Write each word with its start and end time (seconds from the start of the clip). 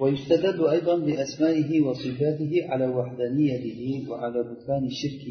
ويستدل 0.00 0.68
أيضا 0.74 0.94
بأسمائه 1.06 1.70
وصفاته 1.86 2.52
على 2.70 2.86
وحدانيته 2.96 3.80
وعلى 4.10 4.38
بطلان 4.50 4.84
الشرك 4.92 5.24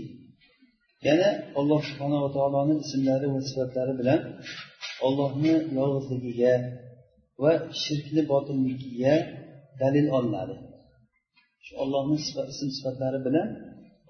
yana 1.08 1.30
alloh 1.60 1.82
subhanava 1.90 2.30
taoloni 2.36 2.76
ismlari 2.84 3.28
va 3.34 3.40
sifatlari 3.48 3.94
bilan 4.00 4.20
ollohni 5.08 5.54
yolg'izligiga 5.78 6.54
va 7.44 7.52
shirkni 7.84 8.22
botilligiga 8.32 9.16
dalil 9.82 10.08
olinadi 10.18 10.56
shu 11.66 11.74
ollohni 11.84 12.16
ism 12.54 12.70
sifatlari 12.78 13.20
bilan 13.28 13.48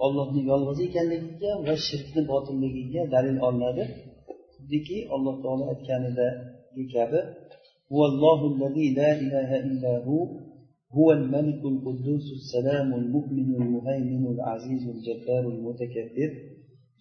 ollohni 0.06 0.42
yolg'iz 0.52 0.80
ekanligiga 0.88 1.52
va 1.68 1.74
shirkni 1.88 2.22
botilligiga 2.32 3.02
dalil 3.16 3.38
olinadi 3.48 3.84
xuddiki 4.54 4.98
alloh 5.16 5.36
taolo 5.44 5.64
aytganidagi 5.74 6.84
kabi 6.96 7.20
هو 7.94 8.04
هو 10.93 11.13
الملك 11.13 11.65
القدوس 11.65 12.23
السلام 12.33 12.95
المؤمن 12.95 13.55
المهيمن 13.55 14.27
العزيز 14.27 14.83
الجبار 14.89 15.49
المتكبر. 15.55 16.31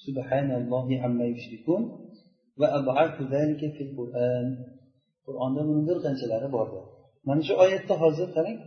سبحان 0.08 0.52
الله 0.52 1.02
عما 1.02 1.26
يشركون. 1.26 1.84
وأبعث 2.60 3.22
ذلك 3.22 3.60
في 3.60 3.84
القرآن. 3.84 4.58
القرآن 5.20 5.56
ده 5.56 5.64
من 5.64 5.86
غير 5.88 5.98
قنصل 5.98 6.32
على 6.32 6.52
بارده 6.52 6.82
من 7.28 7.42
شو 7.44 7.54
آية 7.54 7.78
تحضر 7.78 8.28
خلق 8.36 8.60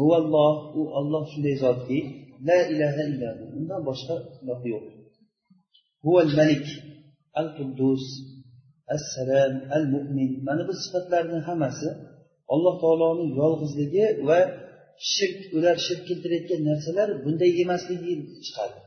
هو 0.00 0.16
الله 0.16 0.52
هو 0.76 0.98
الله 0.98 1.24
شو 1.24 1.42
دي؟ 1.42 1.56
زادكي 1.56 2.00
لا 2.40 2.68
إله 2.70 3.06
إلا 3.06 3.40
هو. 3.40 3.58
من 3.58 3.66
ده 3.66 3.78
بشر 3.78 4.18
لقيوه 4.46 4.80
هو 6.06 6.20
الملك 6.20 6.66
القدوس 7.38 8.04
السلام 8.98 9.72
المؤمن. 9.72 10.30
من 10.44 10.58
بصفت 10.68 11.10
لارنا 11.10 11.52
همسه؟ 11.52 12.07
Alloh 12.54 12.74
taoloning 12.82 13.30
yolg'izligi 13.40 14.06
va 14.28 14.40
shirk 15.12 15.38
ular 15.56 15.76
shirk 15.86 16.02
keltirayotgan 16.08 16.60
narsalar 16.68 17.08
bunday 17.24 17.50
emasligi 17.62 18.12
chiqadi. 18.44 18.78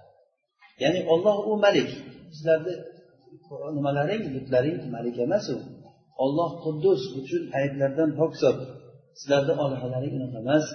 Ya'ni 0.83 0.99
olloh 1.13 1.37
u 1.49 1.51
malik. 1.65 1.89
Sizlarni 2.35 2.73
nimalaring? 3.77 4.23
Butlaring 4.35 4.79
malik 4.95 5.15
emas 5.25 5.45
u. 5.55 5.57
Olloh 6.23 6.51
quddus 6.63 7.01
butun 7.15 7.43
ayblardan 7.59 8.09
pok 8.19 8.33
zot. 8.41 8.59
Sizlarni 9.19 9.53
olihalaring 9.63 10.13
unaqa 10.19 10.39
emas. 10.45 10.65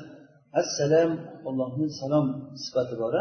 Assalom 0.60 1.10
allohni 1.48 1.86
salom 2.00 2.26
sifati 2.64 2.94
bor 3.02 3.14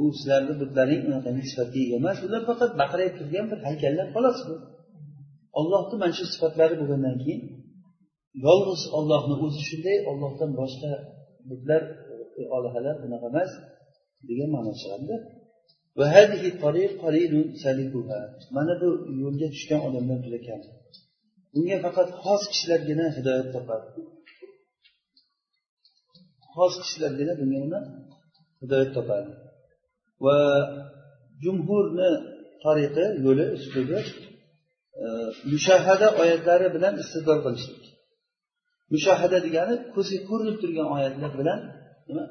u 0.00 0.02
sizlarni 0.18 0.54
butlaring 0.62 1.02
unaqangi 1.08 1.44
sifatga 1.50 1.78
ega 1.84 1.96
emas. 2.02 2.18
Ular 2.26 2.42
faqat 2.50 2.70
baqirayib 2.82 3.14
turgan 3.18 3.46
bir 3.50 3.58
haykallar 3.66 4.06
xolos 4.14 4.38
bu. 4.48 4.54
Ollohni 5.60 5.96
mana 6.02 6.14
shu 6.18 6.24
sifatlari 6.34 6.74
bo'lgandan 6.80 7.16
keyin 7.22 7.40
yolg'iz 8.46 8.82
ollohni 8.98 9.34
o'zi 9.44 9.60
shunday 9.68 9.98
ollohdan 10.10 10.50
boshqa 10.60 10.90
butlar 11.50 11.82
e, 12.40 12.42
olihalar 12.56 12.96
bunaqa 13.04 13.26
emas 13.32 13.50
degan 14.28 14.48
ma'no 14.56 14.72
chiqadida 14.80 15.16
mana 18.56 18.74
bu 18.82 18.88
yo'lga 19.22 19.48
tushgan 19.54 19.80
odamlar 19.88 20.18
juda 20.26 20.40
kam. 20.46 20.60
Bunga 21.52 21.76
faqat 21.84 22.08
xos 22.22 22.42
kishilargina 22.50 23.06
hidoyat 23.16 23.48
topadi. 23.54 23.88
Xos 26.54 26.74
kishilargina 26.82 27.32
bunga 27.40 27.58
nima? 27.64 27.80
Hidoyat 28.62 28.90
topadi. 28.96 29.30
Va 30.24 30.38
jumhurni 31.44 32.10
tariqi 32.64 33.06
yo'li 33.26 33.46
uslubi 33.56 33.98
e, 35.02 35.04
mushahada 35.52 36.08
oyatlari 36.22 36.66
bilan 36.74 36.94
istidlol 37.02 37.40
qilishlik. 37.46 37.84
Mushahada 38.92 39.38
degani 39.46 39.74
ko'zga 39.94 40.18
ko'rinib 40.28 40.56
turgan 40.62 40.88
oyatlar 40.96 41.32
bilan 41.40 41.58
nima? 42.08 42.24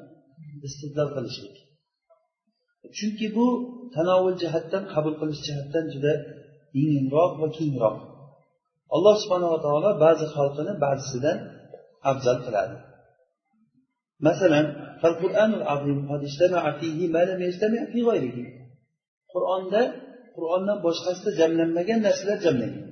Istidlol 0.66 1.08
qilishlik. 1.16 1.56
Chunki 2.96 3.26
bu 3.36 3.46
tanovul 3.94 4.36
jihatdan 4.42 4.82
qabul 4.94 5.14
qilish 5.20 5.40
jihatdan 5.46 5.84
juda 5.94 6.12
yengilroq 6.78 7.32
va 7.42 7.48
kengroq 7.58 7.96
alloh 8.94 9.14
subhanava 9.22 9.58
taolo 9.66 9.90
ba'zi 10.04 10.26
xalqini 10.36 10.72
ba'zisidan 10.84 11.38
afzal 12.10 12.38
qiladi. 12.46 12.76
Masalan 14.26 14.66
qur'onda 19.32 19.82
qur'ondan 20.36 20.78
boshqasida 20.86 21.30
jamlanmagan 21.40 21.98
narsalar 22.06 22.38
jamlangan. 22.46 22.86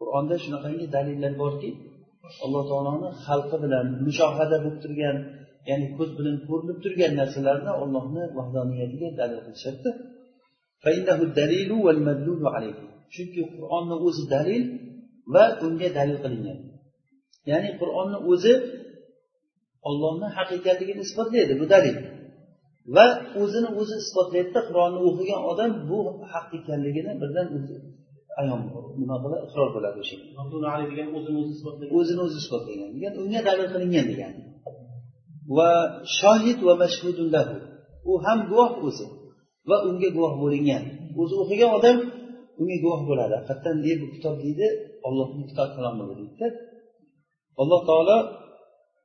Qur'onda 0.00 0.34
shunaqangi 0.44 0.86
dalillar 0.96 1.32
borki 1.42 1.70
alloh 2.44 2.62
taoloni 2.70 3.08
xalqi 3.26 3.56
bilan 3.64 3.86
mushohada 4.06 4.56
bo'lib 4.64 4.78
turgan 4.84 5.16
ya'ni 5.68 5.86
ko'z 5.96 6.10
bilan 6.18 6.36
ko'rinib 6.48 6.78
turgan 6.84 7.12
narsalarni 7.20 7.72
ollohni 7.82 8.22
vahdoniyatiga 8.38 9.08
dalil 9.20 9.40
qilishyapti 9.46 9.90
chunki 13.14 13.42
qur'onni 13.54 13.96
o'zi 14.06 14.24
dalil 14.34 14.62
va 15.34 15.44
unga 15.66 15.88
dalil 15.98 16.18
qilingan. 16.24 16.58
Ya'ni 17.50 17.70
qur'onni 17.80 18.18
o'zi 18.32 18.54
ollohni 19.88 20.28
haqiqatligini 20.36 21.00
isbotlaydi 21.06 21.54
bu 21.60 21.66
dalil. 21.74 21.96
Va 22.96 23.06
o'zini 23.42 23.70
o'zi 23.80 23.94
isbotlaydida 24.04 24.60
qur'onni 24.68 24.98
o'qigan 25.08 25.40
odam 25.50 25.70
bu 25.90 25.98
haq 26.32 26.46
ekanligini 26.58 27.12
birdan 27.22 27.46
ayon 28.40 28.60
nima 29.00 29.16
qiladi? 29.22 29.42
Iqror 29.46 29.68
bo'ladi 29.76 29.98
o'sha 30.04 30.16
o'zini 31.98 32.20
o'zi 32.26 32.36
isbotlagan 32.42 32.90
degan 32.96 33.12
unga 33.22 33.40
dalil 33.48 33.66
qilingan 33.74 34.06
degani 34.10 34.40
va 35.56 35.70
shohid 36.18 36.58
va 36.68 36.74
mashhudun 36.82 37.28
lahu. 37.36 37.56
U 38.10 38.12
ham 38.24 38.38
guvoh 38.50 38.72
o'zi 38.86 39.06
va 39.68 39.76
unga 39.88 40.08
guvoh 40.16 40.34
bo'lingan. 40.42 40.82
O'zi 41.22 41.34
o'qigan 41.42 41.70
odam 41.78 41.96
unga 42.60 42.76
guvoh 42.84 43.00
bo'ladi. 43.10 43.34
Haqiqatdan 43.38 43.76
ne 43.86 43.92
bu 44.00 44.06
kitob 44.14 44.34
deydi 44.44 44.66
ollohni 45.08 45.42
kitob 45.50 45.68
kalomi 45.76 46.04
deydida 46.10 46.46
alloh 47.62 47.80
taolo 47.90 48.18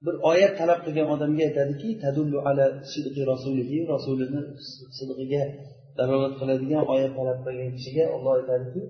bir 0.06 0.16
oyat 0.32 0.54
talab 0.60 0.80
qilgan 0.86 1.08
odamga 1.16 1.44
aytadiki 1.50 1.90
tadullu 2.04 2.38
ala 2.50 2.66
sidqi 2.92 3.22
rasulihi 3.32 3.78
rasulini 3.94 4.42
sidqiga 4.98 5.44
dalolat 5.98 6.34
qiladigan 6.40 6.84
oyat 6.94 7.12
talab 7.20 7.40
qilgan 7.46 7.70
kishiga 7.78 8.06
olloh 8.16 8.34
aytadiki 8.40 8.82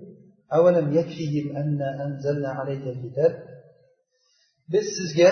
أولم 0.58 0.86
يكفيهم 0.98 1.56
أن 1.56 1.78
أنزلنا 2.04 2.50
alayka 2.60 2.88
الكتاب 2.94 3.32
biz 4.72 4.86
sizga 4.98 5.30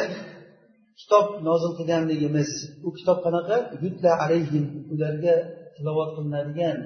kitob 1.00 1.26
nozil 1.48 1.72
qilganligimiz 1.78 2.50
u 2.86 2.88
kitob 2.98 3.18
qanaqa? 3.26 3.56
Yutla 3.84 4.10
alayhim 4.24 4.64
ularga 4.92 5.34
tilovat 5.74 6.10
qilinadigan 6.16 6.78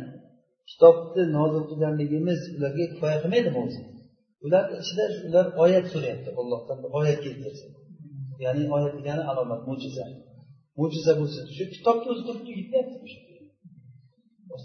kitobni 0.70 1.22
nozil 1.38 1.64
qilganligimiz 1.70 2.40
ularga 2.56 2.84
kifoya 2.92 3.16
qilmaydimi 3.22 3.58
o'zi? 3.64 3.80
Ular 4.46 4.64
ichida 4.82 5.04
ular 5.28 5.46
oyat 5.64 5.86
so'rayapti 5.92 6.30
allohdan 6.40 6.78
oyat 6.98 7.18
keltirsin. 7.24 7.70
Ya'ni 8.44 8.64
oyat 8.76 8.92
degani 8.98 9.22
alomat 9.30 9.60
mo'jiza. 9.68 10.04
Mo'jiza 10.78 11.12
bo'lsin. 11.20 11.44
Shu 11.56 11.64
kitobni 11.74 12.06
o'zi 12.12 12.22
turibdi 12.28 12.50
yetyapti 12.60 12.96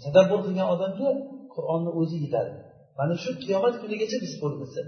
tadabbur 0.04 0.40
qilgan 0.46 0.68
odamga 0.74 1.08
qur'onni 1.54 1.90
o'zi 2.00 2.16
yetadi. 2.24 2.52
Mana 3.00 3.14
shu 3.22 3.30
qiyomat 3.42 3.74
kunigacha 3.82 4.16
biz 4.24 4.32
qo'limizda 4.40 4.82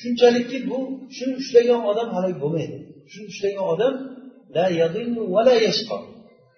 shunchalikki 0.00 0.58
bu 0.70 0.78
shuni 1.16 1.34
ushlagan 1.42 1.80
odam 1.90 2.08
halok 2.16 2.36
bo'lmaydi. 2.42 2.76
Shuni 3.12 3.26
ushlagan 3.32 3.66
odam 3.74 3.94
la 4.56 4.64
va 5.34 5.40
la 5.48 5.54
yashqa. 5.66 5.98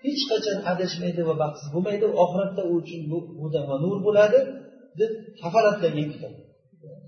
Hech 0.05 0.23
qachon 0.31 0.59
adashmaydi 0.73 1.23
va 1.29 1.35
baxtsiz 1.43 1.69
bo'lmaydi. 1.75 2.07
Oxiratda 2.23 2.63
u 2.71 2.73
uchun 2.81 3.01
bu 3.11 3.19
huda 3.43 3.61
va 3.69 3.77
nur 3.85 3.99
bo'ladi 4.07 4.39
deb 5.01 5.11
kafolatlangan 5.41 6.09
kitob 6.15 6.35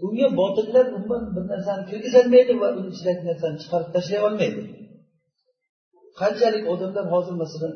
unga 0.06 0.26
botillar 0.41 0.86
umuman 0.97 1.22
bir 1.34 1.44
narsani 1.52 1.82
kirgizolmaydi 1.91 2.52
va 2.62 2.68
uni 2.78 2.88
ichidagi 2.94 3.22
narsani 3.30 3.56
chiqarib 3.62 3.91
tashlay 3.94 4.20
olmaydi. 4.28 4.60
Qanchalik 6.21 6.65
odamlar 6.72 7.04
hozir 7.15 7.34
masalan 7.42 7.74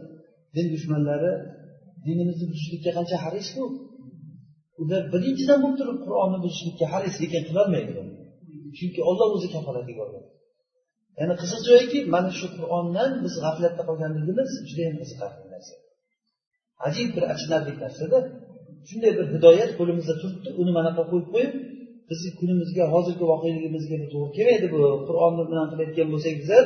din 0.57 0.67
dushmanlari 0.75 1.33
dinimizni 2.07 2.47
buzishlikka 2.53 2.91
qancha 2.99 3.17
haris 3.25 3.49
unda 4.81 4.97
ular 4.97 5.03
birinchidan 5.15 5.59
bo'lib 5.63 5.77
turib 5.81 5.99
qur'onni 6.07 6.39
buzishlikka 6.45 6.87
haris 6.93 7.13
sizga 7.19 7.41
qilolmaydi 7.49 7.93
chunki 8.77 9.01
olloh 9.11 9.29
o'zi 9.37 9.49
kafolatiga 9.55 10.01
olgan 10.07 10.25
ya'ni 11.19 11.35
qiziq 11.43 11.61
joyiki 11.69 11.99
mana 12.15 12.31
shu 12.39 12.47
qur'ondan 12.57 13.11
biz 13.25 13.35
g'aflatda 13.45 13.83
qolganligimiz 13.89 14.51
judayam 14.69 14.97
qiziqarli 15.03 15.47
narsa. 15.55 15.75
Ajib 16.87 17.09
bir 17.17 17.25
achinarli 17.33 17.73
narsada 17.85 18.19
shunday 18.89 19.13
bir 19.19 19.27
hidoyat 19.35 19.71
qo'limizda 19.79 20.15
turibdi 20.21 20.51
uni 20.61 20.73
manaqa 20.79 21.03
qo'yib 21.11 21.29
qo'yib 21.35 21.53
bizni 22.11 22.31
kunimizga 22.41 22.85
hozirgi 22.95 23.25
voqeligimizga 23.33 23.97
to'g'ri 24.13 24.31
kelmaydi 24.37 24.67
bu. 24.75 24.81
Qur'onni 25.09 25.45
bilan 25.51 25.67
qilayotgan 25.73 26.09
bo'lsak 26.15 26.35
bizlar 26.43 26.65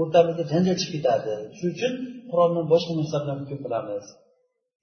o'rtamizda 0.00 0.44
janjal 0.52 0.76
chiqib 0.80 0.94
ketadi. 0.96 1.32
Shuning 1.56 1.74
uchun 1.78 1.92
qur'ondan 2.30 2.64
boshqa 2.72 2.92
narsa 3.00 3.16
bilan 3.22 3.36
hukm 3.42 3.58
qilamiz 3.64 4.04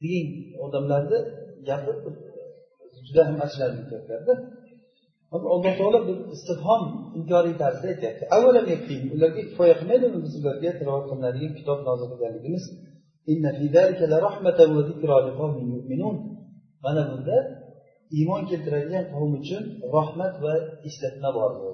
degan 0.02 0.26
odamlarni 0.66 1.20
gapi 1.70 1.92
juda 3.08 3.22
ham 3.28 3.38
achinarli 3.46 3.82
gaplarda 3.92 4.34
alloh 5.36 5.64
taolo 5.80 6.00
bir 6.08 6.18
istifhom 6.36 6.84
inkoriy 7.20 7.56
tarzda 7.62 7.86
aytyapti. 7.94 8.24
Ularga 9.16 9.42
kifoya 9.50 9.76
qilmaydimi 9.80 10.18
biz 10.26 10.34
ularga 10.42 10.72
tilovat 10.80 11.06
qilinadigan 11.10 11.54
kitob 11.60 11.80
nozil 11.88 12.08
qilganligimiz 12.12 12.64
mana 16.86 17.02
bunda 17.12 17.38
iymon 18.18 18.42
keltiradigan 18.50 19.06
qavm 19.14 19.32
uchun 19.42 19.64
rahmat 19.96 20.34
va 20.44 20.54
eslatma 20.88 21.30
bor 21.38 21.52
bu. 21.62 21.70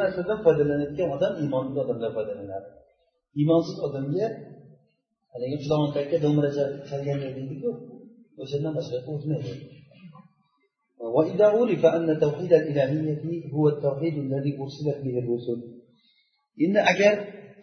Narsadan 0.00 0.38
foydalanayotgan 0.44 1.08
odam 1.16 1.32
iymonli 1.42 1.78
odamlar 1.84 2.10
foydalanadi. 2.16 2.68
Iymonsiz 3.40 3.76
odamga 3.86 4.26
haligi 5.32 5.56
qishloqni 5.60 5.98
aka 6.04 6.16
do'mira 6.24 6.50
chalganlar 6.88 7.30
deydiku. 7.38 7.70
o'shandan 8.41 8.73
boshqaqa 8.77 9.09
o'tmaydi 9.17 9.53
وإذا 11.15 11.45
عرف 11.55 11.83
أن 11.85 12.19
توحيد 12.19 12.51
الإلهية 12.53 13.23
هو 13.55 13.65
التوحيد 13.73 14.15
الذي 14.25 14.51
أرسلت 14.61 14.97
به 15.05 15.15
الرسل 15.23 15.59
إن 16.65 16.75
أجر 16.91 17.13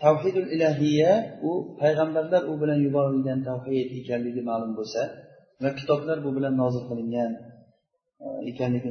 توحيد 0.06 0.36
الإلهية 0.44 1.10
u 1.42 1.76
payg'ambarlar 1.80 2.42
u 2.50 2.54
bilan 2.60 2.78
yuborilgan 2.86 3.40
tavhid 3.48 3.86
ekanligi 3.98 4.42
ma'lum 4.50 4.72
bo'lsa 4.78 5.02
va 5.62 5.70
kitoblar 5.78 6.16
bu 6.24 6.30
bilan 6.36 6.54
nozil 6.62 6.82
qilingan 6.90 7.32
ekanligi 8.50 8.90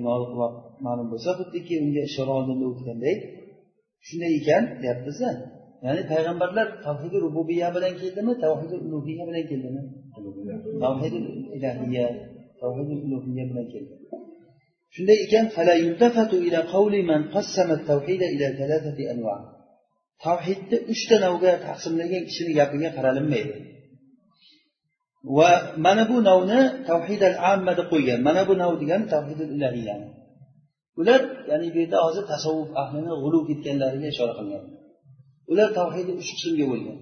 ma'lum 0.85 1.07
bo'lsa 1.11 1.29
xuddiki 1.39 1.73
unga 1.83 2.01
ishora 2.09 2.31
oldinda 2.39 2.65
o'tgandek 2.71 3.17
shunday 4.07 4.31
ekan 4.39 4.63
deyapmiz 4.81 5.17
ya'ni 5.85 6.03
payg'ambarlar 6.11 6.67
tavhidi 6.85 7.17
rububiya 7.25 7.67
bilan 7.75 7.93
keldimi 8.01 8.33
tavhidi 8.45 8.75
ulug'iya 8.85 9.23
bilan 9.29 9.43
keldimi 9.51 9.81
tavhidi 10.83 11.19
ilahiya 11.56 12.06
tavhidi 12.60 12.94
ulug'iya 13.06 13.44
bilan 13.50 13.66
kelgan 13.72 14.00
shunday 14.94 15.18
ekan 15.26 15.44
tavhidni 20.24 20.76
uchta 20.92 21.16
navga 21.24 21.52
taqsimlagan 21.66 22.22
kishini 22.28 22.52
gapiga 22.58 22.88
qaralinmaydi. 22.96 23.54
Va 25.36 25.50
mana 25.84 26.02
bu 26.10 26.16
navni 26.28 26.60
tavhid 26.90 27.20
al 27.30 27.36
amma 27.52 27.72
deb 27.78 27.86
qo'ygan 27.92 28.18
mana 28.28 28.42
bu 28.48 28.52
nav 28.62 28.72
degani 28.82 29.06
tavhid 29.14 29.40
ilahiyani 29.56 30.06
ular 31.00 31.20
ya'ni 31.50 31.68
bu 31.74 31.78
yerda 31.82 31.98
hozir 32.06 32.24
tasavvuf 32.32 32.70
ahlini 32.82 33.12
g'uluv 33.22 33.42
ketganlariga 33.50 34.08
ishora 34.14 34.34
qilgan. 34.38 34.64
Ular 35.52 35.68
tavhidi 35.80 36.12
uch 36.20 36.30
qismga 36.36 36.66
bo'lgan. 36.72 36.98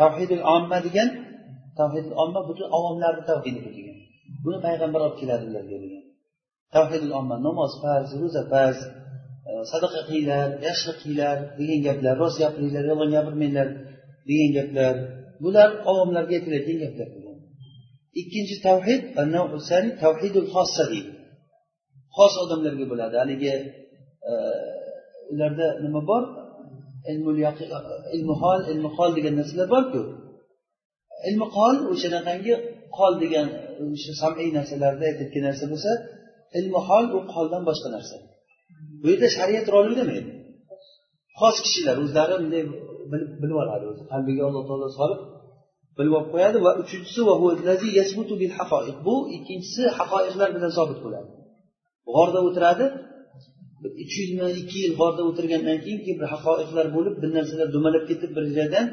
Tavhidil 0.00 0.42
omma 0.54 0.78
degan 0.86 1.08
tavhidil 1.80 2.14
omma 2.22 2.40
butun 2.48 2.68
avomlarni 2.76 3.22
tavhidi 3.30 3.58
bu 3.64 3.70
degan 3.76 3.98
buni 4.44 4.58
payg'ambar 4.66 5.00
olib 5.06 5.16
keladilar 5.20 5.64
degan 5.72 6.04
tavhidil 6.76 7.12
omma 7.18 7.36
namoz 7.46 7.72
farz 7.82 8.08
ro'za 8.20 8.42
farz 8.52 8.78
e, 9.48 9.50
sadaqa 9.72 10.00
qilinglar 10.08 10.48
yaxshilik 10.66 10.96
qilinglar 11.02 11.36
degan 11.58 11.80
gaplar 11.86 12.14
rost 12.22 12.36
gapiringlar 12.42 12.84
yolg'on 12.90 13.10
gapirmanglar 13.16 13.68
degan 14.28 14.50
gaplar 14.56 14.94
bular 15.44 15.68
avomlarga 15.90 16.32
aytilayotgan 16.38 16.78
gaplar 16.84 17.08
ikkinchi 18.20 18.56
tavhid 18.66 19.02
tavhidul 20.02 20.48
xossa 20.54 20.84
deydi. 20.92 21.12
Xos 22.16 22.34
odamlarga 22.44 22.86
bo'ladi. 22.92 23.14
Haligi 23.22 23.52
e, 24.30 24.32
ularda 25.32 25.66
nima 25.84 26.00
bor? 26.10 26.22
Ilmi 27.12 27.32
e, 28.34 28.36
hol 28.42 28.60
ilmi 28.72 28.90
hol 28.96 29.10
degan 29.18 29.34
narsalar 29.40 29.68
borku. 29.74 30.00
Ilmi 31.28 31.46
qol 31.56 31.76
o'shanaqangi 31.92 32.54
qol 32.98 33.12
degan 33.22 33.46
o'sha 33.84 34.12
samiy 34.22 34.48
narsalarda 34.58 35.04
aytayotgan 35.10 35.42
narsa 35.48 35.64
bo'lsa 35.72 35.90
ilmi 36.58 36.80
hol 36.88 37.04
u 37.16 37.18
qoldan 37.34 37.62
boshqa 37.68 37.88
narsa. 37.96 38.16
Bu 39.00 39.06
yerda 39.12 39.28
shariat 39.36 39.66
rol 39.74 39.86
o'ynamaydi 39.90 40.30
xos 41.40 41.56
kishilar 41.64 41.96
o'zlari 42.04 42.34
bunday 42.42 42.62
bilib 43.42 43.58
oladi. 43.62 43.84
O'zi 43.92 44.02
qalbiga 44.12 44.42
alloh 44.48 44.62
taolo 44.68 44.88
solib 44.98 45.20
bilib 45.98 46.12
olib 46.18 46.30
qo'yadi 46.34 46.58
va 46.66 46.72
uchinchisi 46.82 47.20
bu 49.06 49.16
ikkinchisi 49.36 49.82
haqoiqlar 49.98 50.48
bilan 50.56 50.72
sobit 50.78 50.98
bo'ladi. 51.04 51.30
G'orda 52.14 52.40
o'tiradi 52.48 52.86
uch 54.02 54.14
yuzmi 54.20 54.46
ikki 54.62 54.78
yil 54.84 54.92
g'orda 55.00 55.22
o'tirgandan 55.30 55.78
keyin 55.84 56.00
keyin 56.04 56.18
bir 56.20 56.28
haqoiqlar 56.34 56.86
bo'lib 56.96 57.14
bir 57.22 57.30
narsalar 57.36 57.68
dumalab 57.76 58.04
ketib 58.10 58.30
bir 58.36 58.44
joydan 58.58 58.86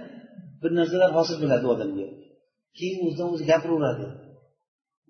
bir 0.63 0.71
narsalar 0.79 1.09
hosil 1.17 1.37
bo'ladi 1.43 1.65
odamga. 1.73 2.07
Keyin 2.77 2.99
o'zidan 3.05 3.27
o'zi 3.33 3.43
gapiraveradi 3.51 4.07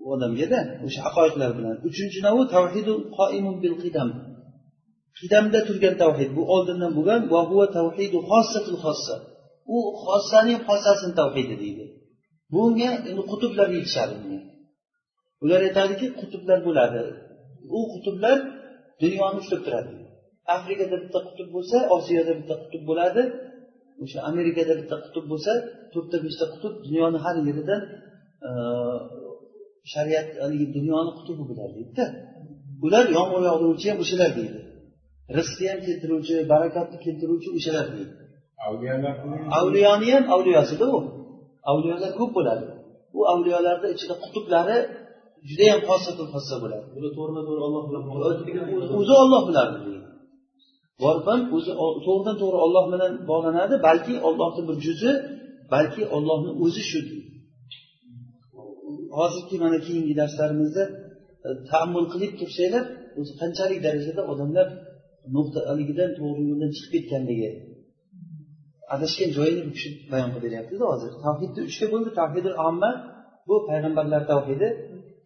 u 0.01 0.05
odamgada 0.15 0.59
o'sha 0.85 0.99
haqoiqlar 1.07 1.51
bilan. 1.57 1.75
Uchinchi 1.89 2.19
navi 2.27 2.43
tavhidu 2.55 2.93
qoimun 3.17 3.55
bil 3.63 3.75
qidam. 3.83 4.09
Qidamda 5.19 5.59
turgan 5.67 5.95
tavhid 6.03 6.29
bu 6.37 6.43
oldindan 6.55 6.91
bo'lgan 6.97 7.21
va 7.33 7.41
huva 7.49 7.65
tavhidu 7.77 8.17
xossatul 8.29 8.79
xossa. 8.85 9.15
U 9.75 9.77
xossaning 10.03 10.59
xossasini 10.67 11.13
tavhidi 11.21 11.55
deydi. 11.63 11.85
Bunga 12.53 12.89
endi 13.09 13.23
qutblar 13.31 13.67
yetishadi 13.77 14.15
ular 15.43 15.61
aytadiki 15.67 16.07
qutblar 16.19 16.59
bo'ladi. 16.67 17.01
U 17.77 17.79
qutblar 17.93 18.37
dunyoni 19.03 19.37
ushlab 19.41 19.61
turadi. 19.65 19.91
Afrikada 20.55 20.95
bitta 21.03 21.19
qutb 21.27 21.47
bo'lsa 21.55 21.77
osiyoda 21.95 22.31
bitta 22.39 22.55
qutb 22.63 22.83
bo'ladi. 22.89 23.21
O'sha 24.03 24.19
amerikada 24.31 24.73
bitta 24.79 24.95
qutb 25.05 25.25
bo'lsa 25.31 25.51
to'rtta 25.93 26.17
beshta 26.25 26.45
qutb 26.53 26.73
dunyoni 26.85 27.17
har 27.25 27.35
yeridan 27.47 27.81
e, 28.47 28.49
shariat 29.93 30.27
haligi 30.43 30.67
dunyoni 30.77 31.11
qutubi 31.17 31.43
bular 31.49 31.69
deydida. 31.77 32.05
Ular 32.85 33.05
yomg'ir 33.17 33.41
yog'diruvchi 33.49 33.85
ham 33.91 33.97
o'shalar 34.03 34.31
deydi. 34.39 34.59
Rizqni 35.37 35.65
ham 35.71 35.79
keltiruvchi 35.87 36.35
barakotni 36.53 36.97
keltiruvchi 37.05 37.49
o'shalar 37.57 37.85
deydi. 37.95 38.13
Avliyoni 39.59 40.07
ham 40.15 40.25
avliyosida 40.35 40.85
u 40.95 40.97
avliyolar 41.71 42.11
ko'p 42.19 42.31
bo'ladi. 42.37 42.65
U 43.17 43.19
avliyolarni 43.33 43.87
ichida 43.95 44.15
qutublari 44.23 44.77
judayam 45.49 45.79
xossatul 45.87 46.29
xossa 46.33 46.55
bo'ladi 46.63 46.85
buni 46.95 47.09
to'g'rima 47.15 47.41
to'g'ri 47.47 47.61
olloh 47.67 47.83
bilan 47.89 48.03
o'zi 48.99 49.13
olloh 49.23 49.41
biladi 49.49 49.75
borib 49.85 50.03
ham 51.27 51.41
o'zi 51.57 51.71
to'g'ridan 52.05 52.35
to'g'ri 52.41 52.57
olloh 52.65 52.85
bilan 52.93 53.11
bog'lanadi 53.31 53.75
balki 53.87 54.13
ollohni 54.27 54.61
bir 54.69 54.75
juzi 54.85 55.11
balki 55.73 56.03
ollohni 56.15 56.51
o'zi 56.65 56.83
shu 56.91 56.99
hozirgi 59.17 59.55
mana 59.63 59.77
keyingi 59.85 60.13
darslarimizda 60.21 60.83
e, 61.47 61.49
taammul 61.69 62.05
qilib 62.13 62.33
tursanglar 62.39 62.83
o'zi 63.19 63.33
qanchalik 63.41 63.79
darajada 63.85 64.21
odamlar 64.31 64.67
nuqta 65.35 65.59
haligidan 65.69 66.09
to'g'ri 66.19 66.43
yo'ldan 66.49 66.71
chiqib 66.75 66.91
ketganligi 66.95 67.49
adashgan 68.95 69.29
joyini 69.37 69.61
bu 69.67 69.71
kishi 69.75 69.89
bayon 70.11 70.29
qilib 70.33 70.43
beryaptida 70.47 70.83
hozir. 70.91 71.11
Tavhidni 71.25 71.61
uchga 71.69 71.85
bo'ldi 71.93 72.09
tavhidil 72.19 72.55
omma 72.67 72.91
bu 73.47 73.55
payg'ambarlar 73.69 74.21
tavhidi 74.33 74.69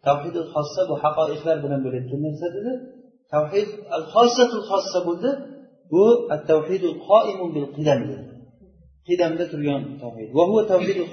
tavhidul 0.08 0.48
xossa 0.54 0.82
bu 0.90 0.96
haqoiqlar 1.04 1.58
bilan 1.66 1.80
bo'layotgan 1.86 2.22
narsa 2.28 2.48
dedi. 2.58 2.72
Tavhid 3.34 3.70
al 3.96 4.04
xossatul 4.14 4.64
xossa 4.72 5.00
bo'ldi 5.08 5.30
bu 5.92 6.04
tavhidul 6.50 6.98
qoimun 7.10 7.50
bil 7.56 7.68
qidam. 7.76 8.00
Qidamda 9.08 9.44
turgan 9.52 9.82
tavhid 10.04 10.30
va 10.38 10.44
huwa 10.50 10.64
tavhidul 10.72 11.10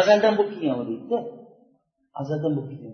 azaldan 0.00 0.34
bo'lib 0.38 0.54
kelgan 0.60 0.84
deydida. 0.90 1.18
Azaldan 2.20 2.52
bo'lib 2.56 2.70
kelgan 2.72 2.92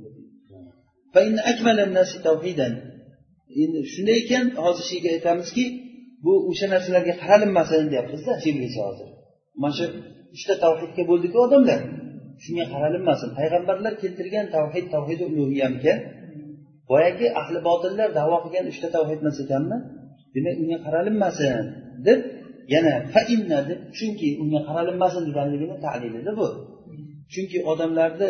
endi 3.62 3.78
shunday 3.92 4.16
ekan 4.24 4.44
hozir 4.64 4.84
shu 4.88 4.94
yerga 4.96 5.10
aytamizki 5.16 5.64
bu 6.24 6.32
o'sha 6.50 6.66
narsalarga 6.74 7.14
qaralinmasin 7.22 7.86
deyapmizda 7.92 8.32
shergacha 8.44 8.80
hozir. 8.88 9.08
Mana 9.62 9.74
shu 9.78 9.84
uchta 10.36 10.54
tavhidga 10.64 11.02
bo'ldiku 11.10 11.36
odamlar. 11.46 11.80
Shunga 12.44 12.64
qaralinmasin. 12.74 13.28
Payg'ambarlar 13.38 13.92
keltirgan 14.02 14.46
tavhid 14.56 14.86
tavhidi 14.94 15.22
ulug'iyamikan 15.30 15.98
boyagi 16.90 17.26
ahli 17.40 17.58
botillar 17.68 18.08
davo 18.18 18.36
qilgan 18.44 18.64
uchta 18.72 18.88
tavhid 18.96 19.18
emas 19.22 19.38
ekanmi? 19.44 19.76
Demak 20.34 20.54
unga 20.62 20.78
qaralinmasin 20.86 21.64
deb 22.06 22.20
yana 22.74 22.94
fainna 23.14 23.58
deb 23.68 23.80
chunki 23.98 24.28
unga 24.42 24.60
qaralinmasin 24.68 25.22
deganligini 25.28 25.76
talilida 25.84 26.32
bu. 26.40 26.48
Chunki 27.32 27.58
odamlarni 27.70 28.28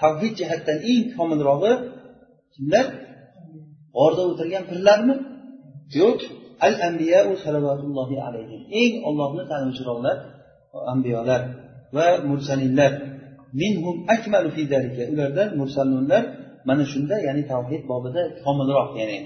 tavhid 0.00 0.32
jihatdan 0.40 0.78
eng 0.92 1.04
komilrog'i 1.16 1.72
kimlar? 2.54 2.86
G'orda 3.96 4.22
o'tirgan 4.30 4.64
pirlarmi? 4.70 5.14
Yo'q. 6.00 6.20
Al 6.66 6.74
ambiyau 6.88 7.28
salovatullohi 7.44 8.16
alayhim. 8.26 8.60
Eng 8.82 8.94
ollohni 9.08 9.44
tanuvchiroqlar 9.52 10.16
ambiyolar 10.94 11.42
va 11.96 12.06
mursalinlar. 12.30 12.92
Minhum 13.60 13.96
akmalu 14.14 14.48
fi 14.56 14.62
zalika. 14.72 15.02
Ulardan 15.12 15.48
mursalunlar 15.60 16.22
mana 16.68 16.82
shunda 16.92 17.16
ya'ni 17.26 17.42
tavhid 17.52 17.82
bobida 17.90 18.22
komilroq 18.44 18.90
ya'ni 19.00 19.18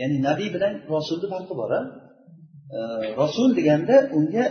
ya'ni 0.00 0.16
nabiy 0.28 0.48
bilan 0.54 0.72
rasulni 0.94 1.26
farqi 1.32 1.54
bor 1.60 1.70
a 1.78 1.80
rasul 3.22 3.48
deganda 3.58 3.96
unga 4.18 4.44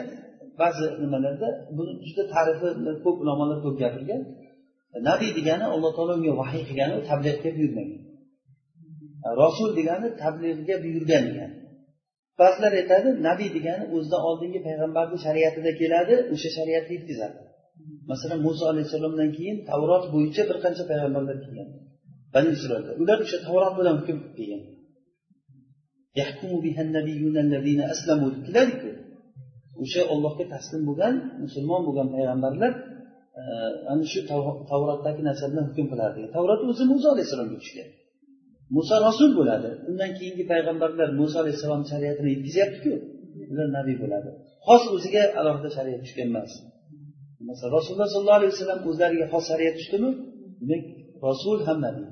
ba'zi 0.61 0.85
nimalarda 1.03 1.47
buni 1.77 1.91
juda 2.07 2.23
tarifi 2.33 2.67
ko'p 3.03 3.17
ulamolar 3.23 3.57
ko'p 3.65 3.75
gapirgan. 3.83 4.21
Nabiy 5.09 5.31
degani 5.37 5.65
alloh 5.73 5.91
taolo 5.97 6.13
unga 6.19 6.33
vahiy 6.41 6.63
qilgani 6.69 6.95
tabliqga 7.09 7.49
buyurmagan 7.57 7.99
rasul 9.43 9.69
degani 9.79 10.07
tabliğga 10.23 10.75
buyurgan 10.83 11.23
degani 11.29 11.55
ba'zilar 12.41 12.71
aytadi 12.81 13.09
nabiy 13.27 13.49
degani 13.57 13.83
o'zidan 13.95 14.21
oldingi 14.29 14.59
payg'ambarni 14.67 15.17
shariatida 15.25 15.71
keladi 15.81 16.15
o'sha 16.33 16.49
shariatni 16.57 16.93
yetkazadi. 16.97 17.37
Masalan 18.11 18.39
muso 18.47 18.63
alayhissalomdan 18.71 19.29
keyin 19.37 19.57
tavrot 19.69 20.05
bo'yicha 20.13 20.43
bir 20.49 20.57
qancha 20.63 20.83
payg'ambarlar 20.91 21.37
kelgan. 21.45 21.69
Bani 22.33 22.49
isroilda 22.55 22.91
ular 23.01 23.17
o'sha 23.25 23.37
tavrot 23.45 23.73
bilan 23.79 23.95
hukm 23.99 24.17
qilgan 24.37 24.63
keladiku 28.47 28.89
o'sha 29.83 30.01
ollohga 30.13 30.45
taslim 30.53 30.81
bo'lgan 30.89 31.13
musulmon 31.43 31.81
bo'lgan 31.87 32.07
payg'ambarlar 32.15 32.73
e, 33.39 33.41
ana 33.91 34.03
shu 34.11 34.19
tavrotdagi 34.71 35.21
narsa 35.29 35.45
bilan 35.51 35.65
hukm 35.69 35.85
qiladi. 35.91 36.19
Tavrot 36.35 36.61
o'zi 36.69 36.83
muso 36.91 37.07
alayhissalomga 37.13 37.57
tushgan. 37.63 37.89
Muso 38.75 38.95
rasul 39.07 39.31
bo'ladi. 39.39 39.69
Undan 39.89 40.11
keyingi 40.17 40.43
payg'ambarlar 40.51 41.09
muso 41.21 41.35
alayhissalom 41.43 41.83
shariatini 41.91 42.29
yetkazyaptiku. 42.33 42.93
Ular 43.51 43.67
nabiy 43.77 43.95
bo'ladi. 44.03 44.29
Xos 44.67 44.83
o'ziga 44.95 45.23
alohida 45.39 45.69
shariat 45.77 45.99
tushgan 46.05 46.27
emas. 46.33 46.51
Masalan 47.49 47.71
rasululloh 47.77 48.09
sollallohu 48.15 48.39
alayhi 48.39 48.53
vasallam 48.55 48.79
o'zlariga 48.89 49.25
xos 49.33 49.43
shariat 49.51 49.75
tushdimi? 49.79 50.11
Demak 50.59 50.83
rasul 51.27 51.57
ham 51.67 51.77
nabiy. 51.87 52.07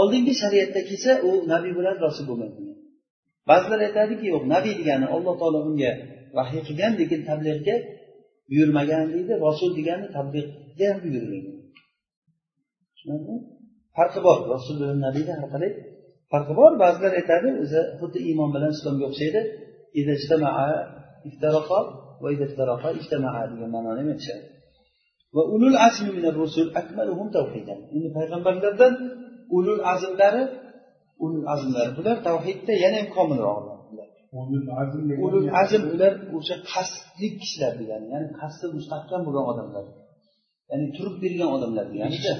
Oldingi 0.00 0.32
shariatda 0.42 0.80
kelsa 0.88 1.12
u 1.28 1.30
nabiy 1.52 1.72
bo'ladi 1.78 1.98
rasul 2.06 2.24
bo'lmaydi 2.30 2.60
ba'zilar 3.50 3.78
aytadiki 3.88 4.26
yo'q 4.32 4.44
nabiy 4.54 4.74
degani 4.80 5.06
alloh 5.14 5.34
taolo 5.40 5.58
unga 5.68 5.92
vahiy 6.36 6.62
qilgan 6.68 6.92
lekin 7.00 7.20
tabliğga 7.30 7.76
buyurmagan 8.50 9.04
deydi 9.14 9.32
rasul 9.46 9.70
degani 9.78 10.06
tabliğga 10.16 10.86
ham 10.90 10.98
buyurmagan 11.04 11.56
farqi 13.96 14.20
bor 14.26 14.38
rasul 14.54 14.74
bilan 14.80 14.98
nabiyda 15.06 15.32
har 15.40 15.48
qalay 15.54 15.72
farqi 16.32 16.52
bor. 16.60 16.72
Ba'zilar 16.82 17.12
aytadi 17.20 17.48
o'zi 17.62 17.80
xuddi 18.00 18.18
iymon 18.28 18.50
bilan 18.54 18.70
islomga 18.76 19.04
o'xshaydi. 19.10 19.40
Degan 23.52 23.70
ma'noni 23.76 24.00
ham 24.02 24.08
aytishadi. 24.14 24.44
Va 25.36 25.42
ulul 25.54 25.76
asmi 25.88 26.10
min 26.16 26.24
rusul 26.40 26.68
akmaluhum 26.80 27.28
tawhidan. 27.36 27.78
Endi 27.94 28.08
payg'ambarlardan 28.16 28.92
ulul 29.56 29.82
azmlari 29.92 30.42
ulul 31.24 31.46
azmlari 31.54 31.90
bular 31.98 32.16
tavhidda 32.28 32.72
yana 32.84 32.96
ham 33.00 33.08
komilroqlar 33.16 33.76
ulul 35.26 35.48
azm 35.62 35.82
ular 35.94 36.12
o'sha 36.36 36.56
qasdli 36.72 37.28
kishilar 37.40 37.72
degani 37.80 38.06
ya'ni 38.12 38.26
qasdi 38.40 38.64
mustahkam 38.76 39.20
bo'lgan 39.26 39.44
odamlar. 39.52 39.84
Ya'ni 40.70 40.86
turib 40.96 41.16
bergan 41.24 41.48
odamlar 41.56 41.84
deganida 41.92 42.32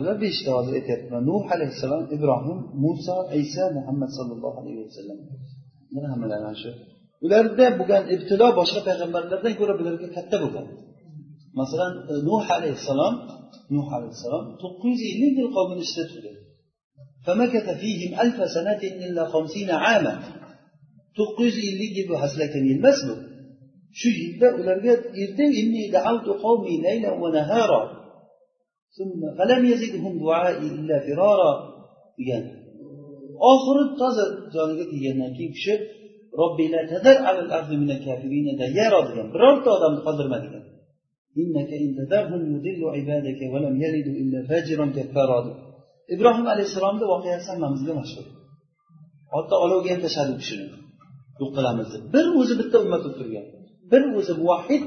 ular 0.00 0.16
beshta 0.24 0.50
hozir 0.56 0.72
aytyaptiman 0.80 1.22
nuh 1.30 1.44
alayhissalom 1.54 2.02
ibrohim 2.16 2.58
muso 2.84 3.16
iso 3.42 3.64
muhammad 3.78 4.10
sallallohu 4.18 4.56
alayhi 4.62 4.80
vasallam 4.86 5.18
bular 5.94 6.08
hammalari 6.12 6.42
mana 6.46 6.56
shu. 6.62 6.70
Ularda 7.24 7.66
bo'lgan 7.80 8.02
ibtilo 8.14 8.46
boshqa 8.60 8.80
payg'ambarlardan 8.88 9.52
ko'ra 9.60 9.74
bularga 9.80 10.08
katta 10.16 10.36
bo'lgan 10.44 10.66
masalan 11.59 11.91
nuh 12.29 12.45
alayhissalom 12.57 13.13
nuh 13.75 13.87
alayhissalom 13.97 14.43
to'qqiz 14.63 14.97
yuz 14.99 15.01
ellik 15.11 15.33
yil 15.39 15.49
qavmini 15.57 15.83
ichida 15.87 16.05
turgan 16.13 16.37
فمكث 17.25 17.67
فيهم 17.81 18.11
ألف 18.23 18.37
سنة 18.55 18.81
إلا 19.05 19.23
خمسين 19.33 19.69
عاما 19.83 20.13
to'qqiz 21.17 21.53
yuz 21.57 21.67
ellik 21.71 21.91
yil 21.97 22.07
bu 22.11 22.15
haslakan 22.23 22.63
yil 22.69 22.79
emas 22.81 22.99
bu 23.07 23.15
shu 23.99 24.09
yilda 24.19 24.47
ularga 24.59 24.93
erta 25.23 25.45
inni 25.61 25.83
da'awtu 25.95 26.31
qawmi 26.43 26.73
laylan 26.85 27.15
va 27.21 27.29
nahara 27.37 27.81
فلم 29.39 29.61
يزدهم 29.71 30.13
دعائي 30.23 30.67
إلا 30.77 30.95
فرارا 31.05 31.51
degan 32.19 32.43
oxiri 33.51 33.83
toza 33.99 34.25
joniga 34.55 34.85
kelgandan 34.91 35.31
keyin 35.37 35.51
kishi 35.57 35.73
robbi 36.39 36.65
la 36.73 36.81
tadar 36.91 37.17
alal 37.29 37.49
ardi 37.57 37.75
minal 37.81 38.01
kafirina 38.07 38.53
dayyara 38.61 38.99
degan 39.09 39.27
birorta 39.33 39.69
odamni 39.77 40.01
qoldirma 40.07 40.37
degan 40.45 40.63
innaka 41.41 41.75
in 41.85 41.91
tadarhum 41.99 42.41
yudillu 42.53 42.87
ibadaka 43.01 43.45
va 43.53 43.59
lam 43.65 43.75
yalidu 43.83 44.11
illa 44.21 44.39
fajiran 44.49 44.89
kaffara 44.97 45.39
ibrohim 46.13 46.45
alayhissalomni 46.53 47.05
voqeasi 47.13 47.47
hammamizga 47.51 47.93
mashhur 47.99 48.25
hatto 49.33 49.55
olovga 49.65 49.89
ham 49.93 50.01
tashladi 50.05 50.31
u 50.35 50.37
kishini 50.41 50.65
yo'q 51.39 51.49
qilamiz 51.57 51.87
deb 51.93 52.03
bir 52.15 52.25
o'zi 52.39 52.53
bitta 52.61 52.77
ummat 52.83 53.01
bo'lib 53.03 53.17
turgan 53.19 53.45
bir 53.91 54.01
o'zi 54.19 54.33
muvahhid 54.41 54.83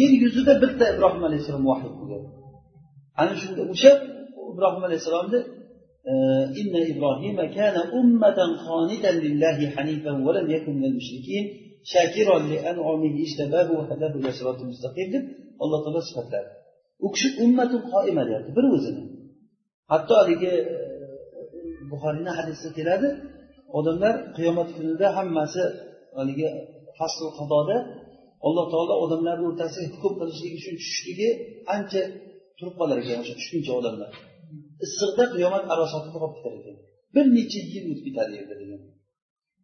yer 0.00 0.12
yuzida 0.22 0.52
bitta 0.64 0.84
ibrohim 0.94 1.22
alayhissalom 1.28 1.62
muvahhid 1.66 1.92
bo'lgan 1.98 2.22
ana 3.20 3.34
shunda 3.42 3.62
o'sha 3.72 3.92
ibrohim 4.52 4.82
alayhissalomni 4.88 5.40
إن 6.60 6.74
إبراهيم 6.92 7.38
كان 7.58 7.76
أمة 8.00 8.38
قانتا 8.66 9.10
لله 9.24 9.58
حنيفا 9.74 10.12
ولم 10.26 10.46
يكن 10.56 10.72
من 10.78 10.84
المشركين 10.90 11.44
شاكرا 11.92 12.38
لأنعمه 12.50 13.14
اجتباه 13.26 13.68
وهداه 13.78 14.12
إلى 14.20 14.30
صراط 14.38 14.58
مستقيم 14.70 15.08
deb 15.14 15.24
Alloh 15.63 15.79
taolo 15.83 16.01
sifatladi 16.09 16.49
u 17.05 17.07
kishi 17.13 17.27
ummatul 17.43 17.83
qoima 17.93 18.23
deyapti 18.29 18.51
bir 18.57 18.65
o'zini. 18.75 19.03
Hatto 19.91 20.13
haligi 20.21 20.53
e, 20.75 20.77
buxoriyni 21.91 22.31
hadisida 22.37 22.69
keladi 22.77 23.07
odamlar 23.79 24.15
qiyomat 24.37 24.69
kunida 24.75 25.07
hammasi 25.17 25.63
haligi 26.17 26.47
fasl 26.99 27.23
qadoda 27.39 27.77
alloh 28.47 28.65
taolo 28.73 28.93
odamlarni 29.05 29.45
o'rtasiga 29.49 29.87
hukm 30.03 30.13
qilishligi 30.21 30.55
uchun 30.61 30.75
tushishligi 30.79 31.29
ancha 31.75 32.01
turib 32.57 32.75
qolar 32.79 32.97
ekan 33.03 33.17
o'sha 33.23 33.33
tushguncha 33.39 33.71
odamlar. 33.79 34.11
Issiqda 34.85 35.23
qiyomat 35.33 35.63
arosatida 35.73 36.17
qolib 36.23 36.33
ketar 36.37 36.53
ekan. 36.59 36.75
Bir 37.15 37.25
necha 37.37 37.59
yil 37.73 37.85
o'tib 37.91 38.05
ketadi 38.07 38.31
yerda 38.37 38.55
degan. 38.61 38.81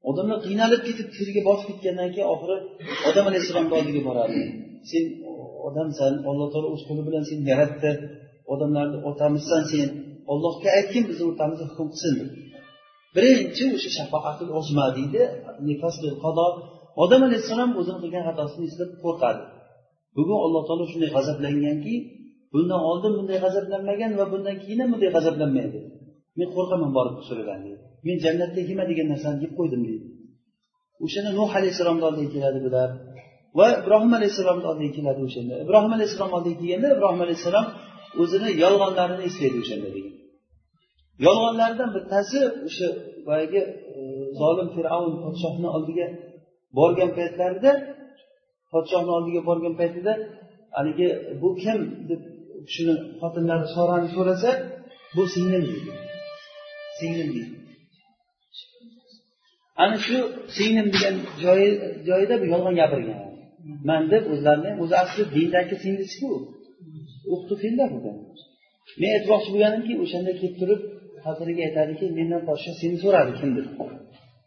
Odamlar 0.09 0.37
qiynalib 0.45 0.81
ketib 0.87 1.07
terga 1.17 1.41
botib 1.49 1.67
ketgandan 1.71 2.09
keyin 2.15 2.29
oxiri 2.33 2.57
odam 3.09 3.25
alayhissalomni 3.29 3.73
oldiga 3.79 4.01
boradi. 4.09 4.39
Sen 4.91 5.03
odamsan 5.67 6.13
alloh 6.29 6.47
taolo 6.53 6.67
o'z 6.75 6.81
qo'li 6.87 7.01
bilan 7.07 7.23
seni 7.29 7.43
yaratdi. 7.51 7.91
Odamlarni 8.53 8.97
otamizsan 9.09 9.63
sen. 9.71 9.89
Ollohga 10.33 10.69
aytgin 10.77 11.03
bizni 11.09 11.23
o'rtamizda 11.29 11.65
hukm 11.71 11.87
qilsin 11.93 12.15
birinchi 13.15 13.63
o'sha 13.75 13.89
shafoatul 13.97 14.51
ozma 14.59 14.85
deydi 14.97 15.21
odam 17.03 17.21
alayhissalom 17.27 17.71
o'zini 17.79 17.99
qilgan 18.03 18.23
xatosini 18.29 18.65
eslab 18.69 18.91
qo'rqadi. 19.03 19.41
Bugun 20.17 20.37
alloh 20.45 20.61
taolo 20.67 20.85
shunday 20.91 21.09
g'azablanganki 21.15 21.95
bundan 22.53 22.81
oldin 22.89 23.13
bunday 23.17 23.37
g'azablanmagan 23.45 24.11
va 24.19 24.25
bundan 24.33 24.55
keyin 24.63 24.79
ham 24.81 24.89
bunday 24.93 25.09
g'azablanmaydi 25.15 25.79
men 26.37 26.47
qo'rqaman 26.55 26.91
borib 26.97 27.15
so'ragan 27.27 27.59
deydi 27.65 27.83
men 28.07 28.17
jannatda 28.25 28.59
yema 28.69 28.83
degan 28.91 29.07
narsani 29.13 29.37
yeb 29.45 29.53
qo'ydim 29.59 29.81
deydi 29.89 30.07
o'shanda 31.05 31.31
nuh 31.39 31.49
alayhissalomni 31.59 32.05
oldiga 32.09 32.29
keladi 32.35 32.59
bular. 32.65 32.89
Va 33.59 33.67
ibrohim 33.81 34.11
alayhissalomni 34.19 34.65
oldiga 34.71 34.91
keladi 34.97 35.21
o'shanda. 35.27 35.53
Ibrohim 35.65 35.91
alayhissalom 35.97 36.31
oldiga 36.37 36.57
kelganda 36.61 36.87
ibrohim 36.95 37.21
alayhissalom 37.25 37.65
o'zini 38.21 38.49
yolg'onlarini 38.63 39.23
eslaydi 39.29 39.57
o'shanda 39.63 39.89
degan. 39.95 40.15
Yolg'onlaridan 41.25 41.89
bittasi 41.97 42.39
o'sha 42.67 42.87
boyagi 43.27 43.61
e, 43.97 43.99
zolim 44.39 44.69
fir'avn 44.75 45.13
podshohni 45.23 45.67
oldiga 45.75 46.07
borgan 46.77 47.11
paytlarida 47.17 47.71
podshohni 48.73 49.11
oldiga 49.17 49.41
borgan 49.49 49.73
paytida 49.81 50.13
haligi 50.77 51.07
bu 51.41 51.49
kim 51.63 51.79
deb 52.09 52.21
shuni 52.73 52.95
xotinlari 53.21 53.67
sorani 53.75 54.09
so'rasa 54.15 54.49
bu 55.15 55.23
singlim 55.33 55.63
deydi. 55.69 55.91
Singlim 56.99 57.29
deydi. 57.35 57.55
Ana 59.83 59.97
shu 60.05 60.17
singlim 60.57 60.87
degan 60.95 61.15
joyi 61.43 61.69
joyida 62.07 62.35
bu 62.41 62.45
yolg'on 62.53 62.75
gapirgan. 62.81 63.26
Man 63.89 64.01
deb 64.13 64.23
o'zlarini 64.33 64.71
o'zi 64.83 64.95
asli 65.03 65.23
dindagi 65.35 65.75
singlisiku 65.83 66.29
o'qitib 67.33 67.59
men 69.01 69.11
aytmoqchi 69.17 69.49
bo'lganimki 69.53 69.93
o'shanda 70.03 70.31
kelib 70.39 70.55
turib 70.61 70.81
xotiniga 71.25 71.61
aytadiki 71.67 72.05
mendan 72.19 72.41
podshoh 72.49 72.75
seni 72.81 72.97
so'radi 73.03 73.31
kimdir. 73.39 73.65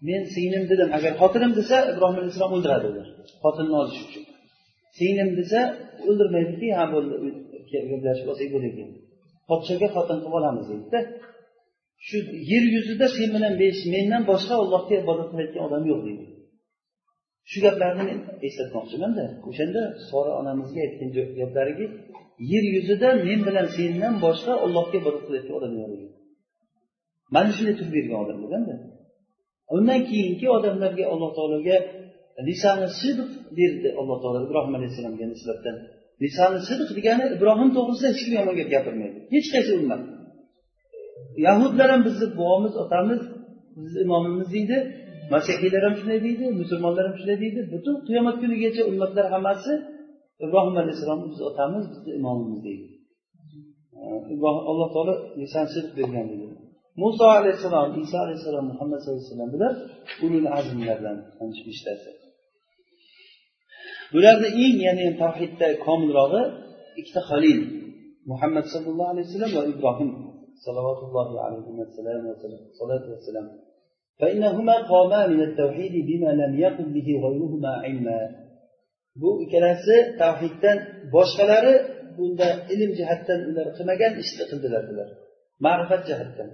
Men 0.09 0.23
singlim 0.35 0.65
dedim 0.73 0.89
agar 0.99 1.13
xotinim 1.21 1.53
desa 1.61 1.77
ibrohim 1.93 2.17
alayhissalom 2.21 2.53
o'ldiradi 2.57 2.87
ular 2.93 3.07
xotinini 3.45 3.77
olish 3.83 3.99
uchun. 4.07 4.25
Singlim 4.99 5.31
desa 5.41 5.61
o'ldirmaydiki 6.09 6.69
ha 6.79 6.85
bo'ldi 6.95 7.15
gaplashib 7.93 8.27
olsak 8.33 8.49
bo'ladiki 8.55 8.85
podshoga 9.51 9.89
xotin 9.97 10.19
qilib 10.23 10.35
olamiz 10.41 10.65
deydida 10.71 10.99
shu 12.07 12.17
yer 12.53 12.65
yuzida 12.75 13.07
sen 13.17 13.29
bilan 13.37 13.55
mendan 13.95 14.23
boshqa 14.31 14.55
allohga 14.63 14.95
ibodat 15.03 15.29
qilayotgan 15.31 15.63
odam 15.69 15.83
yo'q 15.91 16.01
deydi 16.07 16.25
shu 17.51 17.59
gaplarni 17.67 18.03
men 18.11 18.19
eslatmoqchimanda. 18.47 19.25
O'shanda 19.49 19.83
sora 20.11 20.33
onamizga 20.41 20.81
aytgan 20.87 21.11
gaplariki 21.41 21.87
yer 22.53 22.65
yuzida 22.77 23.09
men 23.27 23.41
bilan 23.49 23.67
sendan 23.77 24.15
boshqa 24.25 24.53
allohga 24.65 24.97
ibodat 25.03 25.23
qilayotgan 25.27 25.55
odam 25.59 25.73
yo'q 25.81 25.93
ekan 25.97 26.11
mana 27.35 27.51
shunday 27.57 27.75
turib 27.79 27.93
bergan 27.97 28.19
odam 28.25 28.39
bo'lganda 28.43 28.75
undan 29.77 30.01
keyingi 30.11 30.47
odamlarga 30.57 31.05
alloh 31.13 31.31
taologa 31.39 31.77
lisani 32.49 32.89
sidq 33.01 33.31
berdi. 33.59 33.89
Alloh 34.01 34.17
taolo 34.23 34.39
ibrohim 34.47 34.75
alayhissalomga 34.79 35.27
nisbatan. 35.35 35.77
Lisani 36.23 36.59
sidq 36.69 36.89
degani 36.99 37.25
ibrohim 37.37 37.69
to'g'risida 37.77 38.09
hech 38.13 38.21
kim 38.25 38.33
yomon 38.39 38.55
gap 38.61 38.69
gapirmaydi. 38.75 39.19
Hech 39.35 39.49
qaysi 39.55 39.71
ummat. 39.81 40.03
Yahudlar 41.47 41.89
ham 41.95 42.03
bizni 42.09 42.27
bobomiz 42.41 42.75
otamiz 42.85 43.21
bizni 43.77 43.99
imomimiz 44.07 44.49
deydi. 44.55 44.79
Masihiylar 45.33 45.83
ham 45.87 45.95
shunday 46.01 46.21
deydi 46.27 46.45
musulmonlar 46.61 47.05
ham 47.09 47.15
shunday 47.21 47.39
deydi. 47.45 47.61
Butun 47.73 47.97
qiyomat 48.07 48.37
kunigacha 48.43 48.83
ummatlar 48.91 49.27
hammasi 49.35 49.73
ibrohim 50.45 50.77
alayhissalomni 50.83 51.27
biz 51.33 51.41
otamiz 51.49 51.85
bizni 51.93 52.11
imomimiz 52.19 52.61
deydi. 52.69 52.87
Alloh 54.71 54.89
taolo 54.95 55.15
lisan 55.41 55.67
bergan 55.99 56.27
deydi 56.31 56.47
muso 57.03 57.25
alayhissalom 57.39 57.91
iso 58.03 58.17
alayhissalom 58.25 58.65
muhammad 58.73 58.99
sallallohu 59.03 59.23
alayhi 59.23 59.33
vasallam 59.33 59.51
bular 59.55 59.75
ulul 60.25 60.49
azmlardan 60.59 61.17
mana 61.39 61.53
shu 61.59 61.63
beshtasi 61.69 62.11
bularni 64.13 64.49
eng 64.65 64.77
ya'ni 64.87 65.07
tavhidda 65.23 65.69
komilrog'i 65.87 66.43
ikkita 67.01 67.21
halil 67.31 67.61
muhammad 68.31 68.65
sallallohu 68.73 69.11
alayhi 69.13 69.27
vasallam 69.29 69.53
va 69.59 69.63
ibrohim 69.75 70.11
salavotullahi 70.67 71.33
alayhi 71.47 73.13
vasallam. 73.17 73.47
فإنهما 74.20 74.76
قاما 74.92 75.28
من 75.28 75.42
التوحيد 75.48 75.94
بما 76.10 76.32
لم 76.42 76.60
يقم 76.60 76.88
به 76.96 77.08
غيرهما 77.24 77.72
علما 77.84 78.46
bu 79.22 79.30
ikkalasi 79.44 79.96
tavhiddan 80.22 80.78
boshqalari 81.16 81.76
bunda 82.18 82.48
ilm 82.74 82.92
jihatdan 83.00 83.40
ular 83.50 83.68
qilmagan 83.78 84.14
ishni 84.24 84.44
qildilar 84.52 84.84
bular 84.90 85.10
ma'rifat 85.66 86.02
jihatdan 86.10 86.50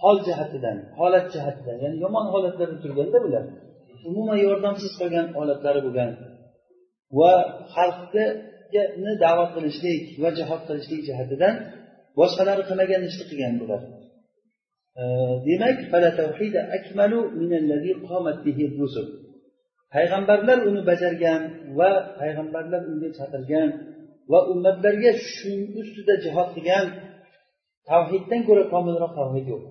hol 0.00 0.16
jihatidan 0.26 0.76
holat 1.00 1.26
jihatidan 1.34 1.76
ya'ni 1.84 1.96
yomon 2.04 2.26
holatlarda 2.34 2.76
turganda 2.84 3.18
bular 3.26 3.44
umuman 4.08 4.38
yordamsiz 4.46 4.92
qolgan 5.00 5.26
holatlari 5.38 5.80
bo'lgan 5.86 6.10
va 7.18 7.32
xalqni 7.74 9.12
da'vat 9.24 9.50
qilishlik 9.56 10.02
va 10.22 10.28
jihod 10.38 10.62
qilishlik 10.68 11.00
jihatidan 11.08 11.54
boshqalari 12.18 12.62
qilmagan 12.68 13.02
ishni 13.10 13.24
qilgan 13.30 13.54
bular 13.62 13.82
Demak 15.47 15.77
payg'ambarlar 19.93 20.57
uni 20.69 20.81
bajargan 20.89 21.41
va 21.77 21.91
payg'ambarlar 22.19 22.81
unga 22.91 23.09
chaqirgan 23.17 23.69
va 24.31 24.39
ummatlarga 24.53 25.11
shu 25.33 25.53
ustida 25.81 26.13
jihod 26.23 26.47
qilgan 26.55 26.85
tavhiddan 27.89 28.41
ko'ra 28.47 28.63
komilroq 28.73 29.11
tavhid 29.19 29.45
yo'q. 29.53 29.63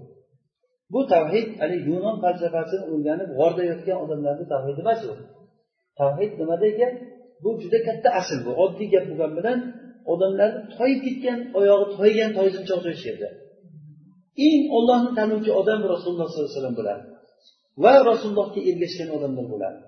Bu 0.92 1.00
tavhid 1.14 1.48
haligi 1.60 1.88
yunon 1.94 2.16
falsafasini 2.24 2.84
o'rganib 2.92 3.30
g'orda 3.38 3.62
yotgan 3.70 3.98
odamlarni 4.04 4.44
tavhidi 4.54 4.80
emas 4.84 5.00
u. 5.10 5.12
Tavhid 6.00 6.32
nimada 6.40 6.66
ekan 6.72 6.92
bu 7.42 7.50
juda 7.62 7.78
katta 7.88 8.08
asl 8.20 8.38
bu 8.46 8.52
oddiy 8.64 8.88
gap 8.94 9.04
bo'lgani 9.10 9.34
bilan 9.38 9.58
odamlarni 10.12 10.60
toyib 10.76 11.00
ketgan 11.06 11.38
oyog'i 11.58 11.86
toygan 11.98 12.30
toyzimcha 12.38 12.72
o'xshash 12.78 13.04
yerda. 13.08 13.28
Eng 14.46 14.62
ollohni 14.76 15.10
tanuvchi 15.18 15.50
odam 15.60 15.80
rasululloh 15.92 16.26
sollallohu 16.28 16.48
alayhi 16.48 16.56
vasallam 16.56 16.76
bo'ladi. 16.80 17.02
Va 17.84 17.94
rasulullohga 18.10 18.60
ergashgan 18.70 19.08
odamlar 19.16 19.46
bo'ladi. 19.52 19.78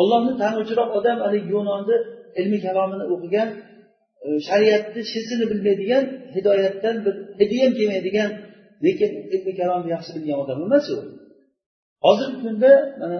Ollohni 0.00 0.32
tanuvchiroq 0.42 0.90
odam 0.98 1.18
haligi 1.24 1.48
yunonni 1.56 1.96
ilmiy 2.40 2.60
kalomini 2.66 3.04
o'qigan 3.14 3.48
e, 4.26 4.28
shariatni 4.48 5.00
shizini 5.12 5.44
bilmaydigan 5.50 6.04
hidoyatdan 6.36 6.96
bir 7.04 7.14
hidi 7.40 7.56
ham 7.62 7.72
kelmaydigan 7.78 8.30
lekin 8.86 9.10
ilmiy 9.34 9.54
kalomni 9.60 9.88
yaxshi 9.94 10.10
bilgan 10.16 10.38
odam 10.44 10.58
emas 10.66 10.86
u. 10.94 10.98
Hozirgi 12.06 12.38
kunda 12.44 12.70
mana 13.00 13.18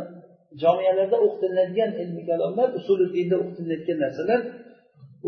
jomiyalarda 0.62 1.16
o'qitiladigan 1.26 1.90
ilmiy 2.02 2.25
kalomlar 2.30 2.68
usuli 2.78 3.06
dinda 3.16 3.37
o'qitilayotgan 3.42 3.99
narsalar 4.04 4.40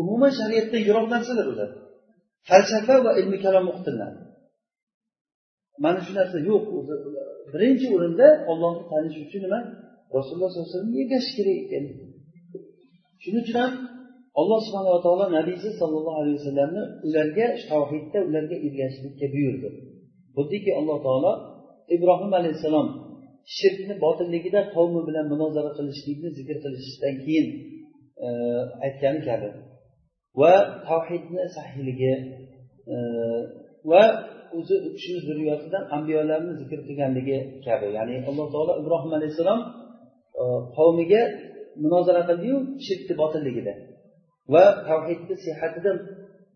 umuman 0.01 0.31
shariatdan 0.39 0.81
yiroq 0.87 1.05
narsalar 1.15 1.47
ular. 1.53 1.69
Falsafa 2.49 2.95
va 3.05 3.11
ilmiy 3.19 3.39
kalom 3.45 3.65
o'qitiladi. 3.71 4.17
Mana 5.83 5.99
shu 6.05 6.11
narsa 6.19 6.37
yo'q 6.49 6.63
birinchi 7.53 7.85
o'rinda 7.95 8.27
ollohni 8.51 8.83
tanish 8.91 9.17
uchun 9.25 9.41
nima? 9.45 9.59
Rasululloh 10.17 10.49
sollallohu 10.51 10.67
alayhi 10.67 10.75
vasallamga 10.75 10.99
ergashish 11.03 11.33
kerak 11.37 11.57
ekan. 11.65 11.83
Shuning 13.23 13.43
uchun 13.43 13.57
ham 13.61 13.73
alloh 14.39 14.59
subhanava 14.65 14.99
taolo 15.05 15.25
nabiysi 15.37 15.69
sollallohu 15.81 16.17
alayhi 16.21 16.37
vasallamni 16.39 16.83
ularga 17.07 17.47
tavhidda 17.71 18.19
ularga 18.27 18.55
ergashishlikka 18.67 19.27
buyurdi. 19.35 19.69
Xuddiki 20.35 20.71
alloh 20.79 20.97
taolo 21.07 21.31
ibrohim 21.95 22.31
alayhissalom 22.39 22.87
shirkni 23.57 23.93
botilligida 24.05 24.61
qavmi 24.75 25.01
bilan 25.07 25.25
munozara 25.33 25.71
qilishlikni 25.77 26.29
zikr 26.37 26.57
qilishdan 26.63 27.15
keyin 27.25 27.47
e, 28.25 28.27
aytgani 28.85 29.21
kabi. 29.27 29.49
Va 30.41 30.53
tavhidni 30.89 31.43
sahiyligi 31.55 32.13
e, 32.93 32.95
va 33.91 34.03
o'zi 34.57 34.75
u 34.85 34.87
kishini 34.95 35.19
zurriyotidan 35.27 35.83
ambiyolarni 35.97 36.53
zikr 36.61 36.79
qilganligi 36.87 37.37
kabi. 37.65 37.87
Ya'ni 37.97 38.15
alloh 38.29 38.47
taolo 38.53 38.73
ibrohim 38.81 39.11
alayhissalom 39.17 39.59
e, 40.41 40.43
qavmiga 40.77 41.21
munozara 41.83 42.21
qildiyu 42.29 42.57
shirkni 42.85 43.13
botilligida 43.21 43.73
va 44.53 44.63
tavhidni 44.87 45.35
sihatidan 45.45 45.97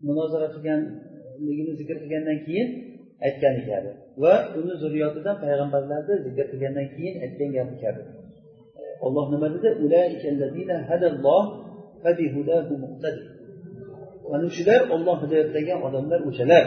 munozara 0.08 0.46
qilganligini 0.54 1.72
zikr 1.80 1.96
qilgandan 2.02 2.38
keyin 2.46 2.68
aytgani 3.26 3.62
kabi. 3.70 3.90
Va 4.22 4.34
uni 4.58 4.74
zurriyotidan 4.82 5.36
payg'ambarlarni 5.44 6.14
zikr 6.26 6.44
qilgandan 6.52 6.86
keyin 6.94 7.14
aytgan 7.24 7.50
gapi 7.56 7.74
kabi. 7.84 8.02
Olloh 9.06 9.26
nima 9.32 9.48
dedi? 9.54 9.68
Ana 14.34 14.48
shular 14.56 14.80
olloh 14.94 15.16
hidoyatlagan 15.22 15.78
odamlar 15.86 16.20
o'shalar. 16.28 16.64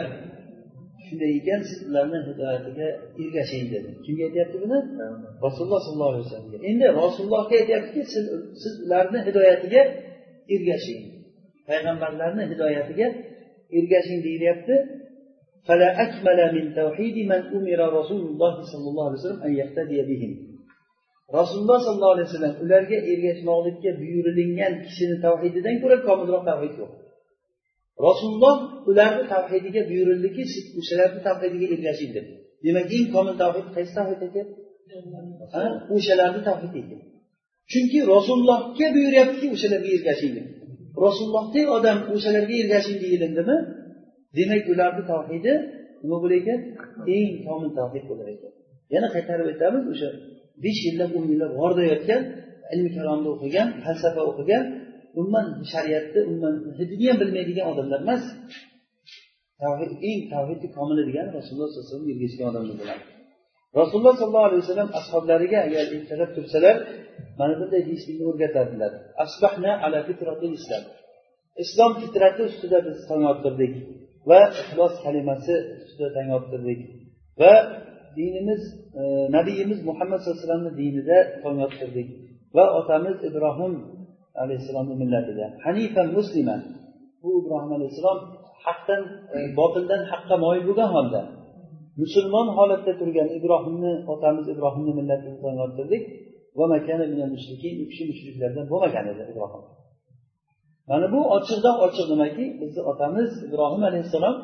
shunday 1.09 1.31
ekan 1.39 1.61
siz 1.69 1.79
ularni 1.89 2.19
hidoyatiga 2.29 2.87
ergashing 3.21 3.65
dedi 3.73 3.89
kimga 4.05 4.23
aytyapti 4.29 4.57
buni 4.63 4.77
rasululloh 5.45 5.79
sollallohu 5.85 6.11
alayhi 6.13 6.25
vasallamga 6.27 6.57
endi 6.69 6.85
rasulullohga 7.01 7.55
aytyaptiki 7.61 8.01
siz 8.13 8.25
siz 8.61 8.73
ularni 8.85 9.19
hidoyatiga 9.27 9.81
ergashing 10.55 11.01
payg'ambarlarni 11.69 12.43
hidoyatiga 12.51 13.07
ergashing 13.77 14.19
deyilyapti 14.27 14.77
فلا 15.69 15.89
أكمل 16.05 16.39
من 16.57 16.65
توحيد 16.81 17.15
من 17.31 17.41
أمر 17.57 17.79
رسول 17.99 18.23
الله 18.31 18.53
صلى 18.71 18.87
الله 18.91 19.05
عليه 19.07 19.19
وسلم 19.19 19.41
أن 19.47 19.51
يقتدي 19.61 19.99
بهم 20.09 20.31
rasululloh 21.33 21.79
sollallohu 21.85 22.15
alayhi 22.15 22.27
vasallam 22.29 22.55
ularga 22.63 22.97
ergashmoqlikka 23.11 23.89
buyurilingan 24.01 24.73
kishini 24.85 25.17
tavhididan 25.25 25.75
ko'ra 25.83 25.97
komilroq 26.07 26.43
tavhid 26.49 26.73
yo'q 26.81 26.91
Rasululloh 28.06 28.56
ularni 28.90 29.24
tavhidiga 29.32 29.82
buyurildiki 29.90 30.42
siz 30.52 30.64
o'shalarni 30.80 31.20
tavhidiga 31.28 31.66
ergashing 31.74 32.12
deb. 32.16 32.26
Demak 32.64 32.86
eng 32.96 33.06
komil 33.14 33.34
tavhid 33.42 33.66
qaysi 33.76 33.92
tavhid 33.98 34.20
ekan? 34.28 34.46
O'shalarni 35.96 36.40
tavhid 36.48 36.72
ekan. 36.82 37.00
Chunki 37.72 37.98
rasulullohga 38.14 38.86
buyuryaptiki 38.96 39.46
o'shalarga 39.54 39.90
ergashing 39.96 40.32
deb. 40.36 40.46
Rasulullohdek 41.04 41.66
odam 41.76 41.98
o'shalarga 42.14 42.54
ergashing 42.62 42.98
deyilindimi? 43.04 43.56
Demak 44.38 44.64
ularni 44.72 45.02
tavhidi 45.12 45.52
nima 46.02 46.16
bo'lar 46.22 46.36
ekan? 46.40 46.58
Eng 47.16 47.30
komil 47.46 47.70
tavhid 47.78 48.04
bo'lar 48.10 48.28
ekan. 48.34 48.52
Yana 48.94 49.08
qaytarib 49.14 49.46
aytamiz 49.52 49.84
o'sha 49.92 50.08
besh 50.64 50.80
yillab 50.86 51.10
o'n 51.18 51.24
yillab 51.32 51.50
g'orda 51.58 51.82
yotgan 51.92 52.22
ilmi 52.74 52.90
kalomni 52.96 53.28
o'qigan 53.34 53.68
falsafa 53.84 54.22
o'qigan 54.30 54.64
umuman 55.18 55.46
shariatni 55.72 56.20
umuman 56.28 56.54
hidini 56.78 57.06
ham 57.10 57.18
bilmaydigan 57.22 57.66
odamlar 57.72 58.00
emas. 58.06 58.24
Tavhid 59.62 59.92
eng 60.08 60.20
tavhidni 60.34 60.68
komili 60.76 61.02
degani 61.08 61.30
rasululloh 61.38 61.68
sallallohu 61.70 61.88
alayhi 61.88 61.96
vasallam 61.96 62.12
ergashgan 62.14 62.46
odamlar 62.52 62.76
bo'ladi. 62.80 63.04
Rasululloh 63.80 64.14
sollallohu 64.20 64.48
alayhi 64.50 64.62
vasallam 64.64 64.90
ashoblariga 65.00 65.58
agar 65.66 65.84
ertalab 65.96 66.30
tursalar 66.36 66.76
mana 67.40 67.54
bunday 67.60 67.82
deyishlikni 67.88 68.24
o'rgatadilar 68.30 68.92
asbahna 69.24 69.72
ala 69.84 69.98
fitratil 70.08 70.52
islom 70.58 70.84
islom 71.64 71.92
fitrati 72.02 72.40
ustida 72.50 72.78
biz 72.86 72.96
tong 73.10 73.22
ottirdik 73.32 73.72
va 74.30 74.40
ixlos 74.62 74.94
kalimasi 75.04 75.54
ustida 75.84 76.08
tong 76.16 76.28
ottirdik 76.38 76.80
va 77.40 77.54
dinimiz 78.18 78.62
e, 79.00 79.02
nabiyimiz 79.36 79.78
muhammad 79.88 80.18
sallallohu 80.20 80.38
alayhi 80.38 80.48
vasallamni 80.48 80.72
dinida 80.82 81.18
tong 81.42 81.58
ottirdik 81.66 82.08
va 82.56 82.64
otamiz 82.80 83.16
ibrohim 83.28 83.74
alayhissalomni 84.42 84.94
millatida. 85.02 85.46
Hanifan 85.64 86.08
muslima. 86.18 86.56
Bu 87.22 87.28
ibrohim 87.40 87.72
alayhissalom 87.78 88.18
haqdan 88.66 89.02
e, 89.34 89.38
botildan 89.58 90.02
haqqa 90.12 90.36
moyil 90.44 90.64
bo'lgan 90.68 90.90
holda 90.96 91.20
musulmon 92.02 92.46
holatda 92.58 92.92
turgan 93.00 93.28
ibrohimni 93.38 93.92
otamiz 94.12 94.46
ibrohimni 94.54 94.92
millatida 95.00 95.36
tong 95.44 95.56
ottirdik 95.66 96.02
u 96.60 96.62
kishi 97.90 98.04
mushriklardan 98.10 98.64
bo'lmagan 98.72 99.04
edi 99.12 99.22
ibrohim. 99.32 99.62
Mana 100.90 101.06
bu 101.14 101.20
ochiqdan 101.36 101.76
ochiq 101.86 102.06
nimaki 102.12 102.44
bizni 102.60 102.82
otamiz 102.92 103.30
ibrohim 103.48 103.82
alayhissalom 103.90 104.36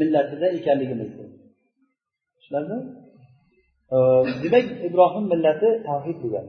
millatida 0.00 0.46
ekanligimiz. 0.58 1.10
Tushunarlimi 2.36 2.78
demak 4.42 4.66
ibrohim 4.88 5.24
millati 5.32 5.68
tavhid 5.88 6.18
bo'lgan. 6.22 6.46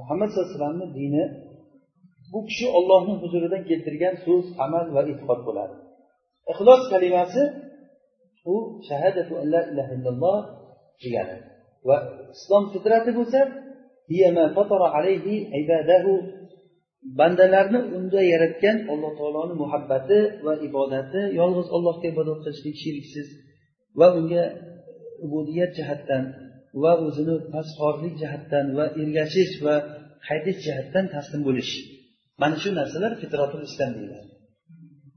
Muhammad 0.00 0.28
sallallohu 0.28 0.48
alayhi 0.48 0.60
vasallamni 0.60 0.88
dini 0.98 1.22
bu 2.32 2.38
kishi 2.48 2.66
ollohni 2.78 3.14
huzuridan 3.22 3.62
keltirgan 3.70 4.14
so'z 4.24 4.44
amal 4.64 4.86
va 4.94 5.02
e'tiqod 5.10 5.40
bo'ladi. 5.48 5.74
Ixlos 6.52 6.82
kalimasi 6.92 7.42
u 8.54 8.56
shahadatu 8.88 9.32
an 9.40 9.46
la 9.54 9.60
ilaha 9.70 9.92
illalloh 9.98 10.38
degani. 11.02 11.36
Va 11.88 11.96
islom 12.36 12.64
fitrati 12.74 13.10
bo'lsa 13.18 13.40
bandalarni 17.18 17.80
unda 17.96 18.20
yaratgan 18.32 18.76
alloh 18.92 19.12
taoloni 19.20 19.54
muhabbati 19.62 20.18
va 20.46 20.54
ibodati 20.68 21.20
yolg'iz 21.40 21.68
allohga 21.76 22.06
ibodat 22.14 22.38
qilishlik 22.44 22.76
sheriksiz 22.84 23.28
va 23.98 24.06
unga 24.18 24.44
ubudiyat 25.24 25.70
jihatdan 25.78 26.24
va 26.82 26.92
o'zini 27.06 27.36
pasxorlik 27.54 28.14
jihatdan 28.22 28.66
va 28.78 28.86
ergashish 29.02 29.54
va 29.66 29.74
qaytish 30.26 30.58
jihatdan 30.66 31.04
taslim 31.14 31.42
bo'lish. 31.48 31.72
Mana 32.40 32.56
shu 32.62 32.70
narsalar 32.78 33.12
fitratul 33.22 33.62
islom 33.68 33.90
deyiladi. 33.96 34.28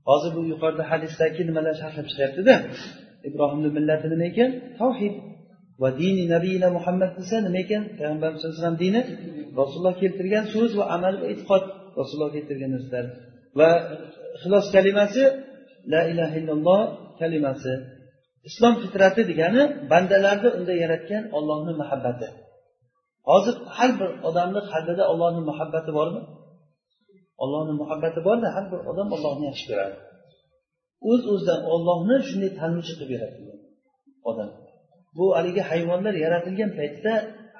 Hozir 0.09 0.31
bu 0.37 0.41
yuqorida 0.53 0.83
hadisdagi 0.91 1.41
nimalar 1.49 1.75
sharhlab 1.81 2.05
chiqyaptida? 2.11 2.55
Ibrohimni 3.27 3.69
millati 3.77 4.07
nima 4.13 4.25
ekan? 4.31 4.49
Tavhid 4.79 5.15
va 5.81 5.89
dini 6.01 6.23
nabiyina 6.33 6.67
muhammad 6.77 7.11
desa 7.19 7.37
nima 7.47 7.59
ekan? 7.65 7.81
Payg'ambarimiz 7.97 8.39
sallallohu 8.39 8.57
alayhi 8.57 8.65
vasallam 8.65 8.79
dini. 8.85 9.01
Rasululloh 9.59 9.95
keltirgan 10.01 10.45
so'z 10.53 10.71
va 10.79 10.85
amal 10.95 11.13
va 11.21 11.25
e'tiqod 11.33 11.63
rasululloh 11.99 12.31
keltirgan 12.35 12.71
narsalar. 12.75 13.05
Va 13.59 13.69
ixlos 14.37 14.65
kalimasi 14.75 15.23
la 15.93 16.01
ilaha 16.11 16.35
illalloh 16.41 16.81
kalimasi. 17.21 17.73
Islom 18.49 18.73
fitrati 18.83 19.21
degani 19.31 19.61
bandalarni 19.91 20.49
unda 20.57 20.73
yaratgan 20.83 21.23
ollohni 21.37 21.73
muhabbati. 21.81 22.27
Hozir 23.29 23.55
har 23.77 23.91
bir 23.99 24.09
odamni 24.29 24.61
qalbida 24.71 25.03
ollohni 25.11 25.41
muhabbati 25.49 25.91
bormi? 25.99 26.21
Ollohni 27.43 27.73
muhabbati 27.81 28.19
borda 28.27 28.47
har 28.55 28.65
bir 28.71 28.79
odam 28.91 29.07
ollohni 29.15 29.45
yaxshi 29.49 29.65
ko'radi. 29.71 29.95
O'z 31.09 31.21
uz 31.21 31.25
o'zidan 31.33 31.61
ollohni 31.73 32.15
shunday 32.29 32.51
tanuvchi 32.59 32.93
qilib 32.97 33.11
yaratilgan 33.15 33.59
odam. 34.29 34.49
Bu 35.17 35.25
haligi 35.37 35.61
hayvonlar 35.71 36.13
yaratilgan 36.25 36.71
paytda 36.79 37.13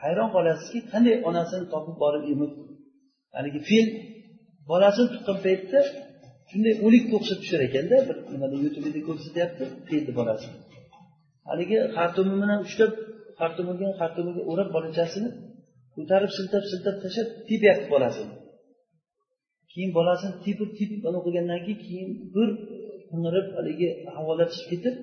hayron 0.03 0.29
qolasizki 0.35 0.79
qanday 0.91 1.15
onasini 1.29 1.65
topib 1.73 1.95
borib 2.03 2.23
emib 2.33 2.51
haligi 3.35 3.59
fil 3.69 3.87
bolasini 4.71 5.07
tuqqan 5.13 5.37
paytda 5.45 5.79
shunday 6.49 6.73
o'likka 6.85 7.13
o'xshab 7.19 7.39
tushar 7.43 7.61
ekanda 7.67 7.95
bir 8.07 8.17
nimada 8.33 8.55
youtubeda 8.63 8.99
ko'rsatyapti 9.07 9.63
filni 9.87 10.11
bolasi. 10.19 10.47
Haligi 11.49 11.77
xartumi 11.95 12.35
bilan 12.43 12.59
ushlab 12.67 12.91
xartumiga 13.39 13.87
xartumiga 14.01 14.41
o'rab 14.51 14.69
bolachasini 14.75 15.29
ko'tarib 15.95 16.31
siltab 16.37 16.63
siltab 16.71 16.95
tashlab 17.03 17.27
tepyapti 17.49 17.87
bolasini. 17.95 18.33
Keyin 19.73 19.91
bolasini 19.97 20.35
tepib 20.45 20.69
tepib 20.79 21.01
o'qigandan 21.19 21.59
keyin 21.65 21.79
keyin 21.87 22.09
bir 22.35 22.49
qinirib 23.09 23.47
haligi 23.57 23.89
havolar 24.15 24.47
chiqib 24.55 24.69
ketib 24.71 24.95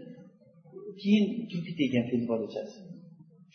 keyin 1.03 1.25
turib 1.51 1.75
ketgan 1.79 2.05
fil 2.11 2.23
bolachasi 2.33 2.77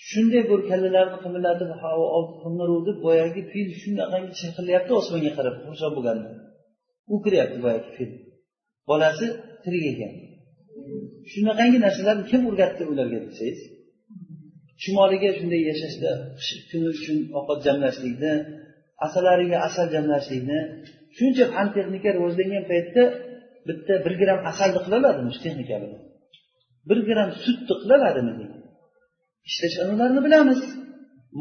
shunday 0.10 0.44
bir 0.52 0.60
kallalarni 0.70 1.18
qimirlatib 1.24 1.70
havo 1.82 2.06
qing'iruvdi 2.44 2.92
boyagi 3.06 3.42
fil 3.52 3.70
shunaqangi 3.82 4.32
chirqillayapti 4.40 4.92
osmonga 5.00 5.32
qarab 5.38 5.56
xursand 5.66 5.94
bo'lganda 5.98 6.30
u 7.14 7.16
kiryapti 7.24 7.58
boyagi 7.66 7.90
fil. 7.98 8.12
Bolasi 8.90 9.28
tirik 9.64 9.86
ekan 9.94 10.14
shunaqangi 11.32 11.78
narsalarni 11.86 12.24
kim 12.32 12.42
o'rgatdi 12.50 12.84
ularga 12.92 13.20
desangiz 13.28 13.60
chumoliga 14.82 15.30
shunday 15.38 15.62
yashashda 15.70 16.12
kuni 16.70 16.88
uchun 16.96 17.18
ovqat 17.38 17.60
jamlashlikni 17.68 18.34
asalariga 19.06 19.58
asal 19.68 19.86
jamlashlikni 19.96 20.60
shuncha 21.18 21.46
fan 21.54 21.68
texnika 21.76 22.10
rivojlangan 22.18 22.64
paytda 22.72 23.04
bitta 23.68 23.94
bir 24.06 24.14
gramm 24.22 24.42
asalni 24.52 24.80
qilaladimi 24.86 25.30
shu 25.36 25.40
texnika 25.46 25.76
bilan 25.84 26.02
bir 26.90 27.00
gramm 27.08 27.32
sutni 27.44 28.46
Ishlash 29.50 29.78
ularni 29.94 30.22
bilamiz. 30.28 30.62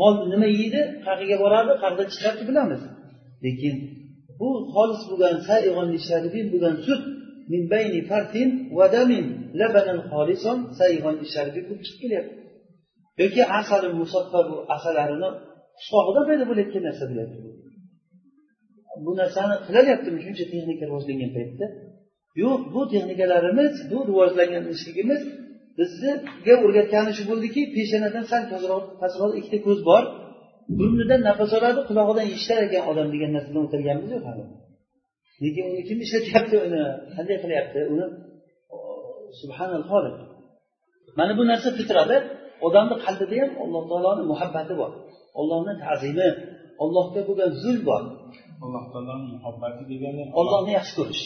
Mol 0.00 0.14
nima 0.32 0.48
yeydi 0.58 0.80
qayerga 1.06 1.36
boradi 1.42 1.72
qayerdan 1.82 2.08
chiqadi 2.14 2.42
bilamiz. 2.50 2.82
Lekin 3.44 3.76
bu 4.40 4.48
xolis 4.74 5.02
bo'lgan 5.10 5.36
bo'lgan 6.52 6.74
sut 6.86 7.02
min 7.52 7.62
bayni 7.72 8.00
fartin 8.10 8.48
va 8.76 8.86
damin 8.96 9.26
labanan 9.60 10.00
xolison 10.10 10.58
saygon 10.78 11.16
sharbi 11.34 11.60
chiqib 11.86 11.98
kelyapti. 12.02 12.34
Yoki 13.20 13.42
asali 13.58 13.88
musaffa 14.00 14.40
bu 14.48 14.56
asalarini 14.76 15.30
qishloqida 15.78 16.20
paydo 16.28 16.44
bo'layotgan 16.50 16.82
narsa 16.88 17.04
deyapti. 17.10 17.38
Bu 19.04 19.12
narsani 19.20 19.54
qilalyaptimi 19.66 20.18
shuncha 20.26 20.44
texnika 20.52 20.84
rivojlangan 20.88 21.30
paytda. 21.36 21.66
Yo'q 22.42 22.60
bu 22.74 22.82
texnikalarimiz 22.92 23.74
bu 23.90 23.98
rivojlanganligimiz 24.08 25.22
bizga 25.78 26.54
o'rgatgani 26.64 27.12
shu 27.18 27.24
bo'ldiki 27.30 27.60
peshanadan 27.76 28.24
sal 28.30 28.42
pastroq 29.00 29.32
ikkita 29.40 29.58
ko'z 29.66 29.80
bor. 29.90 30.04
Burnidan 30.78 31.20
nafas 31.28 31.50
oladi 31.58 31.80
qulog'idan 31.88 32.26
eshitar 32.34 32.58
ekan 32.66 32.82
odam 32.90 33.06
degan 33.14 33.30
narsadan 33.36 33.62
o'tirganmiz 33.66 34.08
yo'q 34.14 34.24
hali. 34.28 34.44
Lekin 35.42 35.64
uni 35.70 35.82
kim 35.88 35.98
ishlatyapti 36.04 36.56
uni? 36.66 36.82
Qanday 37.14 37.36
qilyapti? 37.44 37.80
Uni 37.92 38.06
subhanal 39.40 39.84
xoliq. 39.90 40.16
Mana 41.18 41.32
bu 41.38 41.42
narsa 41.50 41.68
fitrada 41.78 42.16
odamni 42.66 42.96
qalbida 43.04 43.36
ham 43.42 43.50
alloh 43.64 43.82
taoloni 43.90 44.22
muhabbati 44.32 44.74
bor. 44.80 44.90
Ollohni 45.40 45.74
ta'zimi 45.84 46.28
ollohga 46.84 47.20
bo'lgan 47.28 47.50
zul 47.62 47.78
bor. 47.88 48.02
Alloh 48.64 48.84
taoloni 48.92 49.26
muhabbati 49.34 49.82
degani 49.92 50.22
ollohni 50.40 50.72
yaxshi 50.78 50.94
ko'rish. 50.98 51.22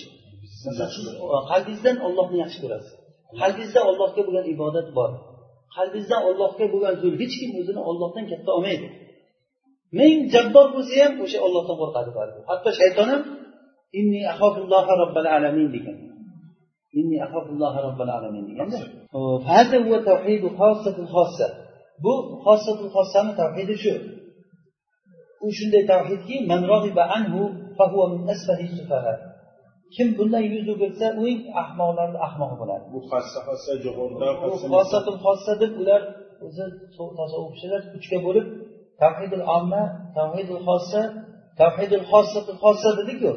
Qalbingizdan 1.51 1.97
ollohni 2.07 2.37
yaxshi 2.45 2.59
ko'rasiz. 2.65 2.93
Qalbingizda 3.41 3.81
ollohga 3.91 4.21
bo'lgan 4.27 4.47
ibodat 4.55 4.89
bor. 4.99 5.11
Qalbingizda 5.77 6.17
ollohga 6.29 6.65
bo'lgan 6.73 6.95
zul 7.03 7.15
hech 7.23 7.35
kim 7.41 7.51
o'zini 7.61 7.81
ollohdan 7.91 8.25
katta 8.31 8.51
olmaydi. 8.57 8.89
Ming 9.99 10.17
jabbor 10.35 10.67
bo'lsa 10.75 10.95
ham 11.03 11.13
o'sha 11.25 11.39
ollohdan 11.47 11.77
qo'rqadi 11.83 12.11
hatto 12.51 12.71
shayton 12.81 13.07
ham 13.13 13.23
inni 13.99 14.21
axofulloha 14.33 14.93
robbil 15.03 15.29
alamin 15.37 15.69
degan. 15.77 15.97
Inni 16.99 17.17
axofulloha 17.27 17.79
robbil 17.87 18.11
alamin 18.19 18.45
deganda 18.51 18.79
bu 22.05 22.15
xossatul 22.45 22.91
xossani 22.97 23.33
tavhidi 23.41 23.75
shu. 23.83 23.95
U 25.47 25.49
shunday 25.59 25.85
tavhidki 25.93 26.37
anhu 27.17 27.43
kim 29.95 30.09
bundan 30.19 30.45
yuz 30.55 30.67
o'girsa 30.75 31.07
u 31.21 31.23
eng 31.33 31.43
ahmoqlarni 31.63 32.19
ahmog'i 32.27 32.57
bo'ladi. 32.63 32.85
Bu 32.95 32.99
jo'g'irda 33.85 34.29
xossatul 34.75 35.19
xossa 35.25 35.53
deb 35.63 35.73
ular 35.83 36.03
o'zi 36.47 36.65
tasavvufchilar 37.21 37.83
uchga 37.99 38.19
bo'lib 38.27 38.47
tavhidul 39.03 39.45
omma 39.57 39.83
tavhidul 40.19 40.63
xossa 40.69 41.03
tavhidul 41.61 42.05
xossatul 42.13 42.59
xossa 42.65 42.91
dedikku 42.99 43.33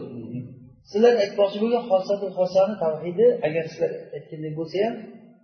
sizlar 0.92 1.14
aytmoqchi 1.24 1.58
bo'lgan 1.64 1.84
xossatul 1.92 2.34
xossani 2.38 2.76
tavhidi 2.86 3.28
agar 3.48 3.64
sizlar 3.72 3.92
aytgandek 4.16 4.54
bo'lsa 4.60 4.78
ham 4.86 4.96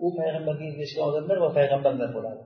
u 0.06 0.08
payg'ambarga 0.19 0.65
ergashgan 0.71 1.03
odamlar 1.10 1.38
va 1.43 1.49
payg'ambarlar 1.58 2.10
bo'ladi 2.17 2.41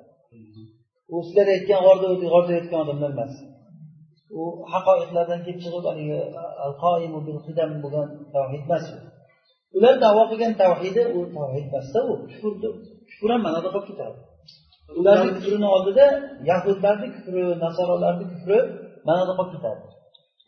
u 1.13 1.15
sizlar 1.26 1.48
aytgan 1.56 1.82
g'orda 1.86 2.08
g'orda 2.34 2.52
aytgan 2.60 2.80
odamlar 2.84 3.12
emas. 3.15 3.34
U 4.39 4.41
haqoiqlardan 4.74 5.39
kelib 5.46 5.62
chiqib 5.63 5.84
haligi 5.89 6.17
bo'lgan 7.84 8.08
tavhid 8.36 8.63
emas 8.67 8.86
ular 9.78 9.96
davo 10.06 10.24
qilgan 10.32 10.54
tavhidi 10.62 11.04
u 11.17 11.20
tavhid 11.38 11.65
emasda 11.70 12.00
u. 12.12 12.13
Kufr 13.10 13.30
ham 13.34 13.41
ma'noda 13.48 13.70
qolib 13.74 13.88
ketadi. 13.91 14.17
Ularni 15.00 15.32
kufrini 15.38 15.67
oldida 15.76 16.06
yahudlarni 16.50 17.08
kufri 17.15 17.41
nasorolarni 17.63 18.26
kufri 18.32 18.58
ma'noda 19.08 19.34
qolib 19.38 19.52
ketadi. 19.56 19.82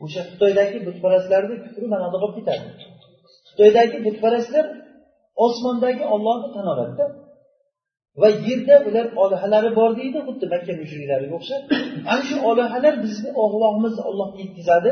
O'sha 0.03 0.21
xitoydagi 0.29 0.77
butparastlarni 0.87 1.55
kufri 1.65 1.85
ma'noda 1.93 2.17
qolib 2.21 2.35
ketadi. 2.39 2.65
Xitoydagi 3.49 3.97
butparastlar 4.05 4.65
osmondagi 5.45 6.03
ollohni 6.15 6.49
tan 6.55 6.65
oladida 6.73 7.05
va 8.21 8.29
yerda 8.47 8.75
ular 8.87 9.05
olihalari 9.23 9.69
bor 9.79 9.91
deydi 9.99 10.19
xuddi 10.27 10.45
makka 10.53 10.73
mushriklariga 10.81 11.35
o'xshab. 11.39 11.61
Ana 12.11 12.23
shu 12.29 12.35
olihalar 12.49 12.95
bizni 13.05 13.29
ollohimizni 13.43 14.03
ollohga 14.09 14.37
yetkazadi 14.43 14.91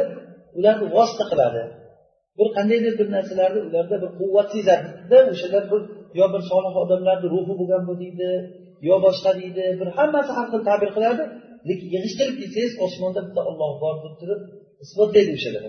ularni 0.58 0.86
vosita 0.96 1.26
qiladi. 1.32 1.62
Bir 2.40 2.48
qandaydir 2.58 2.94
bir 3.00 3.08
narsalarni 3.16 3.60
ularda 3.68 3.96
bir 4.04 4.12
quvvat 4.20 4.48
sezadida 4.56 5.18
o'shalar 5.34 5.64
bir 5.72 5.82
yo 6.20 6.26
bir 6.34 6.42
solih 6.52 6.74
odamlarni 6.84 7.28
ruhi 7.34 7.54
bo'lgan 7.60 7.82
bu 7.90 7.94
deydi 8.04 8.30
yo 8.88 8.96
boshqa 9.06 9.32
deydi 9.42 9.64
bir 9.80 9.90
hammasi 9.98 10.32
har 10.38 10.48
xil 10.52 10.62
ta'bir 10.70 10.90
qiladi. 10.96 11.24
Lekin 11.70 11.88
yig'ishtirib 11.96 12.36
kelsangiz 12.42 12.74
osmonda 12.86 13.22
bitta 13.28 13.42
olloh 13.50 13.72
bor 13.84 13.96
deb 14.04 14.16
turib 14.22 14.42
isbotlaydi 14.84 15.32
o'shalar. 15.38 15.64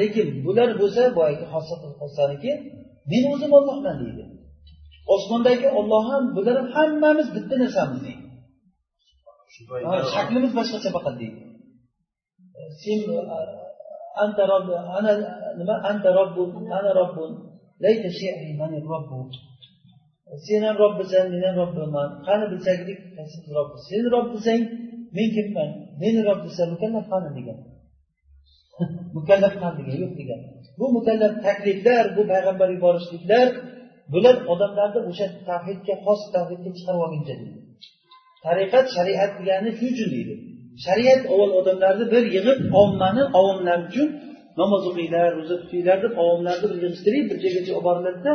Lekin 0.00 0.26
bular 0.46 0.70
bo'lsa 0.80 1.02
boyagi 1.18 1.44
hosaniki 2.02 2.52
men 3.10 3.22
o'zim 3.32 3.50
ollohman 3.58 3.96
deydi. 4.02 4.24
Osmondagi 5.14 5.68
olloh 5.78 6.02
ham 6.10 6.24
bular 6.36 6.56
ham 6.60 6.68
hammamiz 6.76 7.28
bitta 7.36 7.54
narsamiz 7.62 8.00
deydi 8.06 8.24
shaklimiz 10.14 10.52
boshqacha 10.58 10.90
faqat 10.96 11.14
deydi 11.20 11.40
sen 12.82 13.00
anta 14.22 14.42
robb 14.52 14.68
ana 14.98 15.12
nima 15.58 15.74
anta 15.90 16.10
robbun 16.18 16.48
ana 16.78 16.90
robbun 17.00 17.30
layta 17.84 18.08
shi'ri 18.18 18.50
man 18.60 18.72
robbu 18.92 19.18
sen 20.46 20.60
ham 20.66 20.76
robbisan 20.82 21.24
men 21.32 21.42
ham 21.46 21.56
robbiman 21.60 22.08
qani 22.26 22.44
bilsaklik 22.52 22.98
qaysi 23.16 23.38
robbi 23.56 23.76
sen 23.88 24.04
rob 24.14 24.26
desang 24.34 24.62
men 25.16 25.28
kimman 25.36 25.68
meni 26.00 26.20
rob 26.28 26.38
desa 26.44 26.62
mukallaf 26.72 27.04
qani 27.12 27.30
degan 27.36 27.58
mukallaf 29.16 29.54
qani 29.62 29.74
degan 29.80 29.96
yo'q 30.02 30.12
degan 30.20 30.40
bu 30.78 30.84
mukallaf 30.96 31.32
takliflar 31.46 32.04
bu 32.16 32.22
payg'ambar 32.30 32.68
yuborishliklar 32.76 33.46
bular 34.12 34.36
odamlarni 34.52 35.00
o'sha 35.10 35.26
tavhidga 35.48 35.94
xos 36.04 36.20
tavhidga 36.34 36.70
chiqarib 36.76 37.00
olguncha 37.06 37.34
deydi. 37.40 37.60
Tariqat 38.44 38.86
shariat 38.96 39.32
degani 39.38 39.70
shu 39.78 39.84
uchun 39.92 40.08
deydi. 40.14 40.34
Shariat 40.86 41.22
avval 41.32 41.52
odamlarni 41.60 42.04
bir 42.14 42.24
yig'ib 42.36 42.58
ommani 42.82 43.22
avomlar 43.38 43.78
uchun 43.88 44.08
namoz 44.60 44.82
o'qinglar 44.90 45.28
ro'za 45.38 45.56
tutinglar 45.62 45.98
deb 46.04 46.12
avomlarni 46.22 46.66
bir 46.72 46.78
yig'ishtirib 46.84 47.24
bir 47.30 47.38
joygacha 47.44 47.72
olib 47.76 47.86
boriladida 47.88 48.32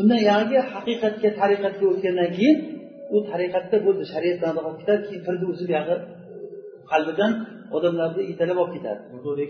undan 0.00 0.20
yangi 0.30 0.58
haqiqatga 0.72 1.28
tariqatga 1.40 1.84
o'tgandan 1.92 2.30
keyin 2.36 2.56
u 3.14 3.16
tariqatda 3.30 3.76
bo'ldi. 3.86 4.02
Shariat 4.12 4.38
nazorat 4.46 4.76
ketadi? 4.80 5.02
Keyin 5.08 5.22
kirdi 5.26 5.44
o'zi 5.52 5.64
buyog'i 5.70 5.96
qalbidan 6.92 7.32
odamlarni 7.76 8.22
yetalab 8.30 8.58
olib 8.62 8.72
ketadi 8.76 9.00
to'g'ri 9.24 9.44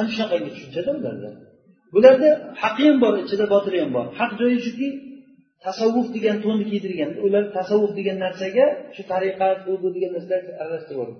ana 0.00 0.08
shunaqangi 0.14 0.50
tushunchada 0.54 0.90
ularda 0.98 1.30
bularda 1.96 2.30
haqi 2.62 2.82
ham 2.88 2.98
bor 3.04 3.14
ichida 3.24 3.44
botili 3.54 3.78
ham 3.82 3.90
bor. 3.96 4.06
Haq 4.18 4.32
joyi 4.40 4.58
shuki 4.66 4.88
tasavvuf 5.66 6.06
degan 6.16 6.36
to'nni 6.44 6.64
kiydirgan. 6.70 7.10
Ular 7.26 7.44
tasavvuf 7.56 7.92
degan 7.98 8.16
narsaga 8.24 8.66
shu 8.94 9.02
tariqat 9.12 9.58
bu 9.66 9.72
bu 9.82 9.88
degan 9.96 10.10
narsalarni 10.16 10.52
aralashtirib 10.62 11.10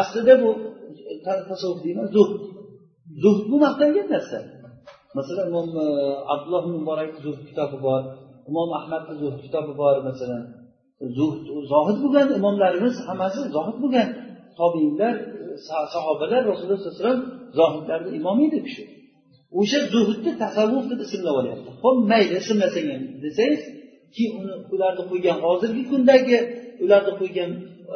aslida 0.00 0.34
bu 0.42 0.50
tasavvuf 1.50 1.80
deyman 1.86 2.06
zuhd. 2.16 2.32
Zuhd 3.22 3.42
bu 3.50 3.56
maqtangan 3.64 4.06
narsa. 4.14 4.38
Masalan 5.18 5.46
imom 5.50 5.68
e, 5.84 5.86
abdulloh 6.32 6.64
muborak 6.74 7.10
zuhd 7.24 7.40
kitobi 7.48 7.76
bor 7.86 8.02
imom 8.50 8.70
ahmadni 8.78 9.14
zuhd 9.22 9.38
kitobi 9.44 9.72
bor 9.80 9.94
masalan. 10.08 10.42
Zuhd 11.18 11.42
zohid 11.72 11.98
bo'lgan 12.04 12.28
imomlarimiz 12.38 12.94
hammasi 13.08 13.38
zohid 13.56 13.76
bo'lgan. 13.82 14.08
Tobiinlar 14.60 15.14
e, 15.38 15.42
sahobalar 15.94 16.40
rasululloh 16.50 16.78
sallallohu 16.80 16.96
alayhi 16.96 17.02
vasallam 17.02 17.22
zohidlarni 17.58 18.10
imomi 18.18 18.44
edi 18.48 18.60
kishi. 18.66 18.84
O'sha 19.58 19.78
zuhudni 19.92 20.32
tasavvuf 20.42 20.84
deb 20.90 21.00
ismlab 21.06 21.36
olyapti. 21.40 21.70
Ho'p 21.82 21.98
mayli 22.12 22.34
ismlasang 22.42 22.86
ham 22.92 23.02
desangiz 23.24 23.62
keyin 24.14 24.32
uni 24.40 24.54
ularni 24.74 25.02
qo'ygan 25.10 25.38
hozirgi 25.46 25.82
kundagi 25.90 26.38
ularni 26.84 27.12
qo'ygan 27.20 27.50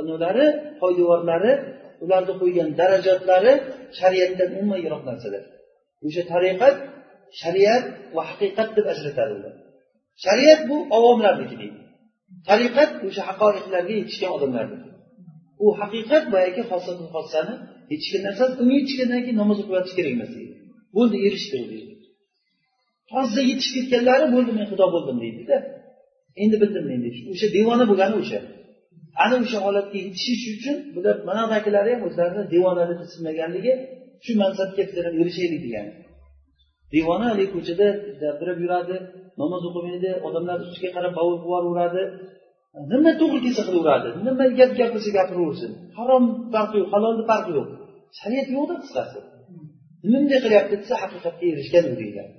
nimalari 0.07 0.47
poydevorlari 0.81 1.53
ularni 2.05 2.35
qo'ygan 2.43 2.69
darajatlari 2.81 3.53
shariatdan 3.99 4.49
umuman 4.57 4.79
yiroq 4.85 5.03
narsalar. 5.09 5.45
O'sha 6.07 6.23
tariqat 6.33 6.77
shariat 7.41 7.85
va 8.17 8.23
haqiqat 8.31 8.69
deb 8.77 8.87
ajratadi 8.93 9.33
ular. 9.39 9.55
Shariat 10.25 10.61
bu 10.71 10.77
avomlarniki 10.97 11.57
deydi. 11.63 11.79
Tariqat 12.49 12.91
o'sha 13.07 13.23
haqoiqlarga 13.29 13.93
yetishgan 14.01 14.33
odamlarniki 14.37 14.89
u 15.65 15.67
haqiqat 15.81 16.25
boyagi 16.35 16.63
xosatu 16.71 17.05
hech 17.91 18.05
kim 18.11 18.21
narsasi 18.27 18.55
unga 18.63 18.75
yetishgandan 18.79 19.21
keyin 19.25 19.39
namoz 19.43 19.59
o'qib 19.63 19.95
kerak 19.99 20.13
emas 20.17 20.31
deydi. 20.37 20.52
Bo'ldi 20.97 21.17
erishdi 21.27 21.59
deydi. 21.73 21.95
Toza 23.11 23.41
yetishib 23.51 23.75
ketganlari 23.79 24.27
bo'ldi 24.35 24.51
men 24.59 24.67
xudo 24.73 24.87
bo'ldim 24.95 25.17
deydida 25.25 25.57
endi 26.43 26.57
bildim 26.63 26.85
men 26.91 27.01
deydi 27.05 27.19
o'sha 27.33 27.47
devona 27.59 27.85
bo'lgani 27.91 28.17
o'sha. 28.23 28.41
Ana 29.25 29.37
o'sha 29.45 29.59
holatga 29.67 29.99
yetishish 30.07 30.45
uchun 30.57 30.77
bular 30.95 31.15
manadagilari 31.29 31.91
ham 31.95 32.03
o'zlarini 32.09 32.43
devona 32.55 32.85
deb 32.91 32.99
ismlaganligi 33.07 33.73
shu 34.25 34.33
mansabga 34.43 34.83
bizlar 34.89 35.05
ham 35.09 35.17
erishaylik 35.23 35.61
degani 35.67 35.93
devona 36.95 37.27
haligi 37.31 37.51
ko'chada 37.55 37.87
gapirib 38.23 38.59
yuradi 38.65 38.97
namoz 39.41 39.63
o'qimaydi 39.69 40.11
odamlar 40.27 40.59
ustiga 40.65 40.91
qarab 40.97 41.13
bovul 41.19 41.37
yuboraveradi. 41.41 42.03
Nima 42.93 43.13
to'g'ri 43.21 43.41
kelsa 43.45 43.63
qilaveradi 43.69 44.09
nima 44.27 44.45
gap 44.59 44.71
gapirsa 44.81 45.11
gapiraversin. 45.19 45.71
Harom 45.99 46.25
farqi 46.55 46.77
yo'q 46.81 46.89
halolni 46.95 47.25
farqi 47.31 47.51
yo'q. 47.59 47.69
Shariat 48.19 48.49
yo'qda 48.57 48.75
qisqasi 48.83 49.19
bunday 50.03 50.39
qilyapti 50.45 50.75
desa 50.83 50.95
haqiqatga 51.03 51.45
erishgan 51.53 51.85
u 51.93 51.95
deyiladi 52.01 52.33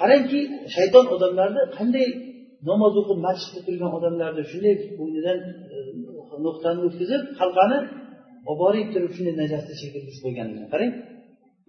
qarangki 0.00 0.40
shayton 0.76 1.06
odamlarni 1.14 1.62
qanday 1.78 2.06
namoz 2.70 2.92
o'qib 3.00 3.18
masjidda 3.26 3.60
turgan 3.66 3.90
odamlarni 3.98 4.42
shunday 4.52 4.74
bo'ynidan 5.00 5.38
e, 5.74 5.76
nuqtani 6.46 6.80
o'tkazib 6.88 7.22
halqani 7.40 7.78
olib 8.50 8.58
borib 8.62 8.88
turib 8.94 9.12
shunday 9.16 9.34
najosat 9.42 9.76
shekilga 9.82 10.12
qo'yganligini 10.24 10.68
qarang 10.74 10.92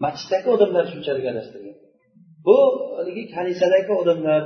masjiddagi 0.05 0.47
odamlar 0.55 0.83
shunchalik 0.93 1.25
adashtirgan. 1.33 1.77
Bu 2.47 2.57
haligi 2.97 3.23
kanisadagi 3.35 3.93
odamlar 4.01 4.41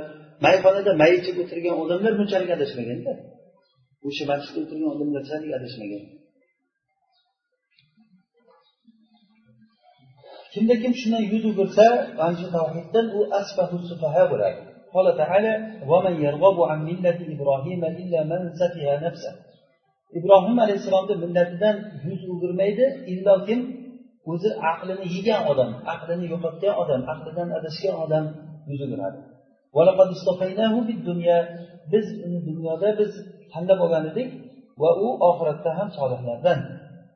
mayxonada 0.46 0.92
may 1.02 1.12
ichib 1.20 1.36
o'tirgan 1.42 1.76
odamlar 1.84 2.12
bunchalik 2.20 2.50
adashmaganda. 2.56 3.12
O'sha 4.08 4.24
masjidda 4.32 4.58
o'tirgan 4.64 4.90
odamlarchalik 4.94 5.50
adashmagan. 5.58 6.02
kimda 10.53 10.75
kim 10.81 10.91
shundan 10.99 11.23
yuz 11.33 11.43
o'girsa 11.51 11.85
ana 12.23 12.35
shu 12.41 12.47
tavhiddan 12.57 13.05
u 13.17 13.19
asbahu 13.39 13.75
sufaha 13.89 14.23
bo'ladi 14.33 14.61
قال 14.95 15.07
تعالى 15.21 15.53
ومن 15.91 16.15
يرغب 16.25 16.57
عن 16.69 16.79
ملة 16.89 17.19
إبراهيم 17.35 17.81
إلا 18.01 18.19
من 18.31 18.41
سفه 18.61 18.87
نفسه 19.05 19.33
ibrohim 20.17 20.57
alayhissalomni 20.65 21.15
millatidan 21.23 21.75
yuz 22.05 22.21
o'girmaydi 22.33 22.85
illo 23.11 23.33
kim 23.47 23.59
o'zi 24.31 24.49
aqlini 24.71 25.05
yegan 25.15 25.41
odam 25.51 25.71
aqlini 25.93 26.25
yo'qotgan 26.33 26.73
odam 26.83 27.01
aqlidan 27.13 27.47
adashgan 27.57 27.95
odam 28.03 28.25
yuz 28.69 28.79
o'giradi 28.85 29.19
biz 31.93 32.05
uni 32.25 32.39
dunyoda 32.49 32.89
biz 32.99 33.11
tanlab 33.53 33.79
olgan 33.85 34.03
edik 34.11 34.29
va 34.81 34.89
u 35.05 35.07
oxiratda 35.29 35.71
ham 35.77 35.89
solihlardan 35.97 36.59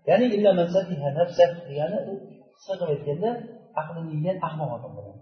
ya'ni 0.10 0.26
degani 1.70 2.00
u 2.12 2.14
qisqa 2.59 2.75
qilib 2.81 2.93
aytganda 2.95 3.31
aqli 3.81 4.01
yegan 4.15 4.37
ahmoq 4.49 4.71
odam 4.77 4.93
bo'ladi 4.99 5.21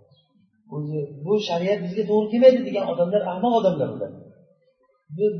o'zi 0.74 0.98
bu 1.24 1.32
shariat 1.48 1.78
bizga 1.84 2.02
to'g'ri 2.10 2.26
kelmaydi 2.32 2.60
degan 2.68 2.84
odamlar 2.92 3.20
ahmoq 3.32 3.52
odamlar 3.60 3.88
ular. 3.96 4.12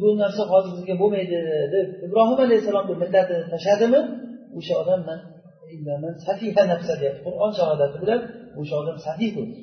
Bu 0.01 0.09
narsa 0.23 0.43
hozir 0.53 0.71
bizga 0.77 0.95
bo'lmaydi 1.03 1.37
deb 1.75 1.87
ibrohim 2.07 2.39
alayhissalomni 2.47 2.95
millatini 3.03 3.45
tashladimi? 3.53 4.01
O'sha 4.59 4.75
odam 4.83 5.01
safiha 6.27 6.63
nafsa 6.73 6.93
deyapti. 7.01 7.21
Qur'on 7.27 7.53
shahodati 7.59 7.97
bilan 8.03 8.21
o'sha 8.61 8.75
odam 8.83 8.97
safih 9.07 9.31
bo'ldi. 9.37 9.59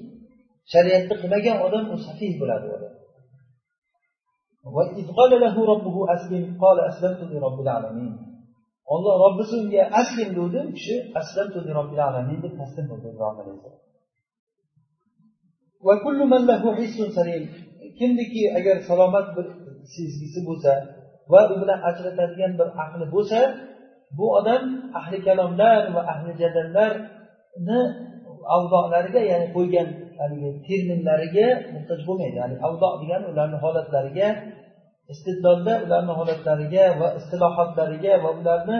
Shariatni 0.73 1.15
qilmagan 1.21 1.57
odam 1.65 1.83
u 1.93 1.95
safih 2.07 2.31
bo'ladi 2.41 2.65
olloh 8.93 9.15
robbisi 9.23 9.53
unga 9.61 9.83
aslim 10.01 10.29
degdi 10.37 10.59
u 10.69 10.71
kishi 10.77 10.95
aslamtu 11.21 11.57
robbil 11.79 12.01
alamin 12.09 12.39
deb 12.45 12.53
taslim 12.61 12.85
bo'ldi 12.91 13.07
ibrohim 13.13 13.39
alayhissalom 13.43 13.81
kimniki 17.99 18.43
agar 18.57 18.77
salomat 18.89 19.27
bir 19.35 19.45
sezgisi 19.93 20.39
bo'lsa 20.47 20.71
va 21.31 21.41
u 21.53 21.55
bilan 21.61 21.79
ajratadigan 21.89 22.51
bir 22.59 22.67
aqli 22.83 23.05
bo'lsa 23.15 23.39
bu 24.17 24.25
odam 24.39 24.63
ahli 24.99 25.17
kalomlar 25.27 25.81
va 25.95 26.01
ahli 26.13 26.31
jadallarni 26.41 27.79
avdolariga 28.55 29.21
ya'ni 29.31 29.47
qo'ygan 29.55 29.87
haligi 30.19 30.49
terminlariga 30.67 31.47
muhtoj 31.73 31.99
bo'lmaydi. 32.07 32.35
Ya'ni 32.41 32.55
avdo 32.67 32.87
degani 33.01 33.25
ularni 33.31 33.57
holatlariga 33.63 34.27
istidlolda 35.13 35.73
ularni 35.85 36.13
holatlariga 36.19 36.85
va 36.99 37.07
istilohotlariga 37.19 38.13
va 38.23 38.29
ularni 38.39 38.79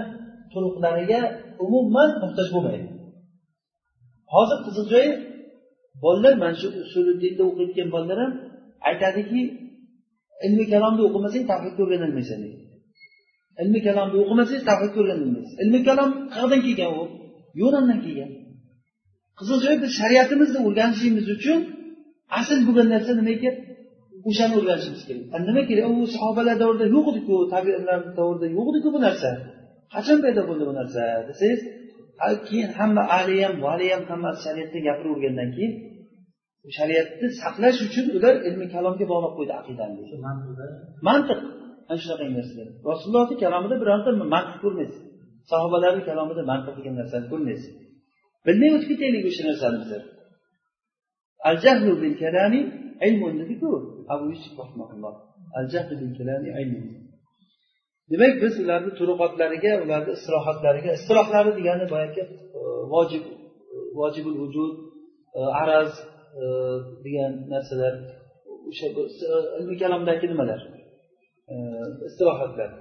turuqlariga 0.54 1.22
umuman 1.66 2.10
muhtoj 2.24 2.48
bo'lmaydi. 2.56 2.88
Hozir 4.34 4.58
qiziq 4.66 4.86
joyi 4.94 5.12
bolalar 6.04 6.34
mana 6.42 6.56
shu 6.62 6.68
usuluddinda 6.86 7.44
o'qiyotgan 7.50 7.88
bolalar 7.96 8.18
ham 8.24 8.34
aytadiki 8.90 9.42
ilmi 10.46 10.66
kalomni 10.74 11.02
o'qimasang 11.10 11.44
tavhidni 11.52 11.82
o'rganolmaysan 11.86 12.40
deydi. 12.44 12.60
Ilmi 13.62 13.80
kalomni 13.88 14.18
o'qimasangiz 14.24 14.64
tavhidni 14.70 14.98
o'rganolmaysiz 15.02 15.54
ilmi 15.64 15.80
kalom 15.88 16.10
qayerdan 16.34 16.62
kelgan 16.68 16.92
u? 17.02 17.04
Yunondan 17.62 18.00
kelgan. 18.06 18.32
Qiziq 19.40 19.60
joyi 19.66 19.78
biz 19.84 19.92
shariatimizni 20.00 20.60
o'rganishimiz 20.68 21.26
uchun 21.36 21.60
asl 22.40 22.60
bo'lgan 22.68 22.88
narsa 22.94 23.12
nima 23.20 23.32
ekan 23.38 23.56
o'shani 24.30 24.54
o'rganishimiz 24.60 25.02
kerak. 25.08 25.24
Nima 25.48 25.62
kerak? 25.70 25.86
U 25.94 25.96
sahobalar 26.16 26.56
davrida 26.64 26.86
yo'q 26.96 27.06
ediku 27.12 27.36
tabiinlar 27.54 28.00
davrida 28.20 28.48
yo'q 28.58 28.68
ediku 28.72 28.90
bu 28.96 29.00
narsa? 29.08 29.30
Qachon 29.94 30.18
paydo 30.26 30.42
bo'ldi 30.50 30.64
bu 30.70 30.74
narsa 30.80 31.02
desangiz 31.30 31.62
keyin 32.48 32.70
hamma 32.78 33.04
ahli 33.18 33.36
ham 33.46 33.56
vali 33.66 33.88
ham 33.94 34.04
hammasi 34.12 34.40
shariatni 34.46 34.80
gapiravergandan 34.88 35.50
keyin 35.56 35.74
shariatni 36.78 37.28
saqlash 37.42 37.80
uchun 37.88 38.06
ular 38.18 38.36
ilmi 38.48 38.66
kalomga 38.76 39.06
bog'lab 39.12 39.34
qo'ydi 39.38 39.54
aqidani. 39.62 39.96
Mantiq. 41.08 41.40
Ana 41.90 41.98
shunaqa 42.04 42.24
narsalar. 42.38 42.68
Rasulullohni 42.90 43.36
kalomida 43.44 43.76
birorta 43.82 44.10
mantiq 44.36 44.58
ko'rmaysiz. 44.64 45.00
Sahobalarni 45.52 46.04
kalomida 46.10 46.42
mantiq 46.52 46.74
degan 46.80 46.96
narsani 47.02 47.26
ko'rmaysiz. 47.32 47.72
Bilmay 48.46 48.70
o'tib 48.76 48.90
ketaylik 48.92 49.24
o'sha 49.30 49.44
narsani 49.50 49.78
biz 49.82 49.92
al 51.50 51.58
jahlu 51.66 51.92
bil 52.04 52.16
kalami 52.24 52.62
ilmun 53.08 53.34
dediku 53.42 53.70
abu 54.14 54.24
yusuf 54.34 54.54
rahmaulloh 54.64 55.14
al 55.58 55.66
jahlu 55.74 55.94
bil 56.00 56.12
demak 58.12 58.34
biz 58.44 58.54
ularni 58.64 58.92
turuqotlariga 59.00 59.72
ularni 59.84 60.12
istirohatlariga 60.18 60.92
istirohlari 60.98 61.52
degani 61.60 61.86
boyagi 61.94 62.22
e, 62.58 62.62
vojib 62.94 63.24
e, 63.76 63.78
vojibul 64.00 64.36
vujud 64.44 64.74
e, 65.38 65.40
araz 65.62 65.92
degan 67.06 67.34
narsalar 67.54 67.96
o'sha 68.70 68.88
ilmiy 69.60 69.78
kalomdagi 69.84 70.26
nimalar? 70.32 70.62
Istirohatlar. 72.10 72.72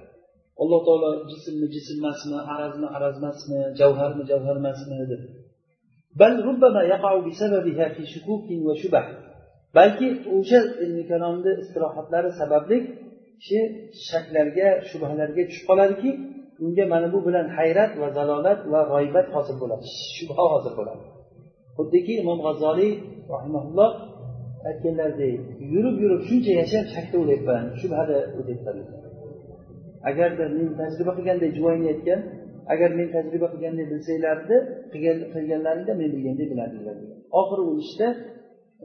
Alloh 0.61 0.79
taolo 0.87 1.09
jismni 1.31 1.67
jism 1.75 1.95
emasmi 2.01 2.37
arazmi 2.53 2.87
araz 2.97 3.15
emasmi 3.21 3.57
javharmi 3.79 4.23
javhar 4.31 4.55
emasmi 4.61 4.95
deb 5.11 5.21
balki 9.77 10.07
o'sha 10.35 10.59
ilmi 10.83 11.03
kalomni 11.11 11.51
istirohatlari 11.61 12.29
sababli 12.39 12.77
kishi 13.41 13.59
shaklarga 14.07 14.67
shubhalarga 14.89 15.43
tushib 15.49 15.65
qoladiki 15.69 16.09
unga 16.63 16.85
mana 16.93 17.07
bu 17.13 17.19
bilan 17.27 17.47
hayrat 17.57 17.91
va 18.01 18.07
zalolat 18.17 18.59
va 18.73 18.81
g'oybat 18.91 19.27
hosil 19.35 19.55
bo'ladi. 19.63 19.85
Shubha 20.17 20.43
hosil 20.53 20.73
bo'ladi. 20.79 21.03
Xuddiki 21.77 22.13
imom 22.23 22.39
g'azzoliy 22.45 22.91
rahimaulloh 23.33 23.91
aytganlaridek 24.69 25.33
yurib 25.73 25.95
yurib 26.03 26.21
shuncha 26.29 26.51
yashab 26.61 26.85
shakda 26.95 27.15
o'layapman 27.23 27.63
shubhada 27.81 28.17
o'tyapman 28.39 28.77
agarda 30.09 30.43
men 30.57 30.69
tajriba 30.81 31.11
qilganday 31.17 31.49
juvoyni 31.57 31.87
aytgan 31.93 32.19
agar 32.73 32.89
men 32.99 33.07
tajriba 33.15 33.47
qilganday 33.53 33.85
bilsanglardi 33.91 34.55
qilganlaringda 35.33 35.93
men 36.01 36.09
bilganday 36.15 36.45
bilardinglar 36.51 36.95
degan 37.01 37.17
oxiri 37.39 37.63
o'lishda 37.71 38.07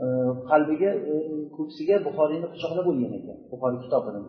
Э, 0.03 0.07
qalbiga 0.51 0.91
e, 1.13 1.15
ko'ksiga 1.57 1.97
buxoriyni 2.07 2.47
quchoqlab 2.53 2.87
o'lgan 2.91 3.13
ekan. 3.19 3.37
Buxoriy 3.53 3.81
kitobini. 3.85 4.21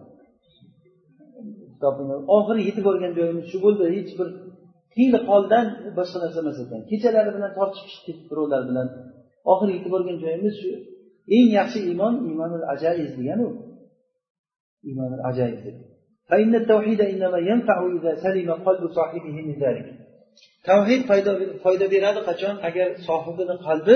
Kitobini 1.74 2.16
oxiri 2.38 2.62
yetib 2.68 2.84
borgan 2.90 3.12
joyimiz 3.20 3.46
shu 3.52 3.58
bo'ldi. 3.66 3.84
Hech 3.96 4.12
bir 4.20 4.28
tiyli 4.94 5.20
qoldan 5.30 5.66
boshqa 5.98 6.18
narsa 6.24 6.40
emas 6.44 6.58
ekan. 6.64 6.82
Kechalari 6.92 7.32
bilan 7.36 7.52
tortishib 7.58 7.88
chiqdik 7.92 8.18
birovlar 8.30 8.62
bilan. 8.70 8.88
Oxiri 9.52 9.72
yetib 9.78 9.92
borgan 9.96 10.18
joyimiz 10.24 10.54
shu 10.62 10.70
eng 11.38 11.50
yaxshi 11.60 11.80
iymon 11.90 12.14
iymonul 12.30 12.66
ajayiz 12.74 13.12
deganu. 13.20 13.48
Iymonul 14.90 15.22
ajayiz 15.30 15.62
tavhid 20.70 21.02
foyda 21.64 21.86
beradi 21.94 22.22
qachon? 22.30 22.56
Agar 22.68 22.88
sohibini 23.08 23.56
qalbi 23.68 23.96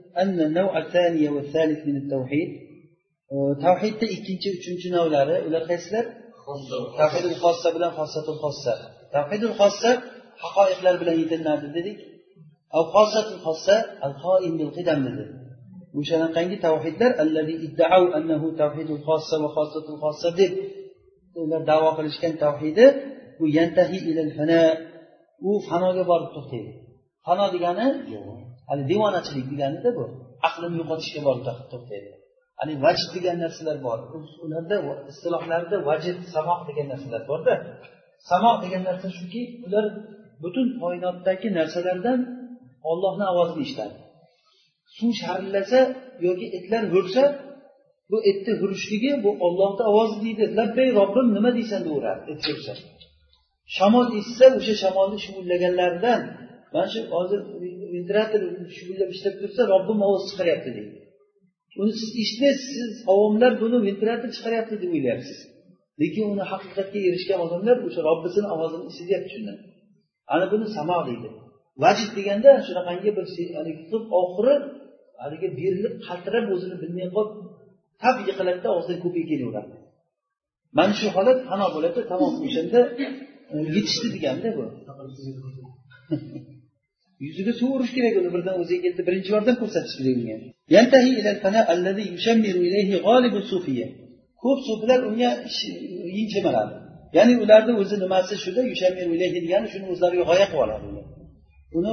أن 0.22 0.40
النوع 0.40 0.78
الثاني 0.78 1.28
والثالث 1.28 1.86
من 1.88 1.96
التوحيد 2.02 2.66
tavhidda 3.64 4.06
ikkinchi 4.16 4.48
uchinchi 4.56 4.88
navlari 4.96 5.36
ular 5.46 5.62
qaysilar 5.70 6.04
tavhidul 7.00 7.36
xossa 7.42 7.68
bilan 7.76 7.92
xossatul 7.98 8.38
xossa 8.44 8.72
tavhidul 9.16 9.54
xossa 9.60 9.90
haqoiqlar 10.42 10.94
bilan 11.00 11.16
yetiladi 11.22 11.68
dedik 11.76 11.98
al 12.78 12.84
xossatul 12.94 13.40
xossa 13.46 13.76
al 14.06 14.14
qoim 14.24 14.52
bil 14.60 14.70
qidam 14.76 14.98
dedi 15.06 15.24
o'shanaqangi 15.98 16.56
tavhidlar 16.66 17.10
allazi 17.24 17.54
iddau 17.66 18.02
annahu 18.18 18.46
tavhidul 18.62 19.02
xossa 19.08 19.34
va 19.42 19.48
xossatul 19.56 19.98
xossa 20.04 20.28
deb 20.40 20.52
ular 21.42 21.62
davo 21.70 21.88
qilishgan 21.98 22.34
tavhidi 22.44 22.86
bu 23.38 23.44
yantahi 23.58 23.98
ilal 24.10 24.32
fana 24.38 24.60
u 25.48 25.50
fanoga 25.68 26.02
borib 26.10 26.30
to'xtaydi 26.36 26.70
fano 27.26 27.46
degani 27.54 27.86
hali 28.71 28.83
devonachilik 28.91 29.45
deganida 29.51 29.89
bu 29.97 30.03
aqlini 30.47 30.75
yo'qotishga 30.81 31.21
borib 31.27 31.43
to'xtaydi. 31.71 32.09
Haligi 32.59 32.79
vajd 32.85 33.09
degan 33.15 33.37
narsalar 33.43 33.77
bor 33.87 33.99
ularda 34.43 34.77
istilohlarida 35.11 35.77
vajd 35.89 36.17
samoq 36.35 36.59
degan 36.69 36.87
narsalar 36.93 37.23
borda. 37.31 37.53
Samoq 38.29 38.57
degan 38.63 38.83
narsa 38.89 39.07
shuki 39.17 39.41
ular 39.65 39.85
butun 40.43 40.67
koinotdagi 40.81 41.47
narsalardan 41.59 42.19
ollohni 42.91 43.25
ovozini 43.31 43.61
eshitadi. 43.65 43.95
Suv 44.97 45.11
sharillasa 45.21 45.79
yoki 46.27 46.47
itlar 46.57 46.83
hursa 46.93 47.23
bu 48.11 48.17
itni 48.31 48.53
hurishligi 48.61 49.11
bu 49.23 49.31
ollohni 49.45 49.83
ovozi 49.91 50.17
deydi. 50.25 50.43
Labbay 50.59 50.87
robbim 50.99 51.27
nima 51.35 51.49
deysan 51.57 51.81
deyaveradi 51.87 52.23
it 52.33 52.41
hursa. 52.49 52.73
Shamol 53.75 54.07
essa 54.19 54.45
o'sha 54.57 54.73
shamolni 54.83 55.17
shuvullaganlaridan 55.25 56.21
mana 56.73 56.87
shu 56.93 56.99
hozir 57.13 57.39
ventilyator 57.95 58.41
shuvullab 58.77 59.09
ishlab 59.15 59.35
tursa 59.41 59.61
robbim 59.73 59.99
ovoz 60.07 60.23
chiqaryapti 60.29 60.69
deydi. 60.77 60.97
Uni 61.81 61.93
siz 61.99 62.09
eshitmaysiz 62.21 62.67
siz 62.77 62.91
avomlar 63.13 63.51
buni 63.63 63.77
ventilyator 63.87 64.29
chiqaryapti 64.37 64.75
deb 64.83 64.91
o'ylayapsiz. 64.97 65.39
Lekin 66.01 66.23
uni 66.33 66.43
haqiqatga 66.51 66.99
erishgan 67.09 67.39
odamlar 67.45 67.77
o'sha 67.87 68.01
robbisini 68.09 68.47
ovozini 68.55 68.85
eshityapti 68.91 69.29
shundan. 69.35 69.57
Ana 70.33 70.45
buni 70.53 70.65
samo 70.77 70.99
deydi. 71.09 71.29
Vajid 71.83 72.09
deganda 72.17 72.51
shunaqangi 72.67 73.09
bir 73.17 73.25
oxiri 74.21 74.55
haligi 75.21 75.47
berilib 75.59 75.93
qaltirab 76.07 76.45
o'zini 76.55 76.75
bilmay 76.83 77.07
qolib 77.15 77.35
tap 78.01 78.15
yiqiladida 78.29 78.69
og'zidan 78.77 78.99
ko'pik 79.03 79.25
kelaveradi. 79.31 79.75
Mana 80.77 80.93
shu 80.99 81.07
holat 81.15 81.39
fano 81.49 81.67
bo'ladi 81.75 81.99
tamom 82.11 82.33
o'shanda 82.47 82.79
yetishdi 83.75 84.07
deganda 84.15 84.49
bu 84.57 84.63
yuziga 87.25 87.53
suv 87.59 87.69
urish 87.75 87.93
kerak 87.97 88.13
uni 88.21 88.29
birdan 88.35 88.55
o'ziga 88.61 88.81
keldi 88.85 89.01
birinchi 89.07 89.29
yordam 89.35 89.55
ko'rsatish 89.61 89.95
kerak 89.97 90.15
ko'p 94.43 94.59
sufilar 94.67 94.99
unga 95.09 95.29
yinchimaladi 96.17 96.73
ya'ni 97.17 97.33
ularni 97.43 97.73
o'zi 97.81 97.95
nimasi 98.03 98.33
shuda 98.43 98.61
degani 99.45 99.67
shuni 99.73 99.85
o'zlariga 99.93 100.23
g'oya 100.29 100.45
qilib 100.51 100.63
oladi 100.65 100.85
uni 101.79 101.91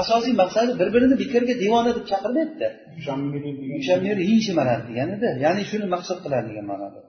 asosiy 0.00 0.34
maqsadi 0.42 0.70
bir 0.80 0.88
birini 0.94 1.16
bekorga 1.22 1.54
devona 1.64 1.90
deb 1.96 2.04
chaqirmaydida 2.12 2.68
yinchimaladi 4.30 4.82
deganida 4.90 5.28
ya'ni 5.44 5.62
shuni 5.70 5.86
maqsad 5.94 6.18
qiladi 6.24 6.46
degan 6.50 6.66
ma'noda. 6.72 7.00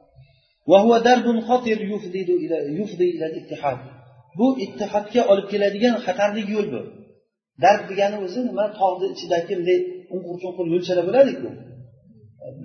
Bu 4.39 4.47
ittihodga 4.65 5.21
olib 5.31 5.47
keladigan 5.51 5.95
xatarli 6.05 6.41
yo'l 6.53 6.67
bu 6.73 6.81
dard 7.63 7.83
degani 7.91 8.17
o'zi 8.25 8.39
nima? 8.49 8.65
Tog'ni 8.79 9.07
ichidagi 9.15 9.53
bunday 9.59 9.79
unqur 10.13 10.35
chunqur 10.41 10.65
yo'lchalar 10.73 11.03
bo'ladiku 11.09 11.49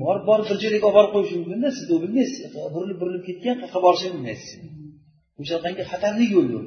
borib 0.03 0.25
borib 0.29 0.47
bir 0.51 0.57
joyga 0.63 0.87
olib 0.89 0.97
borib 0.99 1.13
qo'yishi 1.15 1.35
mumkinda 1.41 1.69
siz 1.79 1.87
u 1.95 1.97
bilmaysiz. 2.05 2.39
Burilib 2.75 2.99
burilib 3.03 3.23
ketgan 3.29 3.57
qayerqa 3.61 3.79
borishini 3.87 4.13
bilmaysiz. 4.17 4.51
O'shanaqangi 5.41 5.83
xatarli 5.93 6.27
yo'l 6.35 6.49
bu 6.55 6.61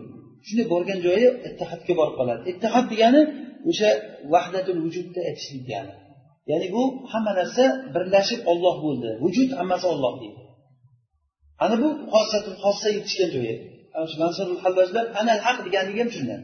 shunday 0.45 0.65
borgan 0.73 0.99
joyi 1.05 1.27
ittihodga 1.47 1.93
borib 1.99 2.15
qoladi. 2.19 2.41
Ittihod 2.51 2.85
degani 2.93 3.21
o'sha 3.69 3.89
vahdatul 4.33 4.79
vujudni 4.85 5.21
aytishlik 5.29 5.61
degani. 5.67 5.93
Ya'ni 6.51 6.67
bu 6.75 6.83
hamma 7.11 7.31
narsa 7.39 7.63
birlashib 7.95 8.39
olloh 8.51 8.75
bo'ldi. 8.85 9.09
Vujud 9.23 9.49
hammasi 9.59 9.85
olloh 9.93 10.13
deydi. 10.21 10.41
Ana 11.63 11.75
bu 11.83 11.89
xossatul 12.13 12.57
xossa 12.63 12.89
yetishgan 12.97 13.29
joyi. 13.35 13.55
Mansurul 14.21 14.59
hallojlar 14.63 15.05
anal 15.21 15.39
haq 15.47 15.57
deganligi 15.65 15.99
ham 16.03 16.11
shundan. 16.15 16.41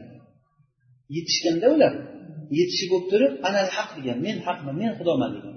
Yetishganda 1.16 1.66
ular. 1.74 1.92
Yetishib 2.58 2.88
bo'lib 2.92 3.06
turib 3.12 3.32
anal 3.48 3.68
haq 3.76 3.90
degan 3.98 4.16
men 4.26 4.36
haqman 4.46 4.74
men 4.82 4.90
xudoman 4.98 5.30
degan. 5.36 5.54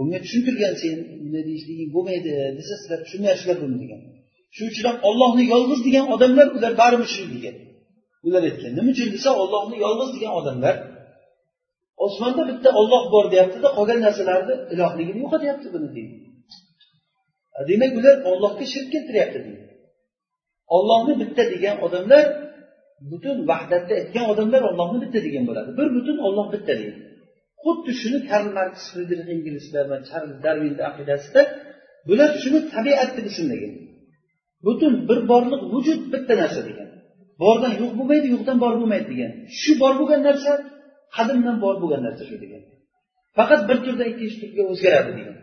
Unga 0.00 0.18
tushuntirgan 0.24 0.74
sen 0.82 0.96
bunday 1.20 1.42
deyishliging 1.48 1.90
bo'lmaydi 1.96 2.30
desa 2.58 2.74
sizlar 2.80 2.98
tushunmayapsizlar 3.04 3.56
buni 3.62 3.76
degan. 3.82 4.00
Shuning 4.54 4.70
uchun 4.72 4.84
ham 4.88 4.98
ollohni 5.08 5.44
yolg'iz 5.52 5.80
degan 5.88 6.04
odamlar 6.14 6.46
ular 6.56 6.72
bari 6.82 6.96
mushrik 7.02 7.28
degan. 7.36 7.56
Ular 8.26 8.42
aytgan 8.48 8.72
nima 8.78 8.90
uchun? 8.94 9.08
desa 9.16 9.30
ollohni 9.42 9.76
yolg'iz 9.84 10.10
degan 10.16 10.32
odamlar 10.40 10.76
osmonda 12.04 12.42
bitta 12.50 12.70
olloh 12.80 13.02
bor 13.14 13.24
deyaptida 13.32 13.68
qolgan 13.76 14.00
narsalarni 14.06 14.54
ilohligini 14.74 15.18
yo'qotyapti 15.24 15.66
buni 15.74 15.88
deydi 15.96 16.16
demak 17.68 17.92
ular 17.98 18.14
ollohga 18.30 18.64
shirk 18.72 18.88
keltiryapti 18.94 19.38
deydi 19.46 19.64
ollohni 20.76 21.14
bitta 21.22 21.42
degan 21.54 21.76
odamlar 21.86 22.24
butun 23.10 23.36
vahdatda 23.50 23.92
aytgan 24.00 24.24
odamlar 24.32 24.62
ollohni 24.70 24.98
bitta 25.04 25.18
degan 25.26 25.44
bo'ladi. 25.48 25.70
Bir 25.78 25.88
butun 25.96 26.16
olloh 26.26 26.46
bitta 26.54 26.72
deydi. 26.80 27.00
Xuddi 27.62 27.92
shuni 28.00 28.18
karl 28.30 28.48
marks 28.58 28.82
fridrix 28.92 29.28
inglizlar 29.34 29.84
va 29.92 29.98
charlz 30.08 30.34
darvinni 30.44 30.82
aqidasida 30.90 31.40
bular 32.08 32.30
shuni 32.42 32.60
tabiat 32.74 33.10
deb 33.16 33.26
ismlagan 33.32 33.72
butun 34.66 34.92
bir 35.08 35.18
borliq 35.30 35.62
vujud 35.74 36.00
bitta 36.12 36.34
narsa 36.42 36.60
degan. 36.68 36.88
Bordan 37.42 37.72
yo'q 37.80 37.92
bo'lmaydi 37.98 38.26
yo'qdan 38.34 38.56
bor 38.64 38.72
bo'lmaydi 38.80 39.06
degan. 39.12 39.32
Shu 39.60 39.72
bor 39.82 39.92
bo'lgan 40.00 40.20
narsa 40.28 40.52
qadimdan 41.16 41.56
bor 41.64 41.74
bo'lgan 41.82 42.02
narsa 42.06 42.22
shu 42.30 42.36
degan. 42.44 42.62
Faqat 43.38 43.60
bir 43.68 43.78
turdan 43.84 44.08
ikkinchi 44.12 44.36
turga 44.42 44.62
o'zgaradi 44.72 45.12
degan. 45.18 45.36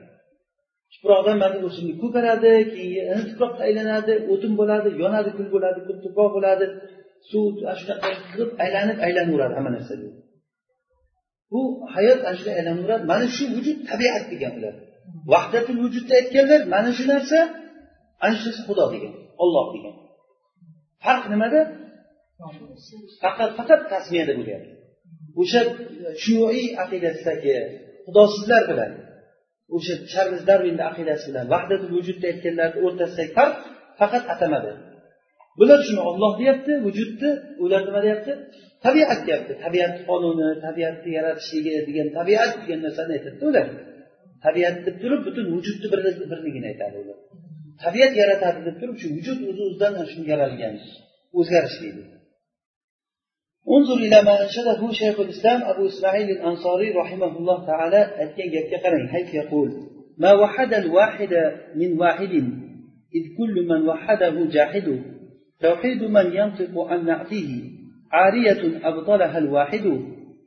Tuproqdan 0.93 1.37
mana 1.43 1.57
o'simlik 1.67 1.97
ko'karadi 2.03 2.51
keyin 2.75 3.19
tuproqqa 3.29 3.61
aylanadi 3.67 4.13
o'tin 4.33 4.51
bo'ladi 4.59 4.89
yonadi 5.01 5.29
kul 5.37 5.47
bo'ladi 5.55 5.79
kul 5.87 5.97
tuproq 6.05 6.29
bo'ladi. 6.37 6.65
Suv 7.29 7.45
shunaqa 7.79 8.09
qilib 8.31 8.49
aylanib 8.63 8.97
aylanaveradi 9.05 9.53
hamma 9.57 9.71
narsa 9.77 9.93
bu 11.53 11.61
hayot 11.95 12.19
ana 12.27 12.35
shunday 12.37 12.55
aylanaveradi. 12.59 13.03
Mana 13.11 13.25
shu 13.35 13.43
vujud 13.55 13.77
tabiat 13.89 14.23
degan 14.31 14.53
ular 14.59 14.75
vahdatul 15.31 15.77
vujudda 15.83 16.13
aytganlar 16.21 16.61
mana 16.73 16.89
shu 16.97 17.03
narsa 17.13 17.39
ana 18.23 18.33
shu 18.39 18.43
narsa 18.47 18.61
xudo 18.67 18.85
degan 18.93 19.13
olloh 19.43 19.67
degan. 19.75 19.95
Farq 21.03 21.23
nimada? 21.33 21.61
Faqat 23.23 23.49
faqat 23.59 23.81
tasmiyada 23.93 24.33
bo'lyapti. 24.39 24.71
O'sha 25.41 25.61
shuiy 26.23 26.67
aqidasidagi 26.83 27.55
xudosizlar 28.05 28.63
bilan 28.71 28.91
o'sha 29.75 29.93
charlz 30.11 30.41
darvinni 30.49 30.83
aqidasi 30.91 31.25
bilan 31.29 31.45
vahdatul 31.53 31.91
vujudda 31.97 32.25
aytganlarni 32.31 32.79
o'rtasidagi 32.85 33.31
farq 33.39 33.55
faqat 33.99 34.23
atamada. 34.33 34.73
bular 35.58 35.80
shuni 35.86 36.02
olloh 36.10 36.32
deyapti 36.40 36.72
vujudni 36.86 37.30
ular 37.64 37.80
nima 37.88 38.00
deyapti 38.06 38.32
tabiat 38.84 39.20
deyapti 39.26 39.52
tabiat 39.64 39.94
qonuni 40.08 40.48
tabiatni 40.66 41.10
yaratishligi 41.18 41.72
degan 41.88 42.08
tabiat 42.18 42.50
degan 42.60 42.80
narsani 42.86 43.12
aytadida 43.16 43.44
ular 43.50 43.66
tabiat 44.44 44.76
deb 44.86 44.96
turib 45.02 45.20
butun 45.26 45.46
vujudni 45.54 45.86
birligini 46.32 46.66
aytadi 46.72 46.96
ular 47.02 47.18
tabiat 47.84 48.12
yaratadi 48.22 48.60
deb 48.68 48.76
turib 48.80 48.96
shu 49.02 49.08
vujud 49.16 49.38
o'zi 49.50 49.62
o'zidan 49.68 49.92
shunga 50.12 50.30
yaralgan 50.34 50.74
o'zgarish 51.38 51.78
deydi 51.84 52.04
انظر 53.76 53.98
إلى 54.06 54.18
ما 54.28 54.34
أنشده 54.44 54.80
شيخ 54.92 55.16
الإسلام 55.20 55.60
أبو 55.62 55.82
إسماعيل 55.86 56.28
الأنصاري 56.36 56.88
رحمه 57.00 57.32
الله 57.38 57.66
تعالى 57.66 58.00
أتكن 58.22 58.48
يبكي 58.56 59.08
حيث 59.12 59.28
يقول 59.34 59.68
ما 60.18 60.32
وحد 60.32 60.74
الواحد 60.74 61.32
من 61.80 61.90
واحد 62.02 62.32
إذ 63.18 63.24
كل 63.38 63.54
من 63.70 63.80
وحده 63.88 64.34
جاحد 64.56 64.86
توحيد 65.62 66.02
من 66.02 66.26
ينطق 66.38 66.78
عن 66.78 67.06
نعته 67.06 67.50
عارية 68.12 68.62
أبطلها 68.88 69.38
الواحد 69.38 69.86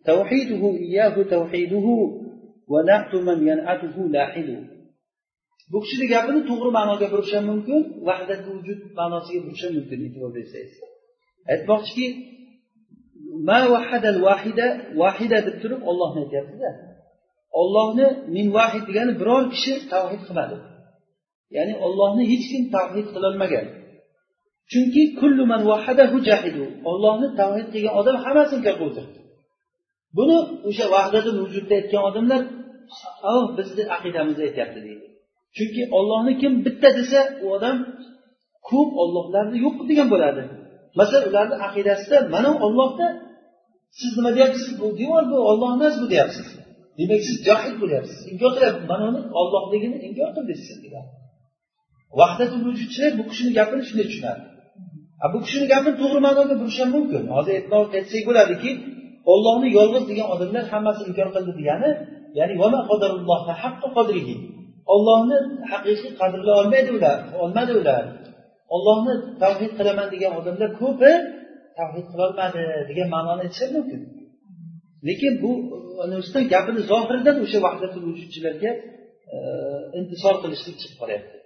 توحيده 0.06 0.64
إياه 0.78 1.24
توحيده 1.24 1.88
ونعت 2.68 3.16
من 3.16 3.48
ينعته 3.48 3.96
لاحد 4.10 4.50
bu 5.74 5.78
kishini 5.84 6.06
gapini 6.14 6.42
to'g'ri 6.50 6.70
ma'noga 6.78 7.08
burish 7.14 7.32
ham 7.36 7.46
mumkin 7.52 7.80
vahdat 8.08 8.42
vujud 8.50 8.80
ma'nosiga 9.00 9.40
burish 9.46 9.64
ham 9.66 9.74
mumkin 9.80 10.00
e'tibor 10.08 10.32
bersangiz 10.38 10.74
aytmoqchiki 11.52 12.08
ma 13.50 13.60
vahadal 13.74 14.20
vahida 14.28 14.68
vahida 15.02 15.38
deb 15.48 15.56
turib 15.62 15.82
ollohni 15.90 16.20
aytyaptida 16.26 16.70
ollohni 17.62 18.08
min 18.36 18.46
vahid 18.58 18.84
degani 18.90 19.14
biror 19.22 19.44
kishi 19.54 19.74
tavhid 19.94 20.22
qilmadi 20.28 20.58
ya'ni 21.56 21.74
ollohni 21.86 22.24
hech 22.32 22.46
kim 22.52 22.64
tavhid 22.76 23.08
qilolmagan 23.16 23.66
chunki 24.73 25.03
kullu 25.21 25.43
man 25.53 25.61
ollohni 26.91 27.29
tavhid 27.41 27.67
qilgan 27.75 27.95
odam 28.01 28.17
hammasini 28.25 28.61
inkor 28.61 28.77
qilib 28.81 29.09
buni 30.17 30.39
o'sha 30.69 30.85
vahdatul 30.95 31.39
vujudda 31.43 31.75
aytgan 31.81 32.03
odamlar 32.11 32.41
bizni 33.59 33.83
aqidamizni 33.97 34.43
aytyapti 34.49 34.81
deydi. 34.87 35.07
Chunki 35.57 35.83
ollohni 35.99 36.33
kim 36.43 36.53
bitta 36.67 36.89
desa 36.99 37.21
u 37.43 37.47
odam 37.57 37.77
ko'p 38.69 38.91
ollohlarni 39.03 39.57
yo'q 39.65 39.77
degan 39.91 40.09
bo'ladi. 40.15 40.43
Masalan 40.99 41.25
ularni 41.31 41.57
aqidasida 41.69 42.17
mana 42.35 42.51
ollohda 42.67 43.07
siz 43.99 44.11
nima 44.19 44.31
deyapsiz? 44.37 44.67
Bu 44.81 44.87
devor 45.01 45.25
bu 45.33 45.37
olloh 45.51 45.71
emas 45.77 45.95
bu 46.03 46.07
deyapsiz. 46.15 46.49
Demak 46.99 47.21
siz 47.29 47.37
johid 47.49 47.77
bo'lyapsiz. 47.83 48.19
Inkor 48.33 48.51
qilyapsiz. 48.57 48.85
Mana 48.93 49.05
uni 49.11 49.21
ollohligini 49.41 49.99
inkor 50.09 50.29
qildingiz 50.37 50.63
siz 50.69 50.79
degan. 50.85 51.07
Vahdatul 52.21 52.63
vujudchilar 52.67 53.13
bu 53.19 53.23
kishini 53.31 53.51
gapini 53.59 53.83
shunday 53.89 54.07
tushunadi 54.11 54.43
bu 55.33 55.39
kishini 55.45 55.67
gapini 55.73 55.97
to'g'ri 56.03 56.21
ma'noda 56.27 56.55
burish 56.61 56.79
ham 56.83 56.91
mumkin. 56.97 57.23
Hozir 57.37 57.53
e'tibor 57.59 57.85
etsak 58.01 58.23
bo'ladiki 58.29 58.71
ollohni 59.33 59.69
yolg'iz 59.79 60.05
degan 60.11 60.27
odamlar 60.35 60.65
hammasi 60.73 61.03
inkor 61.11 61.29
qildi 61.35 61.53
degani 61.61 61.91
ya'ni 62.39 62.55
ollohni 64.95 65.37
haqiqiy 65.73 66.13
qadrlay 66.21 66.55
olmaydi 66.61 66.91
ular 66.99 67.19
olmadi 67.43 67.73
ular. 67.81 68.05
Ollohni 68.75 69.15
tavhid 69.43 69.73
qilaman 69.79 70.09
degan 70.15 70.33
odamlar 70.41 70.71
ko'pi 70.83 71.13
tavhid 71.79 72.07
qilolmadi 72.13 72.63
degan 72.91 73.09
ma'noni 73.15 73.41
aytishim 73.45 73.71
mumkin. 73.77 74.01
Lekin 75.09 75.33
bu 75.43 75.51
ustidan 76.23 76.45
gapini 76.55 76.81
zohiridan 76.91 77.37
o'sha 77.45 77.59
vahdatul 77.67 78.03
vujudchilarga 78.09 78.71
e, 79.35 79.37
intisor 79.99 80.35
qilishlik 80.43 80.77
chiqib 80.81 80.97
qolyapti. 81.03 81.37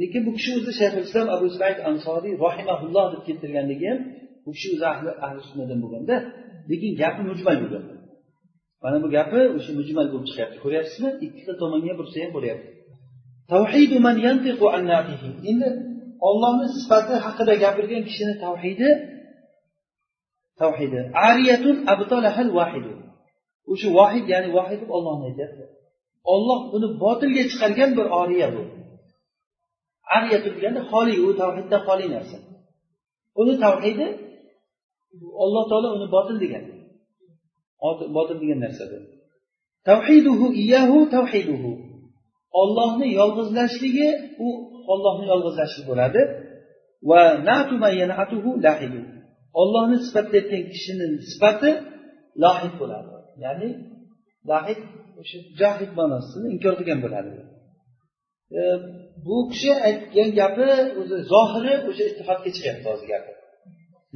Lekin 0.00 0.22
bu 0.26 0.30
kishi 0.36 0.50
o'zi 0.58 0.72
shayxul 0.80 1.04
islom 1.08 1.28
abu 1.36 1.46
said 1.58 1.78
ansoriy 1.90 2.34
rohimaulloh 2.44 3.06
deb 3.12 3.22
keltirganligi 3.28 3.86
ham 3.90 4.00
bu 4.44 4.50
kishi 4.56 4.68
o'zi 4.74 4.86
ahli 4.92 5.10
ahli 5.26 5.40
sunnadan 5.48 5.78
bo'lganda 5.84 6.16
lekin 6.70 6.90
gapi 7.02 7.20
mujmal 7.30 7.56
bo'lgan 7.62 7.84
mana 8.82 8.96
bu 9.04 9.08
gapi 9.16 9.40
o'sha 9.56 9.72
mujmal 9.80 10.06
bo'lib 10.12 10.26
chiqyapti. 10.28 10.56
Ko'ryapsizmi? 10.64 11.10
Ikkita 11.26 11.52
tomonga 11.62 11.92
bursa 12.00 12.16
ham 12.24 12.30
bo'lyapti. 12.36 12.68
Endi 15.50 15.68
ollohni 16.28 16.66
sifati 16.76 17.14
haqida 17.24 17.54
gapirgan 17.64 18.02
kishini 18.08 18.34
tavhidi 18.44 18.90
tavhidi 20.60 21.00
ariyatun 21.28 21.76
abtalahal 21.92 22.50
vahidu 22.58 22.92
o'sha 23.72 23.88
vohid 23.98 24.24
ya'ni 24.32 24.48
vohid 24.56 24.78
deb 24.82 24.90
ollohni 24.96 25.24
aytyapti. 25.30 25.64
Olloh 26.34 26.60
uni 26.76 26.88
botilga 27.04 27.42
chiqargan 27.50 27.90
bir 27.98 28.06
oriya 28.20 28.48
bu. 28.54 28.62
Ariyatu 30.16 30.48
deganda 30.56 30.80
xoli 30.90 31.14
u 31.26 31.28
tavhiddan 31.42 31.80
xoli 31.88 32.06
narsa. 32.14 32.38
Uni 33.40 33.54
tavhidi 33.64 34.06
alloh 35.44 35.64
taolo 35.70 35.88
uni 35.96 36.06
botil 36.16 36.36
degan. 36.44 36.64
Botil 38.16 38.36
degan 38.42 38.60
narsa 38.66 38.84
bu 38.90 38.98
tavhiduhu 39.90 40.46
iyahu 40.62 40.98
tavhiduhu. 41.16 41.72
Ollohni 42.62 43.06
yolg'izlashligi 43.20 44.08
u 44.46 44.48
ollohni 44.92 45.24
yolg'izlashlik 45.32 45.84
bo'ladi. 45.90 46.20
Va 47.10 47.22
ollohni 49.60 49.96
sifatlayotgan 50.06 50.62
kishini 50.72 51.06
sifati 51.30 51.70
lohid 52.42 52.74
bo'ladi. 52.80 53.10
Ya'ni 53.44 53.68
lahid 54.50 54.80
o'sha 55.20 55.38
jahid 55.60 55.90
ma'nosini 56.00 56.46
inkor 56.54 56.74
qilgan 56.78 56.98
bo'ladi. 57.04 57.30
Bu 59.26 59.36
kishi 59.52 59.72
aytgan 59.88 60.28
gapi 60.40 60.68
o'zi 61.00 61.16
zohiri 61.32 61.74
o'sha 61.88 62.04
ittifoqga 62.10 62.50
chiqyapti 62.56 62.86
hozir 62.92 63.08
gapi. 63.14 63.32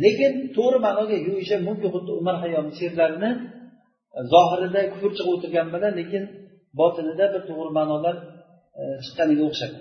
Lekin 0.05 0.33
to'g'ri 0.57 0.79
ma'noga 0.87 1.17
yuvishi 1.27 1.57
mumkin 1.69 1.89
xuddi 1.95 2.13
umar 2.21 2.37
hayomni 2.45 2.75
she'rlarini 2.81 3.31
e, 4.17 4.21
zohirida 4.33 4.81
kufr 4.93 5.11
chiqib 5.17 5.33
o'tirgani 5.35 5.71
bilan 5.77 5.93
lekin 6.01 6.23
botinida 6.81 7.27
bir 7.35 7.43
to'g'ri 7.51 7.71
ma'nolar 7.79 8.15
e, 8.81 8.83
chiqqaniga 9.05 9.45
o'xshaydi. 9.51 9.79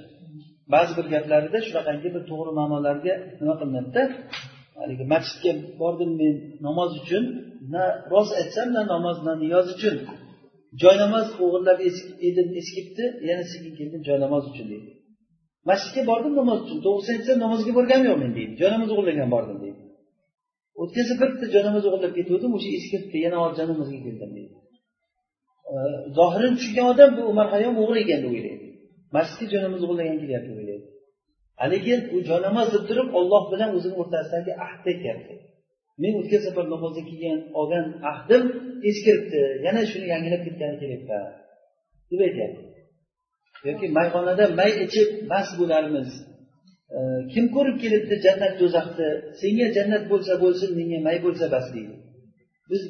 Ba'zi 0.74 0.92
bir 0.98 1.06
gaplarida 1.14 1.58
shunaqangi 1.68 2.10
bir 2.16 2.24
to'g'ri 2.32 2.52
ma'nolarga 2.60 3.14
nima 3.40 3.56
qilinadida 3.60 4.04
haligi 4.80 5.06
masjidga 5.14 5.52
bordim 5.82 6.12
men 6.22 6.36
namoz 6.68 6.92
uchun 7.02 7.24
na 7.74 7.84
rost 8.14 8.32
aytsam 8.42 8.68
na 8.76 8.82
namoz 8.94 9.18
na 9.28 9.34
niyoz 9.44 9.68
uchun. 9.76 9.96
Joynamoz 10.84 11.28
o'g'irlab 11.44 11.80
edim 12.28 12.48
eskibdi 12.60 13.06
yana 13.30 13.44
sekin 13.52 13.74
keldim 13.80 14.02
joynamoz 14.10 14.44
uchun 14.52 14.68
deydi. 14.74 14.92
Masjidga 15.70 16.02
bordim 16.12 16.34
namoz 16.42 16.60
uchun. 16.66 16.80
To'g'risini 16.86 17.14
aytsam 17.18 17.38
namozga 17.46 17.72
borganim 17.78 18.06
yo'q 18.10 18.20
men 18.24 18.32
deydi. 18.38 18.54
Joynamoz 18.62 18.90
o'g'irlagan 18.94 19.30
bordim 19.36 19.58
deydi. 19.64 19.82
O'tkazib 20.82 21.18
bitta 21.22 21.46
joynamoz 21.56 21.84
o'g'irlab 21.90 22.14
ketgandim 22.18 22.52
o'sha 22.58 22.70
eskibdi 22.78 23.18
yana 23.26 23.38
hozir 23.44 23.56
joynamozga 23.60 24.00
keldim 24.06 24.32
deydi. 24.38 24.56
Zohirini 26.18 26.56
tushungan 26.60 26.88
odam 26.94 27.10
bu 27.18 27.22
umar 27.32 27.48
hayom 27.56 27.76
o'g'ri 27.84 27.98
ekan 28.04 28.20
deb 28.24 28.32
o'ylaydi. 28.36 28.68
Masjidga 29.16 29.46
joynamoz 29.54 29.82
o'g'irlagan 29.86 30.18
kelyapti 30.24 30.50
deb 30.52 30.60
o'ylaydi. 30.62 30.86
Lekin 31.74 32.00
u 32.16 32.18
joynamoz 32.30 32.68
deb 32.76 32.84
turib 32.90 33.10
olloh 33.20 33.44
bilan 33.54 33.70
o'zini 33.78 33.96
o'rtasidagi 34.02 34.52
ahdga 34.66 34.90
aytyapti 34.94 35.36
men 36.02 36.14
o'tgan 36.20 36.42
safar 36.48 36.66
namozdan 36.74 37.06
kelgan 37.10 37.40
olgan 37.60 37.86
ahdim 38.12 38.44
eskiribdi. 38.90 39.42
Yana 39.66 39.82
shuni 39.92 40.06
yangilab 40.14 40.42
ketgani 40.48 40.78
kerakda. 40.82 41.18
Deb 42.10 42.20
aytyapti? 42.28 42.64
Yoki 43.68 43.86
mayxonada 43.98 44.46
may 44.60 44.72
ichib 44.86 45.10
mast 45.32 45.54
bo'larmiz. 45.60 46.10
Kim 47.34 47.46
ko'rib 47.56 47.78
kelibdi 47.84 48.16
jannat 48.26 48.54
do'zaxni 48.62 49.10
senga 49.42 49.68
jannat 49.78 50.04
bo'lsa 50.12 50.34
bo'lsin 50.44 50.70
menga 50.80 51.00
may 51.08 51.18
bo'lsa 51.26 51.46
bas 51.56 51.66
deydi. 51.76 51.96
Biz 52.72 52.82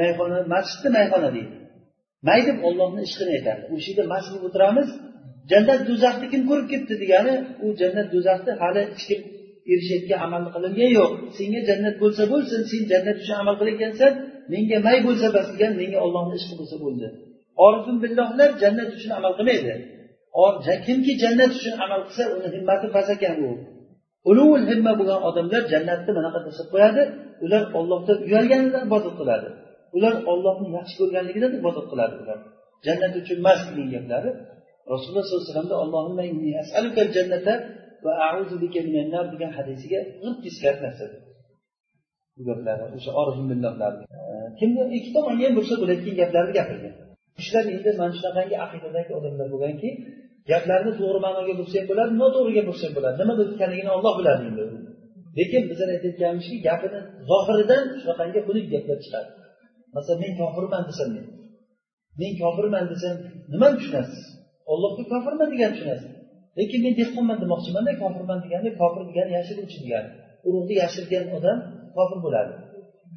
mayxona 0.00 0.38
masjidni 0.54 0.90
mayxona 0.98 1.30
deydi. 1.36 1.56
May 2.28 2.40
deb 2.48 2.58
ollohni 2.68 3.00
ishqini 3.08 3.32
aytadi 3.38 3.62
o'sha 3.74 3.88
yerda 3.90 4.04
mast 4.12 4.26
bo'lib 4.30 4.44
o'tiramiz. 4.48 4.88
Jannat 5.50 5.80
do'zaxni 5.88 6.26
kim 6.32 6.42
ko'rib 6.50 6.66
kelibdi 6.72 6.94
degani 7.02 7.34
u 7.64 7.66
jannat 7.80 8.08
do'zaxni 8.14 8.52
hali 8.62 8.80
hech 8.90 9.04
kim 9.08 9.20
erishayotgan 9.70 10.20
amalni 10.26 10.50
qilingan 10.56 10.90
yo'q. 10.98 11.10
Senga 11.38 11.60
jannat 11.68 11.96
bo'lsa 12.02 12.22
bo'lsin 12.32 12.60
sen 12.70 12.82
jannat 12.92 13.16
uchun 13.22 13.36
amal 13.42 13.54
qilayotgansan 13.60 14.12
menga 14.52 14.78
may 14.86 14.98
bo'lsa 15.06 15.26
bas 15.36 15.46
degan 15.52 15.72
menga 15.80 15.98
ollohni 16.06 16.34
ishqi 16.40 16.54
bo'lsa 16.60 16.76
bo'ldi. 16.84 17.06
Orifin 17.66 17.96
billohlar 18.04 18.50
jannat 18.62 18.88
uchun 18.96 19.12
amal 19.18 19.32
qilmaydi. 19.38 19.74
Kimki 20.86 21.12
jannat 21.22 21.50
uchun 21.58 21.74
amal 21.84 22.00
qilsa 22.06 22.24
uni 22.36 22.48
himmati 22.54 22.86
past 22.94 23.10
ekan 23.16 23.34
u. 23.48 23.50
Ulul 24.30 24.64
himma 24.70 24.92
bo'lgan 24.98 25.20
odamlar 25.28 25.62
jannatni 25.72 26.10
bunaqa 26.18 26.38
tashlab 26.46 26.68
qo'yadi 26.74 27.02
ular 27.44 27.62
ollohdan 27.78 28.18
uyalganidan 28.26 28.82
ibodat 28.88 29.14
qiladi. 29.20 29.48
Ular 29.96 30.14
ollohni 30.32 30.68
yaxshi 30.78 30.94
ko'rganligidan 31.00 31.52
ibodat 31.60 31.86
qiladi 31.92 32.14
ular. 32.22 32.38
Jannat 32.86 33.12
uchun 33.20 33.36
emas 33.42 33.60
degan 33.68 33.88
gaplari 33.94 34.30
rasululloh 34.92 35.26
sollallohu 35.30 36.10
alayhi 36.14 36.54
vasallamda 36.58 37.54
va 38.04 38.12
auzu 38.28 38.54
bika 38.64 38.80
degan 39.32 39.52
hadisiga 39.58 40.00
g'irt 40.22 40.38
teskari 40.44 40.78
narsa 40.86 41.04
bu. 41.12 41.18
Gaplari 42.48 42.82
o'sha 42.96 43.10
orifillohlarni 43.20 44.04
kimni 44.60 44.82
ikki 44.98 45.10
tomonga 45.16 45.44
ham 45.46 45.54
bo'lsa 45.58 45.74
bo'layotgan 45.82 46.14
gaplarni 46.20 46.52
gapirgan 46.58 46.94
kishilar 47.36 47.64
endi 47.74 47.90
mana 48.00 48.12
shunaqangi 48.18 48.56
aqidadagi 48.64 49.12
odamlar 49.18 49.46
bo'lganki 49.54 49.88
gaplarni 50.50 50.92
to'g'ri 50.98 51.20
ma'noga 51.26 51.52
bursa 51.60 51.76
ham 51.80 51.86
bo'ladi 51.90 52.12
noto'g'riga 52.22 52.62
bursa 52.68 52.84
ham 52.86 52.94
bo'ladi. 52.98 53.16
Nima 53.20 53.32
o'tganligini 53.42 53.90
olloh 53.96 54.14
biladi 54.20 54.42
endi. 54.50 54.64
Lekin 55.38 55.62
bizlar 55.70 55.88
aytayotganimizki 55.94 56.56
gapini 56.68 57.00
zohiridan 57.30 57.82
shunaqangi 58.00 58.40
xunuk 58.46 58.66
gaplar 58.74 58.98
chiqadi. 59.04 59.30
Masalan 59.94 60.18
men 60.22 60.32
kofirman 60.40 60.82
desam 60.88 61.08
men. 61.16 62.32
Kofirman 62.42 62.84
desam 62.92 63.16
nimani 63.52 63.74
tushunasiz? 63.80 64.22
Ollohga 64.72 65.02
kofirman 65.12 65.48
degani 65.52 65.74
tushunasiz. 65.76 66.10
Lekin 66.58 66.80
men 66.84 66.94
dehqonman 67.00 67.38
demoqchimanda 67.44 67.92
kofirman 68.02 68.38
degani 68.44 68.70
kofir 68.80 69.02
degani 69.10 69.32
yashiruvchi 69.38 69.78
degani. 69.84 70.08
Urug'ni 70.46 70.74
yashirgan 70.82 71.24
odam 71.36 71.58
kofir 71.96 72.18
bo'ladi. 72.26 72.52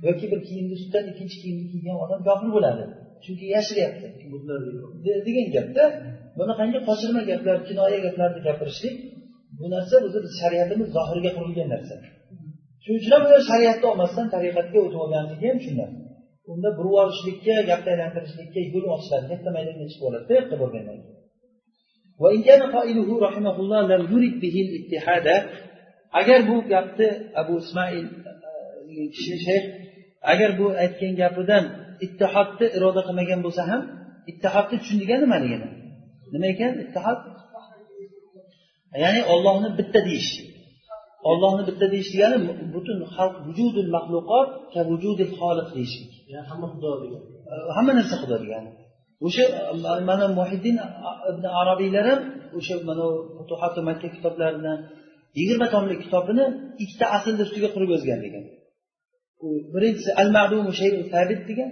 Yoki 0.07 0.25
bir 0.31 0.39
kiyimni 0.47 0.73
ustidan 0.77 1.03
ikkinchi 1.11 1.37
kiyimni 1.41 1.67
kiygan 1.73 1.97
odam 2.03 2.19
kofir 2.27 2.49
bo'ladi. 2.55 2.83
Chunki 3.23 3.45
yashiryapti. 3.55 4.05
Degan 5.27 5.47
gapda 5.55 5.83
bunaqangi 6.37 6.79
qochirma 6.87 7.21
gaplar 7.29 7.57
kinoya 7.67 7.99
gaplarni 8.05 8.39
gapirishlik 8.47 8.95
bu 9.59 9.65
narsa 9.73 9.95
o'zi 10.05 10.19
shariatimiz 10.41 10.87
zohiriga 10.97 11.31
qurilgan 11.37 11.67
narsa. 11.73 11.95
Shuning 12.83 12.99
uchun 13.01 13.11
ham 13.15 13.23
ular 13.27 13.41
shariatni 13.51 13.85
olmasdan 13.91 14.27
tariqatga 14.35 14.77
o'tib 14.85 14.99
olganligi 15.05 15.45
ham 15.51 15.59
shundan. 15.65 15.91
Unda 16.51 16.69
burib 16.77 16.95
olishlikka 17.01 17.55
gapni 17.69 17.89
aylantirishlikka 17.93 18.59
yo'l 18.73 18.85
ochishadi 18.95 19.25
katta 19.31 19.49
maydonga 19.55 19.85
chiqib 19.91 20.05
oladi 20.09 20.23
bu 20.29 20.33
yoqqa 20.39 20.55
borgandan 20.63 20.97
keyin 21.03 21.14
agar 26.19 26.39
bu 26.49 26.55
gapni 26.71 27.09
abu 27.41 27.53
ismoil 27.63 28.07
kishi 29.13 29.35
shayx 29.45 29.65
agar 30.31 30.49
bu 30.59 30.65
aytgan 30.83 31.13
gapidan 31.21 31.63
ittihodni 32.05 32.67
iroda 32.77 33.01
qilmagan 33.07 33.39
bo'lsa 33.45 33.63
ham 33.69 33.81
ittihodni 34.31 34.75
tushundigan 34.81 35.19
nimaligini 35.25 35.67
nima 36.33 36.47
ekan 36.53 36.73
ittihod 36.83 37.19
ya'ni 39.03 39.21
ollohni 39.33 39.69
bitta 39.79 39.99
deyish. 40.07 40.31
Ollohni 41.29 41.63
bitta 41.69 41.85
deyish 41.93 42.09
degani 42.13 42.37
butun 42.75 42.97
xalq 43.15 43.35
vujudul 43.47 43.89
maxluqot 43.95 44.49
ka 44.73 44.79
vujudil 44.91 45.31
xoliq 45.39 45.67
deyishlik 45.75 46.11
hamma 46.49 46.67
xudo 46.73 46.91
degani. 47.03 47.27
Hamma 47.77 47.91
narsa 47.97 48.15
xudo 48.21 48.35
degani 48.43 48.69
o'sha 49.25 49.43
mana 50.09 50.25
muhiddin 50.39 50.77
ibn 51.31 51.43
arabiylar 51.61 52.05
ham 52.11 52.21
o'sha 52.57 52.75
mana 52.89 53.05
futuhati 53.37 53.79
makka 53.89 54.07
kitoblaridan 54.15 54.77
yigirma 55.39 55.67
tomlik 55.75 55.99
kitobini 56.05 56.45
ikkita 56.83 57.05
aslni 57.15 57.41
ustiga 57.47 57.69
qurib 57.75 57.89
yozgan 57.95 58.19
degan. 58.25 58.43
Birinchisi 59.73 60.11
al 60.21 60.29
ma'dum 60.37 60.65
shayun 60.79 61.03
sabit 61.13 61.41
degan. 61.49 61.71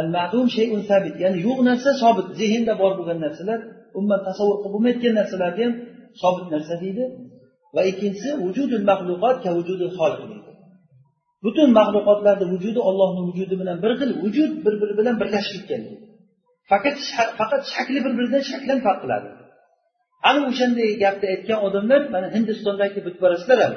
Al 0.00 0.08
ma'dum 0.16 0.46
shayun 0.56 0.82
sabit 0.90 1.14
ya'ni 1.22 1.38
yo'q 1.46 1.58
narsa 1.68 1.90
sobit 2.02 2.28
zehnda 2.40 2.72
bor 2.82 2.92
bo'lgan 2.98 3.18
narsalar 3.26 3.60
umuman 3.98 4.20
tasavvur 4.28 4.56
qilib 4.60 4.72
bo'lmayotgan 4.74 5.14
narsalarni 5.20 5.62
ham 5.66 5.74
sobit 6.22 6.46
narsa 6.54 6.74
deydi. 6.82 7.04
Va 7.74 7.82
ikkinchisi 7.90 8.30
vujudul 8.44 8.84
mahluqot 8.90 9.36
ka 9.44 9.50
vujudul 9.58 9.92
xoliq 9.98 10.22
deydi. 10.32 10.50
Butun 11.44 11.68
maxluqotlarni 11.78 12.46
vujudi 12.52 12.80
ollohni 12.88 13.20
vujudi 13.28 13.54
bilan 13.60 13.76
bir 13.84 13.92
xil 14.00 14.10
vujud 14.22 14.50
bir 14.64 14.74
biri 14.80 14.94
bilan 15.00 15.14
birlashib 15.20 15.54
ketgan 15.58 15.82
faqat 16.70 16.96
faqat 17.38 17.62
shakli 17.74 17.98
bir 18.04 18.12
biridan 18.18 18.42
shaklan 18.52 18.78
farq 18.86 19.00
qiladi. 19.04 19.28
Ana 20.28 20.40
o'shanday 20.50 20.90
gapni 21.04 21.26
aytgan 21.34 21.58
odamlar 21.66 22.00
mana 22.14 22.28
hindistondagi 22.36 23.00
butparastlar 23.06 23.58
ham 23.64 23.74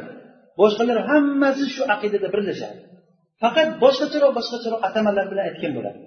boshqalar 0.60 0.98
hammasi 1.10 1.66
shu 1.76 1.82
aqidada 1.96 2.28
birlashadi. 2.36 2.80
Faqat 3.44 3.70
boshqacharoq 3.84 4.32
boshqacharoq 4.39 4.82
atamalar 4.88 5.26
bilan 5.32 5.46
aytgan 5.50 5.72
bo'ladi. 5.78 6.00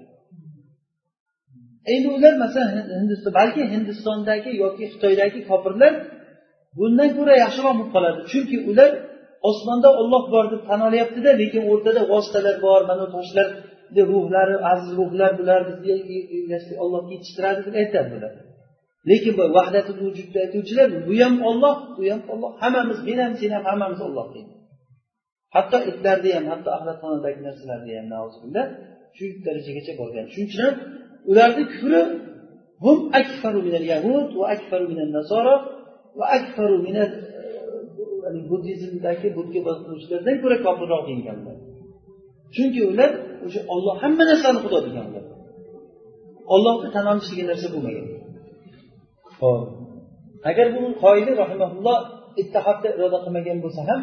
Endi 1.95 2.09
ular 2.17 2.35
masalan 2.45 2.71
hindiston 3.01 3.33
balki 3.41 3.63
hindistondagi 3.75 4.51
yoki 4.63 4.85
xitoydagi 4.93 5.41
kofirlar 5.51 5.93
bundan 6.79 7.11
ko'ra 7.19 7.35
yaxshiroq 7.45 7.75
bo'lib 7.79 7.91
qoladi. 7.97 8.21
Chunki 8.31 8.57
ular 8.71 8.91
osmonda 9.51 9.89
olloh 10.01 10.25
bor 10.35 10.45
deb 10.53 10.63
tan 10.69 10.81
olyaptida 10.89 11.31
lekin 11.43 11.63
o'rtada 11.73 12.03
vositalar 12.13 12.57
bor 12.67 12.81
mana 12.91 13.07
toshlar 13.15 13.49
ruhlari 14.13 14.57
aziz 14.71 14.91
ruhlar 14.99 15.33
bular 15.39 15.61
bizni 15.69 15.95
e, 16.15 16.57
e, 16.57 16.79
olloh 16.85 17.03
yetishtiradi 17.13 17.61
deb 17.67 17.75
aytadi 17.83 18.09
bular. 18.15 18.33
Lekin 19.11 19.33
bu 19.39 19.45
vahdati 19.59 19.93
vujudni 20.01 20.39
aytuvchilar 20.45 20.89
bu 21.09 21.15
ham 21.23 21.35
olloh 21.51 21.77
bu 21.97 22.03
ham 22.13 22.23
olloh 22.33 22.51
hammamiz 22.63 22.99
men 23.09 23.19
ham 23.25 23.33
sen 23.41 23.51
ham 23.57 23.65
hammamiz 23.71 24.01
olloh 24.09 24.27
deydi. 24.35 24.53
Hatto 25.55 25.79
itlarni 25.91 26.31
ham 26.37 26.47
hatto 26.53 26.69
axlatxonadagi 26.77 27.41
narsalarni 27.47 27.93
ham 27.99 28.07
shu 29.17 29.25
darajagacha 29.47 29.93
borgan. 30.01 30.25
Shuning 30.33 30.49
uchun 30.51 30.63
ham 30.67 30.77
ularni 31.31 31.65
kufri 31.73 32.01
hum 32.85 32.99
akfaru 33.21 33.61
minal 33.67 33.87
yahud 33.95 34.29
va 34.41 34.47
akfaru 34.55 34.85
minal 34.93 35.11
nasoro 35.19 35.55
va 36.19 36.27
akfaru 36.39 36.77
minal 36.87 37.11
e, 38.29 38.31
buddizmdagi 38.51 39.29
budga 39.37 39.61
boquvchilardan 39.69 40.37
ko'ra 40.43 40.57
kofirroq 40.67 41.03
deganlar 41.11 41.57
chunki 42.57 42.81
ular 42.91 43.11
o'sha 43.47 43.61
olloh 43.75 43.95
hamma 44.03 44.25
narsani 44.31 44.59
xudo 44.65 44.79
deganlar 44.87 45.25
ollohni 46.55 46.89
tan 46.95 47.05
olish 47.13 47.29
degan 47.33 47.47
narsa 47.53 47.67
bo'lmagan. 47.75 48.07
Hop 49.41 49.63
agar 50.51 50.67
buni 50.75 50.91
qoida 51.03 51.33
rahimaulloh 51.43 51.99
ittihodni 52.43 52.89
iroda 52.97 53.19
qilmagan 53.25 53.59
bo'lsa 53.65 53.83
ham 53.89 54.01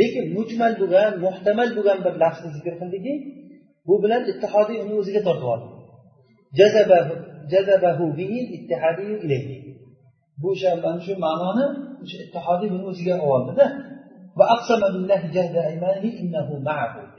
lekin 0.00 0.24
mujmal 0.36 0.72
bo'lgan 0.80 1.12
muhtamal 1.24 1.68
bo'lgan 1.76 1.98
bir 2.04 2.14
lafzni 2.22 2.48
zikr 2.56 2.74
qildiki 2.80 3.12
bu 3.86 3.94
bilan 4.02 4.22
ittihodiy 4.32 4.78
uni 4.84 4.94
o'ziga 5.00 5.20
tortib 5.26 5.48
oldi. 5.54 5.68
Bu 10.40 10.48
o'sha 10.54 10.70
mana 10.84 11.00
shu 11.06 11.12
ma'noni 11.26 11.66
o'sha 12.02 12.16
ittihodiy 12.24 12.68
buni 12.74 12.84
o'ziga 12.90 13.14
oldida. 13.32 13.64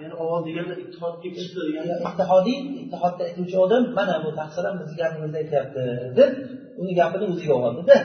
Ya'ni 0.02 0.16
avval 0.22 0.42
deganda 0.48 0.74
ittihodga 0.84 1.30
kirdi 1.36 1.62
ittihodiy 2.10 2.60
ittihodda 2.84 3.22
aytuvchi 3.28 3.58
odam 3.66 3.84
mana 3.98 4.16
bu 4.24 4.30
taqsir 4.40 4.64
ham 4.68 4.76
bizni 4.82 4.96
gapimizni 5.02 5.38
aytyapti 5.44 5.82
deb 6.20 6.32
uni 6.82 6.94
gapini 7.00 7.26
o'ziga 7.32 7.56
oldida. 7.68 7.98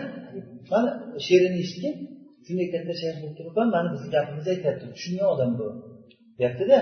Mana 0.72 0.90
she'rini 1.26 1.58
eshitgan 1.64 1.94
shunday 2.46 2.68
katta 2.74 2.92
shayx 3.00 3.16
bo'lib 3.22 3.34
turib 3.38 3.54
ham 3.60 3.68
mana 3.76 3.88
bizni 3.94 4.08
gapimizni 4.16 4.50
aytyapti 4.54 4.84
tushungan 4.94 5.28
odam 5.34 5.50
bu. 5.58 5.66
Deyaptida. 6.38 6.78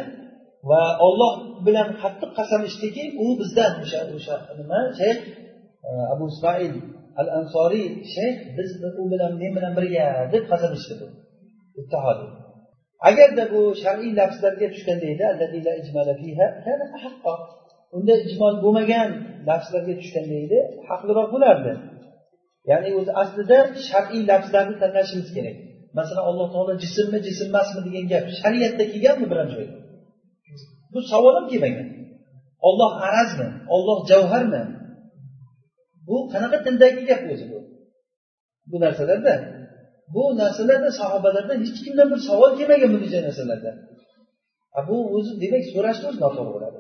Va 0.70 0.82
olloh 1.06 1.32
bilan 1.66 1.88
qattiq 2.02 2.30
qasam 2.38 2.60
ichdiki 2.68 3.04
u 3.24 3.26
bizdan 3.40 3.72
o'sha 3.82 4.00
o'sha 4.16 4.34
nima? 4.60 4.78
Shayx 5.00 5.18
e, 5.88 5.90
abu 6.14 6.24
ismoil 6.32 6.74
al 7.20 7.28
ansoriy 7.38 7.86
shayx 8.14 8.36
biz 8.56 8.70
u 9.00 9.02
bilan 9.12 9.32
men 9.40 9.52
bilan 9.56 9.72
birga 9.78 10.06
deb 10.34 10.44
qasam 10.52 10.72
ichdi 10.80 10.94
agarda 13.08 13.44
bu 13.52 13.60
shar'iy 13.82 14.12
lafzlarga 14.20 14.66
tushganda 14.74 15.06
edi 15.14 15.24
unda 17.96 18.14
ijmol 18.26 18.54
bo'lmagan 18.64 19.08
lafzlarga 19.48 19.94
tushganda 20.00 20.36
edi 20.46 20.58
haqliroq 20.88 21.28
bo'lardi. 21.34 21.72
Ya'ni 22.70 22.90
o'zi 22.98 23.12
aslida 23.22 23.58
shar'iy 23.88 24.22
lafzlarni 24.30 24.76
tanlashimiz 24.82 25.28
kerak. 25.36 25.56
Masalan 25.98 26.24
alloh 26.30 26.48
taolo 26.54 26.72
jismmi 26.84 27.18
jism 27.26 27.46
emasmi 27.52 27.80
degan 27.86 28.04
gap 28.12 28.24
shariatda 28.40 28.84
kelganmi 28.92 29.26
biron 29.32 29.48
joyda? 29.54 29.76
Bu 30.92 30.98
savol 31.10 31.34
ham 31.38 31.46
kelmagan 31.52 31.88
olloh 32.68 32.92
arazmi? 33.08 33.48
Olloh 33.74 33.98
javharmi 34.10 34.62
bu 36.08 36.16
qanaqa 36.32 36.58
tildagi 36.66 37.02
gap 37.10 37.22
o'zi 37.32 37.46
bu? 37.52 37.58
Bu 38.70 38.76
narsalarda 38.84 39.34
bu 40.14 40.22
narsalarda 40.40 40.90
sahobalardan 41.00 41.58
hech 41.64 41.78
kimdan 41.84 42.08
bir 42.12 42.20
savol 42.28 42.50
kelmagan 42.58 42.90
bunday 42.94 43.20
narsalarda. 43.28 43.70
Bu 44.88 44.96
o'zi 45.16 45.32
demak 45.42 45.64
so'rashni 45.74 46.04
o'zi 46.10 46.18
noto'g'ri 46.24 46.50
bo'ladi. 46.56 46.78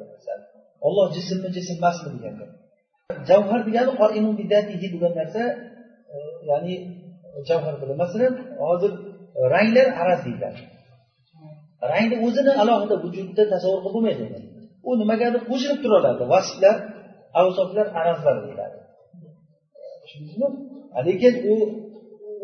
Olloh 0.86 1.06
jismmi 1.16 1.48
jism 1.56 1.72
emasmi 1.78 2.08
deganda 2.14 2.46
javhar 3.30 3.60
degani 3.68 3.92
degan 4.92 5.12
narsa 5.20 5.42
e, 6.14 6.16
ya'ni 6.50 6.74
javhar 7.48 7.74
bilan 7.80 7.96
masalan 8.04 8.34
hozir 8.64 8.92
ranglar 9.54 9.86
araz 10.02 10.20
deyiladi. 10.26 10.60
Rangni 11.92 12.16
o'zini 12.26 12.52
alohida 12.62 12.96
vujudda 13.04 13.42
tasavvur 13.52 13.80
qilib 13.84 13.94
bo'lmaydi. 13.94 14.24
U 14.88 14.90
nimagadir 15.02 15.42
qo'shilib 15.50 15.78
turaveradi 15.84 16.24
vasflar 16.34 16.76
avsoflar 17.40 17.86
arazlar 18.00 18.36
deyiladi. 18.44 18.78
Tushundingizmi? 20.02 20.48
Lekin 21.06 21.34
u 21.52 21.54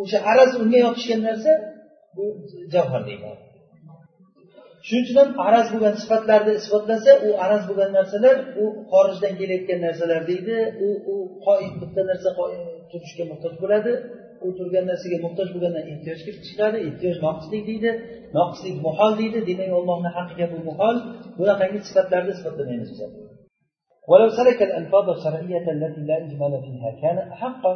o'sha 0.01 0.19
araz 0.31 0.51
unga 0.61 0.79
yopishgan 0.85 1.21
narsa 1.27 1.51
bu 2.15 2.25
javhar 2.73 3.01
deyiladi 3.09 3.41
shuning 4.87 5.03
uchun 5.05 5.17
ham 5.21 5.29
araz 5.47 5.67
bo'lgan 5.73 5.95
sifatlarni 6.01 6.53
isbotlasa 6.61 7.11
u 7.27 7.29
araz 7.45 7.63
bo'lgan 7.69 7.91
narsalar 7.97 8.35
u 8.61 8.63
xorijdan 8.91 9.33
kelayotgan 9.39 9.79
narsalar 9.87 10.21
deydi 10.31 10.55
u 10.85 10.87
u 11.13 11.15
qoim 11.45 11.73
bitta 11.81 12.01
narsa 12.09 12.29
turishga 12.91 13.23
muhtoj 13.31 13.53
bo'ladi 13.63 13.91
u 14.45 14.47
turgan 14.57 14.85
narsaga 14.91 15.17
muhtoj 15.25 15.47
bo'lgandan 15.53 15.85
ehtiyoj 15.91 16.19
kelib 16.25 16.41
chiqadi 16.47 16.77
ehtiyoj 16.87 17.17
noqislik 17.25 17.63
deydi 17.69 17.91
noqislik 18.37 18.75
muhol 18.87 19.11
deydi 19.21 19.39
demak 19.49 19.71
ollohni 19.79 20.09
haqqiga 20.17 20.45
bu 20.53 20.57
muhol 20.69 20.95
bunaqangi 21.39 21.79
sifatlarni 21.87 22.31
isbotlamaymiz 22.35 22.91
biz 22.95 23.01
ولو 24.11 24.27
سلك 24.39 24.59
الألفاظ 24.67 25.05
الشرعية 25.17 25.65
التي 25.75 26.01
لا 26.09 26.17
إجمال 26.25 26.53
فيها 26.65 26.89
كان 27.01 27.17
أحقا 27.35 27.73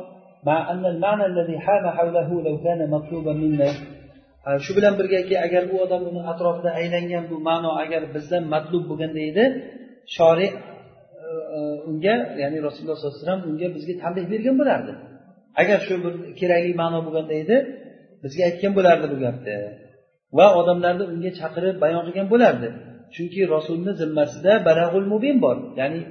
مع 0.48 0.72
أن 0.72 0.84
المعنى 0.94 1.26
الذي 1.32 1.60
حام 1.66 1.86
حوله 1.98 2.30
لو 2.46 2.56
كان 2.66 2.90
مطلوبا 2.96 3.34
منا 3.34 3.72
shu 4.64 4.72
bilan 4.78 4.94
birgaki 5.00 5.36
agar 5.46 5.64
u 5.74 5.76
odam 5.86 6.02
uni 6.10 6.22
atrofida 6.32 6.70
aylangan 6.80 7.24
bu 7.32 7.36
ma'no 7.50 7.72
agar 7.84 8.02
bizdan 8.16 8.44
matlub 8.54 8.84
bo'lganda 8.90 9.22
edi 9.30 9.44
shori 10.16 10.48
unga 11.90 12.16
ya'ni 12.42 12.58
rasululloh 12.68 12.98
sollallohu 12.98 13.16
alayhi 13.16 13.26
vasallam 13.26 13.44
unga 13.52 13.68
bizga 13.76 13.94
tanbeh 14.04 14.26
bergan 14.34 14.56
bo'lardi 14.62 14.94
agar 15.62 15.80
shu 15.88 15.94
bir 16.04 16.14
kerakli 16.40 16.74
ma'no 16.82 17.00
bo'lganda 17.06 17.34
edi 17.44 17.56
bizga 18.24 18.42
aytgan 18.50 18.72
bo'lardi 18.78 19.06
bu 19.14 19.18
gapni 19.26 19.56
va 20.38 20.48
odamlarni 20.60 21.04
unga 21.14 21.32
chaqirib 21.40 21.76
bayon 21.84 22.02
qilgan 22.08 22.28
bo'lardi 22.34 22.68
chunki 23.16 23.42
rasulni 23.56 23.92
zimmasida 24.02 24.54
balag'ul 24.68 25.06
mubin 25.14 25.38
bor 25.46 25.58
ya'ni 25.80 26.02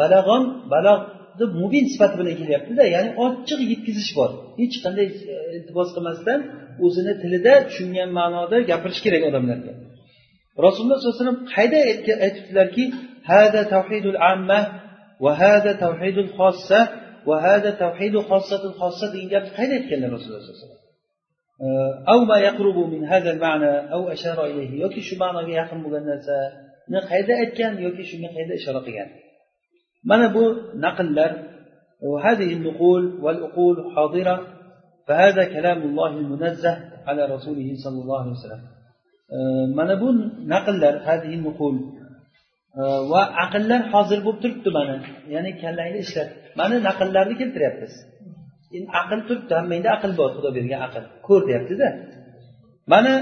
balag'on 0.00 0.42
balog'ni 0.72 1.13
mubin 1.61 1.85
sifati 1.93 2.15
bilan 2.19 2.35
kelyaptida 2.41 2.83
ya'ni 2.95 3.11
ochiq 3.25 3.59
yetkazish 3.71 4.11
bor. 4.17 4.31
Hech 4.61 4.75
qanday 4.83 5.07
e, 5.33 5.35
iltibos 5.57 5.89
qilmasdan 5.95 6.39
o'zini 6.85 7.13
tilida 7.21 7.53
tushungan 7.67 8.09
ma'noda 8.19 8.57
gapirish 8.71 9.01
kerak 9.05 9.23
odamlarga. 9.29 9.71
Rasululloh 10.65 10.97
sollallohu 10.97 11.15
alayhi 11.17 11.23
vasallam 11.23 11.41
qayda 11.55 11.79
aytibdilarki 12.25 12.83
hada 13.31 13.61
tavhidul 13.75 14.19
amma 14.33 14.59
va 15.23 15.31
hada 15.43 15.71
tavhidul 15.85 16.31
xossa 16.39 16.79
va 17.29 17.37
hada 17.45 17.71
tavhidu 17.83 18.19
xossatul 18.29 18.75
xossa 18.81 19.05
degan 19.13 19.27
gapni 19.33 19.51
qayda 19.59 19.73
aytganlar 19.79 20.09
rasululloh 20.15 20.41
sollallohu 20.43 20.59
alayhi 20.59 20.65
vasallam? 20.65 20.83
E, 21.65 21.67
av 22.13 22.19
ma 22.29 22.37
yaqrubu 22.47 22.83
min 22.93 23.01
hada 23.11 23.31
ma'na 23.45 23.71
av 23.95 24.03
ashara 24.15 24.43
ilayhi. 24.51 24.75
Yoki 24.83 25.01
shu 25.07 25.15
ma'noga 25.23 25.53
yaqin 25.61 25.79
bo'lgan 25.83 26.03
narsani 26.11 26.99
qayda 27.11 27.33
aytgan 27.43 27.73
yoki 27.85 28.03
shunga 28.09 28.29
qayda 28.37 28.53
ishora 28.61 28.81
qilgan? 28.87 29.09
mana 30.10 30.26
bu 30.34 30.44
naqllar 30.86 31.32
وهذه 32.10 32.52
النقول 32.58 33.02
والعقول 33.24 33.76
حاضرة 33.94 34.36
فهذا 35.08 35.44
كلام 35.44 35.80
الله 35.88 36.10
المنزه 36.22 36.72
على 37.06 37.22
رسوله 37.34 37.68
صلى 37.84 37.98
الله 38.02 38.18
عليه 38.22 38.36
وسلم 38.38 38.62
mana 39.78 39.94
bu 40.00 40.08
naqllar 40.54 40.94
هذه 41.08 41.32
النقول 41.38 41.76
va 43.12 43.22
aqllar 43.44 43.80
hozir 43.92 44.18
bo'lib 44.26 44.40
turibdi 44.42 44.70
mana 44.78 44.96
ya'ni 45.34 45.50
kallangni 45.62 45.98
ishlat 46.06 46.30
mana 46.60 46.76
naqllarni 46.88 47.34
keltiryapmiz 47.40 47.92
endi 48.76 48.88
aql 49.00 49.20
turibdi 49.28 49.52
hammangda 49.58 49.88
aql 49.96 50.10
bor 50.20 50.30
xudo 50.36 50.50
bergan 50.56 50.80
aql 50.88 51.04
ko'r 51.26 51.42
deyaptida 51.48 51.88
mana 52.92 53.12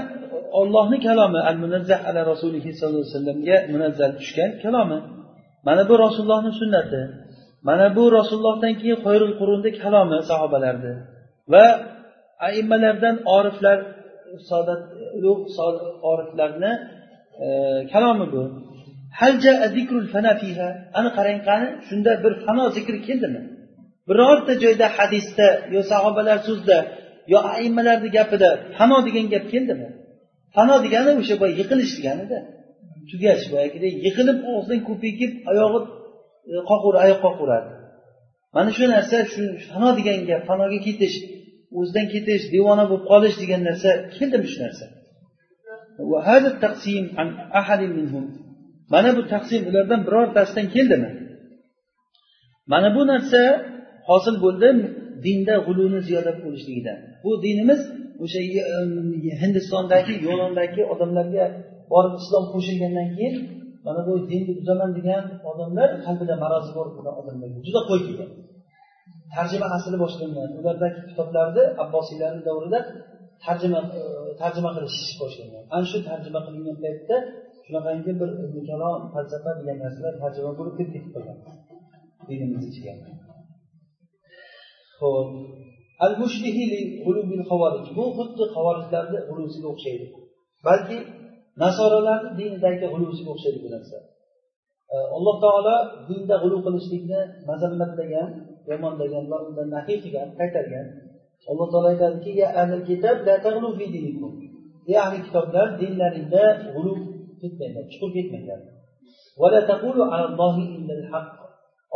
ollohni 0.61 0.97
kalomi 1.07 1.39
al 1.49 1.57
munazzah 1.63 1.99
ala 2.09 2.21
rasulihi 2.31 2.69
sollallohu 2.79 3.03
alayhi 3.03 3.15
vasallamga 3.15 3.57
munazzal 3.73 4.11
tushgan 4.19 4.51
kalomi 4.63 4.97
Mana 5.66 5.82
bu 5.88 5.94
rasulullohni 6.04 6.52
sunnati. 6.60 7.00
Mana 7.68 7.86
bu 7.96 8.04
rasulullohdan 8.18 8.74
keyin 8.80 8.98
xoyrul 9.04 9.34
qurunni 9.40 9.70
kalomi 9.82 10.18
sahobalarni 10.30 10.92
va 11.52 11.64
aimmalardan 12.48 13.16
oriflar 13.36 13.78
sodat 14.48 14.82
ulug' 15.18 15.42
oriflarni 16.10 16.72
e, 17.44 17.46
kalomi 17.92 18.26
bu. 18.34 18.42
Ana 20.98 21.10
qarang 21.16 21.40
qani? 21.48 21.68
Shunda 21.88 22.12
bir 22.24 22.32
fano 22.44 22.64
zikr 22.76 22.94
keldimi? 23.06 23.42
Birorta 24.08 24.52
joyda 24.64 24.86
hadisda 24.96 25.48
yo 25.74 25.80
sahobalar 25.92 26.38
so'zida 26.48 26.78
yo 27.32 27.38
aimmalarni 27.54 28.08
gapida 28.18 28.48
fano 28.76 28.96
degan 29.06 29.26
gap 29.34 29.44
keldimi? 29.52 29.88
Fano 30.56 30.74
degani 30.84 31.10
o'sha 31.20 31.34
boya 31.40 31.54
yiqilish 31.60 31.92
deganida. 31.98 32.38
Tugash 33.10 33.44
boyagiday 33.52 33.92
yiqilib 34.06 34.38
og'zidan 34.52 34.80
ko'payib 34.88 35.32
oyog'i 35.52 35.80
e, 36.52 36.56
qoqur 36.70 36.94
oyoq 37.04 37.20
qoquradi. 37.26 37.70
Mana 38.56 38.70
shu 38.76 38.84
narsa 38.94 39.16
shu 39.32 39.42
fano 39.68 39.88
degan 39.98 40.18
gap 40.28 40.42
fanoga 40.50 40.78
ketish 40.86 41.16
o'zidan 41.78 42.06
ketish 42.14 42.44
devona 42.54 42.84
bo'lib 42.90 43.04
qolish 43.10 43.36
degan 43.42 43.60
narsa 43.68 43.90
keldimi 44.16 44.46
shu 44.52 44.58
narsa. 44.64 44.86
Mana 48.92 49.10
bu 49.16 49.22
taqsim 49.32 49.62
ulardan 49.70 50.00
birortasidan 50.06 50.66
keldimi? 50.74 51.10
Mana 52.72 52.88
bu 52.96 53.02
narsa 53.12 53.40
hosil 54.08 54.36
bo'ldi 54.44 54.68
dinda 55.26 55.54
g'uluni 55.66 56.00
ziyoda 56.08 56.32
bo'lishligidan. 56.44 56.98
Bu 57.24 57.30
dinimiz 57.44 57.80
o'sha 58.22 58.40
e, 58.70 58.74
hindistondagi 59.42 60.14
yo'londagi 60.26 60.82
odamlarga 60.92 61.46
borib 61.92 62.14
islom 62.22 62.44
qo'shilgandan 62.52 63.08
keyin 63.16 63.34
mana 63.86 64.00
bu 64.06 64.12
dinni 64.30 64.52
buzaman 64.58 64.90
degan 64.98 65.24
odamlar 65.50 65.88
qalbida 66.04 66.34
marozi 66.44 66.70
bor 66.78 66.86
bo'lgan 66.94 67.14
odamlarga 67.20 67.60
juda 67.66 67.80
qo'y 67.88 68.00
kelgan. 68.06 68.30
Tarjima 69.34 69.66
asli 69.76 69.96
boshlangan 70.04 70.50
ulardagi 70.60 70.98
kitoblarni 71.10 71.64
abbosiylarni 71.82 72.42
davrida 72.48 72.80
tarjima 73.44 73.80
e, 73.98 74.00
tarjima 74.40 74.70
qilish 74.76 74.98
boshlangan. 75.22 75.64
Ana 75.74 75.84
shu 75.90 75.98
tarjima 76.10 76.40
qilingan 76.46 76.76
paytda 76.84 77.16
shunaqangi 77.66 78.12
bir 78.20 78.30
kalom 78.70 79.00
falsafa 79.14 79.50
degan 79.60 79.76
narsalar 79.84 80.14
tarjima 80.22 80.50
bo'lib 80.58 80.74
kirib 80.78 80.90
ketib 80.94 81.10
qolgan 81.14 81.38
dinimiz 82.28 82.64
ichiga 82.70 82.92
ho'p 85.00 85.28
al 86.04 86.12
bu 86.20 86.26
xuddi 88.16 88.44
havorijlarni 88.54 89.18
g'ulusiga 89.28 89.68
o'xshaydi. 89.72 90.06
Balki 90.66 90.98
nasoralarni 91.63 92.31
dinidagi 92.39 92.85
g'ulusiga 92.93 93.29
o'xshaydi 93.35 93.59
bu 93.65 93.69
narsa 93.75 93.97
alloh 95.17 95.35
taolo 95.45 95.75
dinda 96.09 96.35
g'ulu 96.43 96.57
qilishlikni 96.65 97.19
mazammatlagan 97.49 98.29
yomonlagan 98.69 99.25
va 99.31 99.37
undan 99.47 99.67
nahiy 99.75 99.97
qilgan 100.03 100.29
qaytargan 100.39 100.85
alloh 101.51 101.67
taolo 101.71 101.87
aytadiki 101.93 102.31
ey 104.89 104.97
ahli 105.05 105.17
kitoblar 105.27 105.67
dinlaringda 105.81 106.43
g'ulu 106.73 106.93
ketmanglar 107.41 107.85
chuqur 107.91 108.09
ketmanglar 108.17 108.59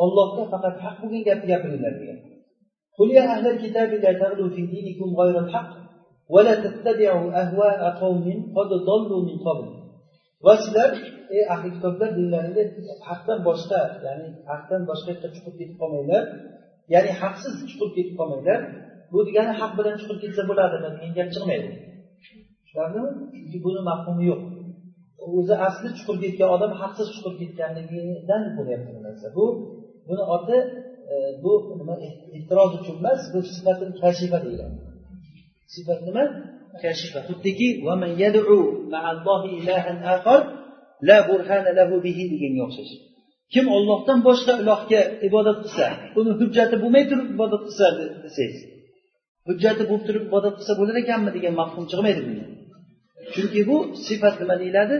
ollohga 0.03 0.43
faqat 0.53 0.75
haq 0.83 0.95
bo'lgan 1.01 1.23
gapni 1.27 1.47
gapiringlar 1.51 1.95
degan 2.01 2.19
قل 2.97 3.11
يا 3.17 3.23
أهل 3.33 3.45
الكتاب 3.53 3.89
لا 4.03 4.11
تغلوا 4.21 4.49
في 4.55 4.61
دينكم 4.73 5.07
غير 5.19 5.35
الحق 5.43 5.71
ولا 6.33 6.53
تتبعوا 6.65 7.27
أهواء 7.41 7.81
قوم 8.03 8.25
قد 8.55 8.69
ضلوا 8.89 9.21
من 9.29 9.37
قبل 9.47 9.67
وسلر 10.45 10.91
ey 11.37 11.43
ahli 11.53 11.69
kitoblar 11.75 12.09
dinlaringda 12.17 12.63
haqdan 13.09 13.39
boshqa 13.47 13.79
ya'ni 14.05 14.27
haqdan 14.51 14.81
boshqa 14.89 15.09
yoqqa 15.13 15.29
chuqur 15.35 15.53
ketib 15.59 15.75
qolmanglar 15.81 16.23
ya'ni 16.93 17.11
haqsiz 17.21 17.53
chuqur 17.69 17.89
ketib 17.95 18.15
qolmanglar 18.19 18.59
bu 19.11 19.19
degani 19.27 19.53
haq 19.61 19.71
bilan 19.79 19.95
chuqur 20.01 20.17
ketsa 20.23 20.41
bo'ladimi 20.49 20.89
degan 20.93 21.11
gap 21.17 21.27
chiqmaydi 21.35 21.69
tushunarlimi 22.63 23.09
chunki 23.31 23.57
buni 23.65 23.81
mafhumi 23.89 24.23
yo'q 24.31 24.41
o'zi 25.37 25.55
asli 25.67 25.89
chuqur 25.97 26.15
ketgan 26.23 26.49
odam 26.55 26.71
haqsiz 26.81 27.07
chuqur 27.15 27.33
ketganligidan 27.41 28.43
bo'lyapti 28.57 28.89
bu 28.95 28.99
narsa 29.07 29.27
bu 29.37 29.45
buni 30.07 30.23
oti 30.35 30.57
e, 31.13 31.15
bu 31.43 31.51
nima 31.79 31.95
ehtiroz 32.37 32.71
uchun 32.79 32.95
emas 33.01 33.21
bu 33.33 33.39
sifatil 33.55 33.91
kashifa 34.01 34.37
deyiladi 34.45 34.77
sifat 35.74 36.00
nima? 36.08 36.24
Kashifa 36.82 37.20
xuddiki 37.28 37.68
deganga 42.34 42.62
o'xshash 42.68 42.92
kim 43.52 43.64
ollohdan 43.76 44.18
boshqa 44.28 44.52
ilohga 44.62 45.00
ibodat 45.28 45.58
qilsa 45.64 45.86
uni 46.18 46.32
hujjati 46.40 46.76
bo'lmay 46.82 47.04
turib 47.10 47.28
ibodat 47.36 47.62
qilsa 47.68 47.86
desangiz 48.24 48.62
hujjati 49.48 49.82
bo'lib 49.88 50.04
turib 50.08 50.24
ibodat 50.30 50.54
qilsa 50.58 50.72
bo'lar 50.80 50.96
ekanmi 51.02 51.30
degan 51.36 51.54
mafhum 51.60 51.84
chiqmaydi 51.90 52.20
bundan 52.26 52.48
chunki 53.34 53.60
bu 53.70 53.76
sifat 54.06 54.34
nima 54.40 54.56
deyiladi? 54.62 54.96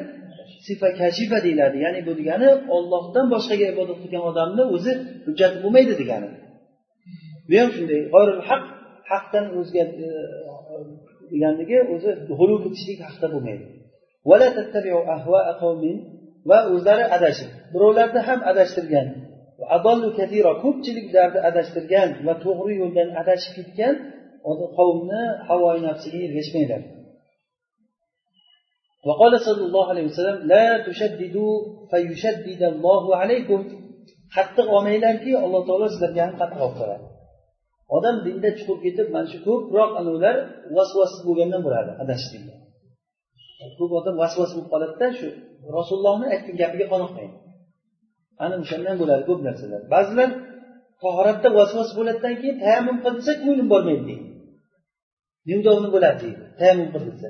Sifa 0.67 0.89
kashifa 1.01 1.39
deyiladi. 1.47 1.77
Ya'ni 1.85 2.01
bu 2.07 2.13
degani 2.21 2.49
ollohdan 2.77 3.27
boshqaga 3.35 3.67
ibodat 3.75 3.99
qilgan 4.03 4.23
odamni 4.31 4.65
o'zi 4.75 4.93
hujjati 5.27 5.57
bo'lmaydi 5.65 5.95
degani. 6.01 6.29
Bu 7.49 7.55
ham 7.61 7.71
shunday. 7.77 8.01
Haq 8.49 8.63
haqdan 9.11 9.47
o'zga 9.59 9.85
e, 10.07 10.09
deganligi 11.32 11.78
o'zi 11.94 12.12
g'ulu 12.30 12.56
ketishlik 12.64 13.00
haqda 13.08 13.28
bo'lmaydi 13.34 13.66
va 16.50 16.60
o'zlari 16.74 17.06
adashib 17.18 17.50
birovlarni 17.74 18.22
ham 18.28 18.40
adashtirgan 18.52 19.08
ko'pchiliklarni 20.64 21.40
adashtirgan 21.50 22.10
va 22.28 22.34
to'g'ri 22.46 22.74
yo'ldan 22.82 23.10
adashib 23.22 23.52
ketgan 23.58 23.96
qavmni 24.78 25.24
havoyi 25.48 25.80
nafsiga 25.88 26.20
ergashmanglar 26.28 26.84
وقال 29.08 29.34
صلى 29.48 29.64
الله 29.68 29.86
عليه 29.92 30.06
وسلم 30.10 30.38
لا 30.54 30.68
تشددوا 30.88 31.54
فيشدد 31.92 32.62
الله 32.74 33.04
عليكم 33.22 33.60
qattiq 34.36 34.68
olmanglarki 34.76 35.32
alloh 35.46 35.62
taolo 35.68 35.88
sizlarga 35.94 36.22
ham 36.26 36.36
qattiq 36.42 36.60
olib 36.66 36.76
qo'yadi 36.80 37.07
odam 37.97 38.17
dinda 38.27 38.49
chuqur 38.59 38.79
ketib 38.85 39.07
mana 39.15 39.27
shu 39.33 39.39
ko'proq 39.47 39.91
anavilar 40.01 40.37
vasvasiz 40.77 41.21
bo'lgandan 41.29 41.61
bo'ladi 41.67 41.91
adashishlikda 42.03 42.55
ko'p 43.79 43.93
odam 44.01 44.15
vasvas 44.23 44.51
bo'lib 44.55 44.69
qoladida 44.75 45.09
shu 45.19 45.29
rasulullohni 45.77 46.27
aytgan 46.35 46.57
gapiga 46.63 46.87
qoniqmaydi. 46.93 47.37
Ana 48.45 48.55
o'shandan 48.63 48.97
bo'ladi 49.03 49.23
ko'p 49.29 49.41
narsalar. 49.49 49.81
Ba'zilar 49.95 50.31
tahoratda 51.03 51.49
vasvas 51.59 51.91
bo'ladidan 51.99 52.35
keyin 52.41 52.57
tayammum 52.65 52.97
qilsa 53.05 53.31
ko'nglim 53.43 53.67
bormaydi 53.73 54.05
deydi. 54.09 54.27
Nima 55.49 55.89
bo'ladi 55.97 56.19
deydi 56.25 56.43
tayammum 56.61 56.89
qilsa. 56.95 57.29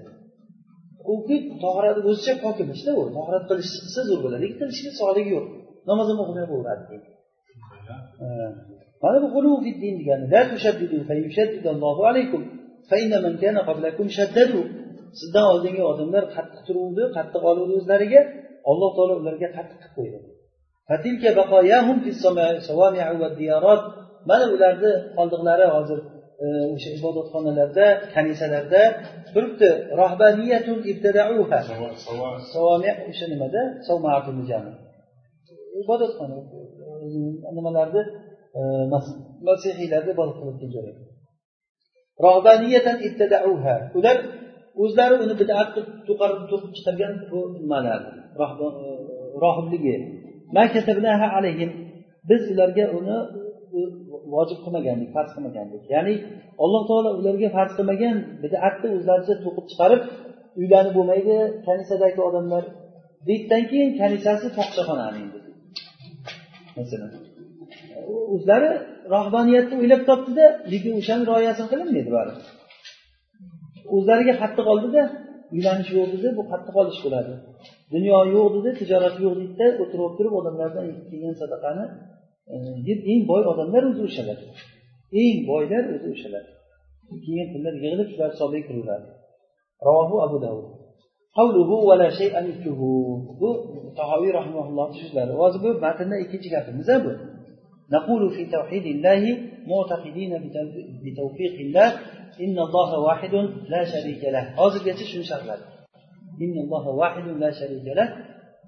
Uki 1.14 1.36
tahorat 1.64 1.96
o'zicha 2.08 2.34
pok 2.44 2.56
emashda 2.64 2.90
u. 2.98 3.02
Tahorat 3.18 3.44
qilsa 3.50 4.00
zo'r 4.08 4.20
bo'ladi 4.24 4.40
lekin 4.44 4.56
qilishga 4.60 4.90
sog'ligi 5.00 5.30
yo'q. 5.36 5.46
Namoz 5.88 6.06
ham 6.10 6.18
o'qimay 6.22 6.44
qo'yaveradi 6.50 6.84
deydi 6.90 7.08
mana 9.03 9.17
bu 9.23 9.27
g'ulu 9.35 9.51
din 9.83 9.93
degani 9.99 10.25
la 10.33 10.41
tushaddidu 10.51 10.97
fayushaddidallohu 11.09 12.01
alaykum 12.11 12.43
فإن 12.89 13.11
من 13.25 13.33
كان 13.37 13.57
قبلكم 13.57 14.07
شددوا 14.17 14.65
sizdan 15.19 15.45
oldingi 15.53 15.83
odamlar 15.91 16.23
qattiq 16.35 16.61
turuvdi 16.67 17.03
qattiq 17.17 17.43
oluvdi 17.51 17.73
o'zlariga 17.79 18.21
alloh 18.71 18.89
taolo 18.97 19.13
ularga 19.21 19.47
qattiq 19.57 19.79
qilib 19.81 19.93
qo'ydi 19.97 20.19
mana 24.29 24.45
ularni 24.55 24.91
qoldiqlari 25.17 25.65
hozir 25.75 25.99
e, 26.43 26.45
o'sha 26.75 26.89
ibodatxonalarda 26.97 27.85
kanisalarda 28.15 28.81
turibdi 29.33 29.69
rohbaniyatun 30.01 30.77
ibtadauha 30.91 31.59
o'sha 33.09 33.25
nimada 33.33 33.61
ibodatxona 35.81 36.37
nimalarni 37.57 38.01
e, 38.58 38.60
masihiylarni 39.48 40.10
ibodat 40.14 40.34
qilayotgan 40.38 40.70
joy 40.76 40.84
ular 43.98 44.16
o'zlari 44.82 45.16
uni 45.24 45.34
bidat 45.40 45.68
qilib 45.74 45.90
to'qib 46.50 46.72
chiqargan 46.76 47.12
bu 47.30 47.38
nimalar? 47.62 48.00
Э, 48.38 48.46
Rohibligi 49.44 49.96
biz 52.30 52.42
ularga 52.52 52.84
uni 52.98 53.16
vojib 54.34 54.58
qilmagandik 54.64 55.08
farz 55.16 55.30
qilmagandik. 55.36 55.82
Ya'ni 55.94 56.14
alloh 56.64 56.82
taolo 56.90 57.10
ularga 57.20 57.48
farz 57.56 57.72
qilmagan 57.78 58.16
bidatni 58.42 58.88
o'zlaricha 58.96 59.34
to'qib 59.44 59.66
chiqarib 59.70 60.02
uylanib 60.60 60.92
bo'lmaydi 60.98 61.36
kanisadagi 61.66 62.20
odamlar. 62.28 62.64
Deydidan 63.28 63.62
keyin 63.70 63.90
kanisasi 64.00 64.46
fohishaxona 64.56 65.06
masalan. 66.78 67.27
O'zlari 68.34 68.70
rohbaniyatni 69.14 69.74
o'ylab 69.80 70.02
topdida 70.10 70.44
lekin 70.72 70.92
o'shani 71.00 71.24
rioyasini 71.30 71.68
qilinmaydi 71.72 72.10
baribir 72.16 72.46
o'zlariga 73.94 74.34
qattiq 74.42 74.66
oldida 74.74 75.02
uylanish 75.54 75.90
yo'q 75.96 76.08
dedi 76.14 76.28
bu 76.38 76.42
qattiq 76.52 76.74
olish 76.82 77.00
bo'ladi. 77.04 77.32
Dunyo 77.94 78.16
yo'q 78.34 78.46
dedi 78.56 78.70
tijorat 78.80 79.16
yo'q 79.24 79.34
deydida 79.40 79.66
o'tirib 79.82 80.12
turib 80.18 80.34
odamlardan 80.40 80.86
kelgan 81.10 81.34
sadaqani 81.42 81.84
e, 82.52 82.54
deb 82.88 82.98
eng 83.12 83.22
boy 83.30 83.42
odamlar 83.52 83.82
o'zi 83.90 84.02
o'shalar 84.08 84.38
eng 85.22 85.38
boylar 85.50 85.82
o'zi 85.94 86.08
o'shalar 86.14 86.44
keyin 87.24 87.46
pullar 87.52 87.74
yig'ilib 87.82 88.08
shular 88.12 88.28
hisobiga 88.34 88.62
kiraveradi 88.68 89.08
ravohu 89.86 90.16
abu 90.26 90.36
davud 90.46 90.66
qavluhu 91.36 91.76
va 91.88 91.94
shay'an 92.20 92.46
bu 93.40 93.50
tahoviy 93.98 94.32
rahimaullohni 94.38 94.96
so'zlari. 95.02 95.32
Hozir 95.40 95.60
bu 95.64 95.70
matnda 95.84 96.16
ikkinchi 96.24 96.48
gapimiz 96.54 96.88
bu. 97.04 97.12
نقول 97.91 98.21
في 98.35 98.45
توحيد 98.45 98.85
الله 98.85 99.37
معتقدين 99.67 100.31
بتوفيق 101.03 101.55
الله 101.65 101.89
إن 102.41 102.57
الله 102.59 102.99
واحد 102.99 103.33
لا 103.73 103.81
شريك 103.93 104.23
له 104.35 104.43
hozirgacha 104.57 105.05
shuni 105.11 105.25
sharhladi 105.31 105.63
إن 106.41 106.55
الله 106.63 106.85
واحد 107.01 107.25
لا 107.43 107.51
شريك 107.51 107.87
له 107.99 108.07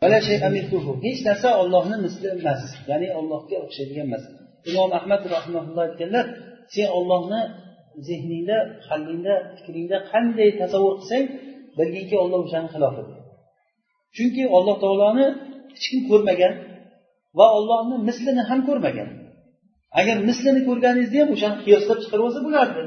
hech 0.02 1.20
narsa 1.28 1.50
ollohni 1.62 1.98
misli 2.06 2.28
emas 2.38 2.62
ya'ni 2.89 3.08
ollohga 3.20 3.56
o'xshaydigan 3.66 4.06
emas 4.10 4.24
imom 4.70 4.89
ahmad 5.00 5.22
rahimaulloh 5.36 5.84
aytganlar 5.88 6.26
sen 6.74 6.88
ollohni 7.00 7.41
zehningda 8.08 8.58
qalbingda 8.88 9.34
fikringda 9.56 9.98
qanday 10.12 10.50
tasavvur 10.62 10.93
qilsang 11.00 11.26
bilginki 11.78 12.16
olloh 12.24 12.39
o'shani 12.46 12.68
xilofi 12.74 13.04
chunki 14.16 14.43
alloh 14.58 14.76
taoloni 14.84 15.26
hech 15.74 15.86
kim 15.91 16.02
ko'rmagan 16.10 16.54
va 17.39 17.47
ollohni 17.57 17.97
mislini 18.09 18.43
ham 18.51 18.61
ko'rmagan. 18.68 19.09
Agar 20.01 20.16
mislini 20.28 20.61
ko'rganingizda 20.68 21.18
ham 21.22 21.31
o'shani 21.35 21.57
qiyoslab 21.64 21.99
chiqarib 22.03 22.24
olsa 22.28 22.41
bo'lardi. 22.47 22.83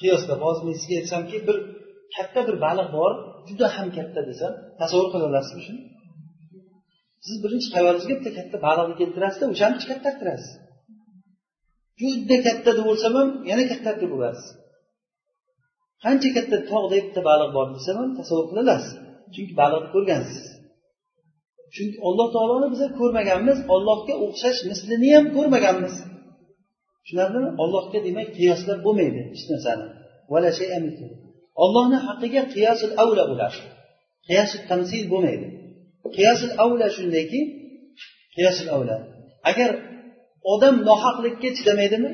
Qiyoslab 0.00 0.40
hozir 0.46 0.62
men 0.68 0.76
sizga 0.80 0.94
aytsamki 1.00 1.36
bir 1.48 1.56
katta 2.16 2.40
bir 2.48 2.56
baliq 2.66 2.88
bor 2.96 3.12
juda 3.48 3.66
ham 3.76 3.88
katta 3.98 4.20
desam 4.30 4.52
tasavvur 4.80 5.08
qila 5.12 5.24
olasizmi 5.30 5.62
shuni? 5.66 5.82
Siz 7.26 7.36
birinchi 7.44 7.68
xayolingizga 7.74 8.14
bitta 8.18 8.30
katta 8.38 8.56
baliqni 8.66 8.94
keltirasizda 9.00 9.46
o'shani 9.54 9.76
katta 9.90 10.08
qiltirasiz. 10.12 10.52
Juda 12.00 12.36
katta 12.46 12.70
deb 12.78 12.86
o'lsam 12.92 13.12
ham 13.18 13.28
yana 13.50 13.64
kattartirib 13.72 14.10
deb 14.10 14.12
bo'lasiz 14.14 14.48
qancha 16.04 16.28
katta 16.36 16.56
tog'dek 16.70 17.02
bitta 17.06 17.20
baliq 17.30 17.50
bor 17.56 17.66
desam 17.76 17.96
ham 18.00 18.10
tasavvur 18.18 18.46
qila 18.50 18.60
olasiz 18.66 18.92
chunki 19.34 19.54
baliqni 19.60 19.88
ko'rgansiz. 19.94 20.44
Chunki 21.74 21.98
alloh 22.08 22.28
taoloni 22.34 22.68
biza 22.74 22.86
ko'rmaganmiz 22.98 23.58
ollohga 23.74 24.14
o'xshash 24.24 24.60
mislini 24.70 25.08
ham 25.16 25.26
ko'rmaganmiz. 25.36 25.94
Tushunarlimi? 27.02 27.50
Ollohga 27.62 27.98
demak 28.06 28.28
qiyoslab 28.38 28.78
bo'lmaydi 28.86 29.20
hech 29.30 29.44
narsani. 29.52 29.86
Ollohni 31.64 31.98
haqqiga 32.06 32.42
qiyosil 32.54 32.90
avla 33.02 33.24
bo'ladi 33.30 33.58
qiyosil 34.28 34.60
tamsil 34.70 35.04
bo'lmaydi. 35.12 35.46
Qiyosil 36.16 36.50
avla 36.64 36.86
shundayki 36.96 37.40
qiyosil 38.34 38.68
avla. 38.76 38.96
Agar 39.50 39.70
odam 40.52 40.74
nohaqlikka 40.88 41.48
chidamaydimi 41.58 42.10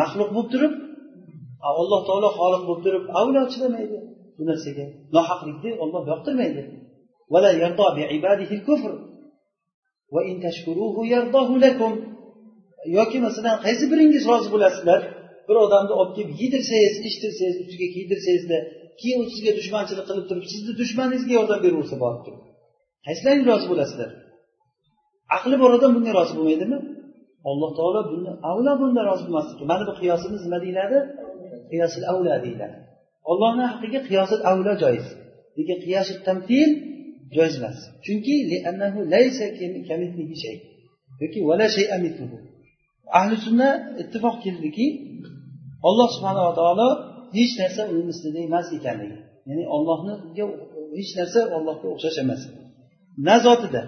maxluq 0.00 0.30
bo'lib 0.36 0.48
turib 0.54 0.72
alloh 1.80 2.00
taolo 2.08 2.28
xoliq 2.38 2.62
bo'lib 2.68 2.82
turib 2.86 3.04
avlo 3.20 3.40
chidamaydi 3.52 3.96
bu 4.36 4.42
narsaga. 4.50 4.86
Nohaqlikni 5.16 5.70
olloh 5.82 6.02
yoqtirmaydi. 6.12 6.62
Yoki 12.98 13.18
masalan 13.26 13.56
qaysi 13.64 13.84
biringiz 13.92 14.22
rozi 14.30 14.48
bo'lasizlar? 14.54 15.00
Bir 15.48 15.56
odamni 15.64 15.92
olib 16.00 16.12
kelib 16.16 16.32
yedirsangiz 16.42 16.94
ichdirsangiz 17.08 17.56
ustiga 17.62 17.88
kiydirsangizda 17.94 18.58
keyin 19.00 19.18
u 19.22 19.26
sizga 19.32 19.52
dushmanchilik 19.58 20.04
qilib 20.08 20.26
turib 20.30 20.44
sizni 20.52 20.72
dushmaningizga 20.80 21.32
yordam 21.38 21.60
beraversa 21.64 21.96
borib 22.04 22.22
turib. 22.26 22.42
Qaysilaring 23.06 23.44
rozi 23.50 23.66
bo'lasizlar? 23.72 24.10
Aqli 25.36 25.56
bor 25.62 25.70
odam 25.78 25.90
bunga 25.96 26.12
rozi 26.18 26.32
bo'lmaydimi? 26.38 26.78
Alloh 27.50 27.70
taolo 27.78 28.00
buni 28.12 28.30
avlo 28.50 28.72
bundan 28.80 29.04
rozi 29.10 29.24
bo'lmasligi 29.26 29.64
mana 29.72 29.84
bu 29.88 29.92
qiyosimiz 30.00 30.40
nima 30.46 30.58
deyiladi? 30.64 30.98
Qiyosil 31.70 32.02
avla 32.12 32.34
deyiladi. 32.44 32.76
Ollohni 33.30 33.64
haqqiga 33.70 34.00
qiyosil 34.08 34.40
avlo 34.50 34.72
joiz. 34.82 35.06
Lekin 35.58 35.78
qiyosil 35.84 36.18
tamtil 36.28 36.70
joiz 37.36 37.54
emas 37.60 37.78
chunki 38.04 38.34
yoki 41.22 41.40
ahli 43.18 43.36
sunna 43.46 43.68
ittifoq 44.02 44.36
keldiki 44.44 44.86
alloh 45.88 46.08
subhanava 46.16 46.52
taolo 46.60 46.88
hech 47.36 47.52
narsa 47.60 47.82
uni 47.92 48.02
mislida 48.10 48.40
emas 48.48 48.66
ekanligi. 48.78 49.18
Ya'ni 49.48 49.64
ollohniga 49.76 50.44
hech 50.98 51.10
narsa 51.18 51.40
ollohga 51.56 51.86
o'xshash 51.94 52.18
emas. 52.24 52.40
Na 53.26 53.34
zotida 53.44 53.82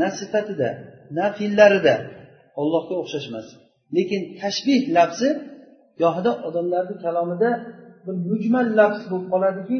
na 0.00 0.06
sifatida 0.18 0.68
na 1.16 1.26
fe'llarida 1.38 1.94
ollohga 2.60 2.94
o'xshash 3.02 3.26
emas. 3.30 3.46
Lekin 3.96 4.20
tashbih 4.40 4.80
lafzi 4.96 5.28
gohida 6.00 6.32
odamlarni 6.48 6.96
kalomida 7.04 7.50
bir 8.04 8.14
mujmal 8.28 8.68
lafz 8.78 9.02
bo'lib 9.10 9.28
qoladiki 9.32 9.78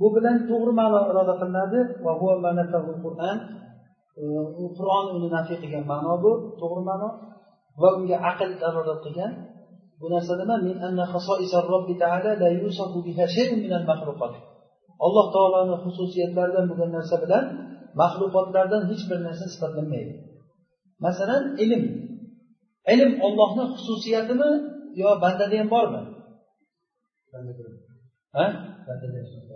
bu 0.00 0.06
bilan 0.14 0.36
to'g'ri 0.50 0.72
ma'no 0.80 1.00
iroda 1.10 1.34
qilinadi. 1.40 1.78
Qur'on 4.78 5.06
uni 5.16 5.28
nafiy 5.36 5.56
qilgan 5.62 5.84
ma'no 5.92 6.12
bu 6.24 6.30
to'g'ri 6.60 6.82
ma'no. 6.90 7.08
Va 7.80 7.88
unga 7.98 8.16
aql 8.30 8.50
dalolat 8.62 9.00
qilgan. 9.04 9.32
Bu 10.00 10.06
narsa 10.14 10.32
nima? 10.40 10.56
Alloh 15.06 15.26
taoloni 15.34 15.76
xususiyatlaridan 15.84 16.64
bo'lgan 16.70 16.90
narsa 16.96 17.16
bilan 17.24 17.44
maxluqotlardan 18.00 18.82
hech 18.90 19.04
bir 19.10 19.18
narsa 19.26 19.44
sifatlanmaydi 19.54 20.12
masalan 21.04 21.42
ilm. 21.64 21.82
Ilm 22.92 23.12
ollohni 23.26 23.64
xususiyatimi 23.74 24.50
yo 25.00 25.08
bandada 25.22 25.56
ham 25.60 25.68
bormi? 25.74 26.02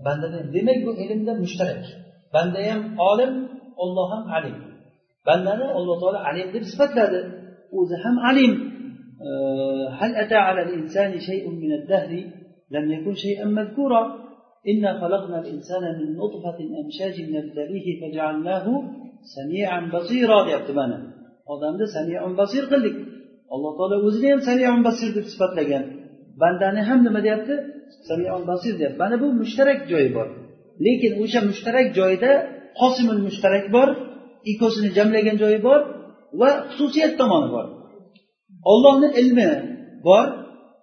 Bandada 0.07 0.39
demak 0.55 0.79
bu 0.87 0.91
ilmda 1.05 1.33
mushtarak 1.43 1.85
banda 2.35 2.61
ham 2.68 2.83
olim 3.11 3.33
olloh 3.83 4.07
ham 4.12 4.25
alim 4.37 4.57
bandani 5.27 5.64
alloh 5.79 5.97
taolo 6.03 6.18
alim 6.29 6.49
deb 6.55 6.64
sifatladi 6.73 7.20
o'zi 7.79 7.97
ham 8.05 8.16
alim 8.31 8.55
هل 10.01 10.11
أتى 10.23 10.39
على 10.47 10.61
الإنسان 10.66 11.12
شيء 11.29 11.45
من 11.62 11.73
الدهر 11.79 12.12
لم 12.75 12.85
يكن 12.95 13.14
شيئا 13.25 13.47
مذكورا 13.59 14.03
إنا 14.70 14.91
خلقنا 15.01 15.37
الإنسان 15.43 15.85
من 15.99 16.09
نطفة 16.20 16.59
أمشاج 16.83 17.16
نبتليه 17.37 17.87
فجعلناه 18.01 18.66
سميعا 19.37 19.81
بصيرا 19.95 20.39
odamni 21.53 21.87
samiun 21.97 22.33
basir 22.41 22.64
qildik 22.73 22.97
alloh 23.55 23.73
taolo 23.79 23.97
o'zini 24.07 24.29
ham 24.33 24.41
samiun 24.49 24.81
basir 24.89 25.11
deb 25.16 25.27
sifatlagan 25.33 25.85
bandani 26.43 26.81
ham 26.89 26.99
nima 27.07 27.20
deyapti 27.27 27.55
samiun 28.09 28.43
basir 28.51 28.72
deyapti 28.78 28.99
mana 29.03 29.16
bu 29.22 29.26
mushtarak 29.40 29.78
joyi 29.90 30.11
bor. 30.16 30.28
Lekin 30.84 31.12
o'sha 31.22 31.40
mushtarak 31.51 31.86
joyda 31.99 32.30
qosimul 32.80 33.20
mushtarak 33.26 33.64
bor 33.76 33.88
ikkosini 34.51 34.90
jamlagan 34.97 35.36
joyi 35.43 35.59
bor 35.68 35.80
va 36.40 36.51
xususiyat 36.68 37.12
tomoni 37.20 37.49
bor. 37.57 37.66
Ollohni 38.72 39.09
ilmi 39.20 39.51
bor 40.09 40.26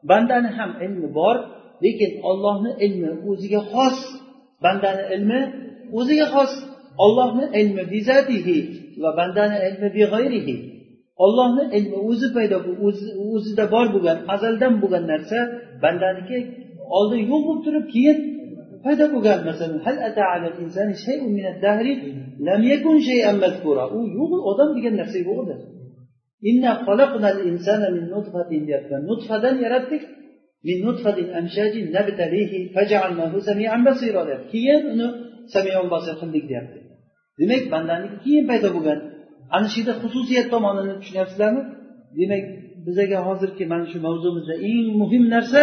bandani 0.10 0.50
ham 0.58 0.72
ilmi 0.86 1.08
bor 1.20 1.36
lekin 1.84 2.12
ollohni 2.30 2.72
ilmi 2.86 3.10
o'ziga 3.30 3.62
xos 3.74 3.98
bandani 4.66 5.04
ilmi 5.16 5.40
o'ziga 6.00 6.28
xos. 6.36 6.52
Ollohni 7.06 7.46
ilmi 7.60 7.84
bizatihi 7.94 8.58
va 9.02 9.10
bandani 9.20 9.58
ilmi 9.68 9.88
big'ayrihi 9.98 10.56
ollohni 11.24 11.64
ilmi 11.78 11.98
o'zi 12.10 12.28
paydo 12.36 12.58
o'zida 13.36 13.66
bor 13.74 13.86
bo'lgan 13.94 14.18
azaldan 14.34 14.74
bo'lgan 14.82 15.04
narsa 15.12 15.40
bandaniki 15.84 16.38
oldin 16.98 17.22
yo'q 17.32 17.42
bo'lib 17.48 17.62
turib 17.66 17.86
keyin 17.94 18.18
paydo 18.86 19.06
bo'lgan 19.14 19.40
masalan 19.50 19.80
u 23.98 24.00
yo'q 24.18 24.32
odam 24.52 24.70
degan 24.78 24.94
narsa 25.02 25.18
yo'q 25.28 25.38
edi 25.44 25.56
nutfadan 29.10 29.56
yaratdik 29.66 30.04
keyin 34.54 34.82
uni 34.94 35.08
samiyon 35.54 35.88
basir 35.94 36.16
qildik 36.22 36.44
deyapti. 36.50 36.80
Demak 37.40 37.64
bandaniki 37.74 38.18
keyin 38.26 38.46
paydo 38.52 38.70
bo'lgan. 38.76 39.00
Ana 39.56 39.68
shu 39.72 39.78
yerda 39.80 39.94
xususiyat 40.04 40.48
tomonini 40.54 40.94
tushunyapsizlarmi? 41.02 41.62
Demak 42.18 42.44
bizaga 42.86 43.20
hozirgi 43.28 43.64
mana 43.74 43.86
shu 43.92 43.98
mavzumizda 44.08 44.56
eng 44.70 44.88
muhim 45.02 45.24
narsa 45.36 45.62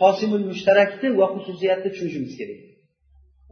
hosimul 0.00 0.44
mushtarakni 0.50 1.08
va 1.18 1.26
xususiyatni 1.34 1.88
tushunishimiz 1.92 2.32
kerak. 2.40 2.60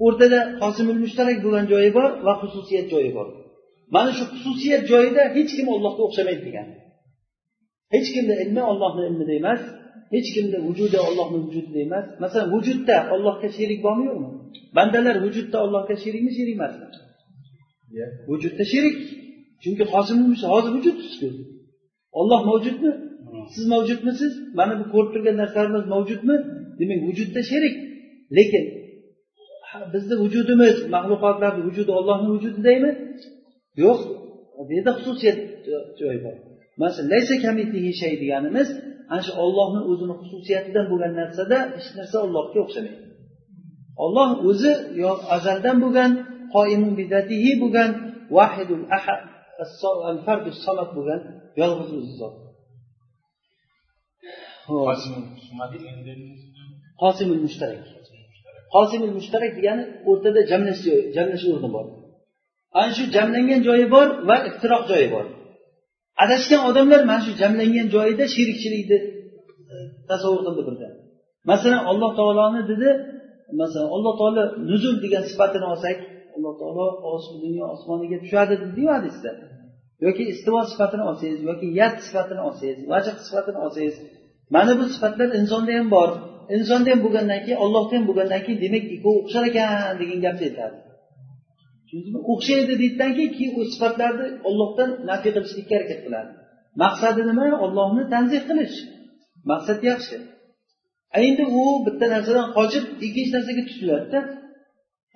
O'rtada 0.05 0.38
hosimul 0.62 0.99
mushtarak 1.05 1.38
bo'lgan 1.45 1.64
joyi 1.72 1.91
bor 1.97 2.11
va 2.26 2.32
xususiyat 2.43 2.86
joyi 2.93 3.11
bor. 3.18 3.28
Mana 3.95 4.11
shu 4.18 4.24
xususiyat 4.32 4.82
joyida 4.93 5.22
hech 5.36 5.51
kim 5.57 5.66
ollohga 5.74 6.03
o'xshamaydi 6.09 6.43
degan. 6.49 6.66
Hech 7.95 8.09
kimni 8.14 8.34
ilmi 8.45 8.62
ollohni 8.70 9.03
ilmida 9.11 9.32
emas 9.41 9.61
hech 10.14 10.28
kimni 10.34 10.59
vujudi 10.66 10.99
ollohni 11.09 11.38
vujudida 11.45 11.80
emas 11.88 12.07
masalan 12.22 12.49
vujudda 12.55 12.97
ollohga 13.14 13.49
sherik 13.57 13.80
bormi 13.86 14.05
yo'qmi? 14.11 14.28
Bandalar 14.76 15.16
vujudda 15.24 15.57
ollohga 15.64 15.95
sherikmi 16.03 16.32
sherik 16.38 16.55
emasmi 16.59 16.86
vujudda 18.30 18.64
sherik. 18.72 18.99
Chunki 19.62 19.84
hozir 19.93 20.70
vujudsizku 20.76 21.28
olloh 22.20 22.41
mavjudmi 22.51 22.93
siz 23.55 23.64
mavjudmisiz 23.72 24.32
mana 24.59 24.74
bu 24.80 24.84
ko'rib 24.92 25.11
turgan 25.14 25.36
narsalarimiz 25.42 25.84
mavjudmi? 25.94 26.36
Demak 26.78 27.01
vujudda 27.09 27.40
sherik. 27.51 27.74
Lekin 28.36 28.64
bizni 29.92 30.14
vujudimiz 30.22 30.76
maxluqotlarni 30.94 31.62
vujudi 31.68 31.90
ollohni 31.98 32.28
vujudidami 32.34 32.90
yo'q. 33.84 33.98
Bu 34.66 34.72
yerda 34.76 34.92
xususiyat 34.98 35.38
joyi 36.01 36.18
bor. 36.24 36.36
Masalan 36.82 37.22
shay 38.01 38.14
deganimiz 38.22 38.68
ana 39.12 39.22
shu 39.26 39.32
ollohni 39.44 39.80
o'zini 39.90 40.14
xususiyatidan 40.20 40.86
bo'lgan 40.90 41.12
narsada 41.20 41.59
hech 41.76 41.90
narsa 41.98 42.16
ollohga 42.26 42.59
o'xshamaydi. 42.64 43.01
Olloh 44.05 44.28
o'zi 44.48 44.72
yo 45.03 45.11
azaldan 45.36 45.76
bo'lgan 45.84 46.11
qoimun 46.55 46.92
bidatihi 47.01 47.51
bo'lgan 47.62 47.90
vahidul 48.36 48.84
ahad 48.98 49.20
fardu 50.26 50.51
samad 50.64 50.90
bo'lgan 50.96 51.20
yolg'iz 51.61 51.90
o'zi 51.98 52.12
zot. 52.20 52.34
Qosimul 57.03 57.41
mushtarak. 57.47 57.83
Qosimul 58.75 59.13
mushtarak 59.19 59.53
degani 59.59 59.85
o'rtada 60.09 60.41
jamlash 60.51 60.81
joyi 60.87 61.03
jamlash 61.17 61.45
o'rni 61.51 61.69
bor. 61.77 61.87
Ana 62.79 62.91
shu 62.97 63.05
jamlangan 63.17 63.61
joyi 63.69 63.87
bor 63.95 64.07
va 64.29 64.37
iftiroq 64.49 64.83
joyi 64.91 65.09
bor. 65.15 65.27
Adashgan 66.23 66.61
odamlar 66.71 67.01
mana 67.11 67.23
shu 67.27 67.33
jamlangan 67.43 67.87
joyida 67.95 68.25
sherikchilikni 68.35 68.99
e, 69.73 69.77
tasavvur 70.09 70.41
qildi 70.47 70.63
birdan 70.69 70.93
masalan 71.51 71.83
alloh 71.91 72.11
taoloni 72.19 72.63
dedi 72.71 72.89
masalan 73.61 73.89
alloh 73.97 74.15
taolo 74.21 74.43
nuzul 74.71 74.95
degan 75.05 75.25
sifatini 75.31 75.67
olsak 75.73 75.99
alloh 76.37 76.55
taolo 76.61 76.87
dunyo 77.45 77.65
osmoniga 77.75 78.19
tushadi 78.25 78.55
dediyu 78.65 78.89
hadisda. 78.97 79.31
Yoki 80.07 80.23
istivo 80.33 80.61
sifatini 80.73 81.05
olsangiz 81.11 81.41
yoki 81.51 81.67
yad 81.81 81.95
sifatini 82.07 82.41
olsangiz 82.49 82.79
vajh 82.93 83.09
sifatini 83.27 83.59
olsangiz 83.67 83.97
mana 84.55 84.72
bu 84.78 84.84
sifatlar 84.94 85.28
insonda 85.40 85.72
ham 85.78 85.88
bor. 85.96 86.11
Insonda 86.57 86.88
ham 86.92 87.01
bo'lgandan 87.05 87.40
keyin 87.44 87.59
ollohda 87.64 87.92
ham 87.96 88.05
bo'lgandan 88.09 88.40
keyin 88.46 88.59
demak 88.64 88.84
ikkovi 88.94 89.16
o'xshar 89.22 89.44
ekan 89.51 89.68
degan 90.01 90.18
gapni 90.26 90.44
aytadi 90.51 90.78
tushundingizmi 91.90 92.20
o'xshaydi 92.32 92.74
deydidan 92.80 93.11
keyin 93.16 93.32
keyin 93.36 93.53
u 93.59 93.62
sifatlarni 93.72 94.26
ollohdan 94.48 94.90
nafiy 95.11 95.30
qilishlikka 95.36 95.72
harakat 95.76 96.01
qiladi. 96.05 96.30
Maqsadi 96.82 97.20
nima? 97.30 97.46
Ollohni 97.64 98.03
tanzih 98.14 98.42
qilish. 98.48 98.76
Maqsad 99.51 99.80
yaxshi. 99.90 100.16
Endi 101.24 101.44
u 101.61 101.62
bitta 101.86 102.07
narsadan 102.14 102.46
qochib 102.59 102.84
ikkinchi 103.07 103.32
narsaga 103.36 103.62
tutiladida 103.68 104.20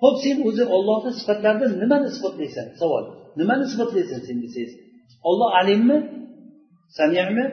ho'p 0.03 0.15
sen 0.23 0.37
o'zi 0.47 0.63
ollohni 0.75 1.11
sifatlaridan 1.19 1.71
nimani 1.81 2.07
isbotlaysan 2.13 2.67
savol. 2.81 3.03
Nimani 3.39 3.63
isbotlaysan 3.69 4.19
sen 4.27 4.37
desangiz? 4.43 4.71
Olloh 5.29 5.49
alimmi? 5.59 5.97
Samiymi 6.97 7.45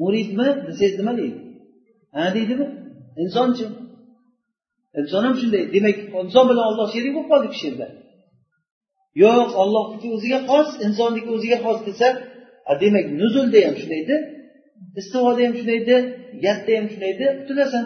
muridmi? 0.00 0.48
Desangiz 0.66 0.94
nima 1.00 1.12
deydi? 1.20 1.38
Ha 2.14 2.22
deydimi? 2.36 2.66
Insonchi. 3.22 3.64
Inson 5.00 5.22
ham 5.26 5.34
shunday. 5.40 5.62
Demak 5.74 5.96
inson 6.24 6.44
bilan 6.50 6.64
olloh 6.70 6.86
sherik 6.94 7.12
bo'lib 7.16 7.28
qoldi 7.32 7.46
shu 7.60 7.64
yerda. 7.68 7.86
Yo'q 9.22 9.50
ollohniki 9.62 10.08
o'ziga 10.16 10.38
xos 10.48 10.68
insonniki 10.86 11.28
o'ziga 11.36 11.58
xos 11.64 11.78
desa 11.88 12.08
demak 12.82 13.06
nuzulda 13.20 13.58
ham 13.66 13.74
shundaydi 13.80 14.14
istivoda 15.00 15.40
ham 15.46 15.54
shundaydi 15.58 15.94
edi 16.40 16.72
ham 16.78 16.86
shundaydi 16.92 17.24
edi 17.50 17.80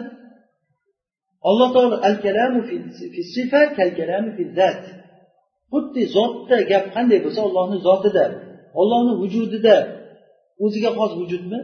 alloh 1.49 1.69
taolo 1.75 1.95
al 2.07 2.15
kalamu 2.25 2.59
fi 2.67 3.21
sifa 3.33 3.61
kal 3.77 3.89
kalamu 3.99 4.29
fi 4.37 4.43
zat. 4.57 4.83
Xuddi 5.71 6.01
zotda 6.15 6.57
gap 6.71 6.85
qanday 6.95 7.19
bo'lsa 7.25 7.39
ollohni 7.47 7.77
zotida 7.87 8.25
ollohni 8.81 9.13
vujudida 9.21 9.75
o'ziga 10.63 10.89
xos 10.97 11.11
vujudmi? 11.21 11.59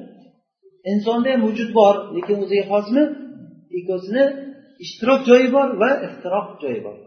Insonda 0.91 1.27
ham 1.33 1.41
vujud 1.47 1.69
bor 1.79 1.95
lekin 2.15 2.35
o'ziga 2.43 2.65
xosmi 2.71 3.03
ikkosini 3.79 4.23
ishtirok 4.83 5.21
joyi 5.29 5.47
bor 5.55 5.67
va 5.81 5.89
ixtiroq 6.07 6.47
joyi 6.63 6.81
bor. 6.87 6.97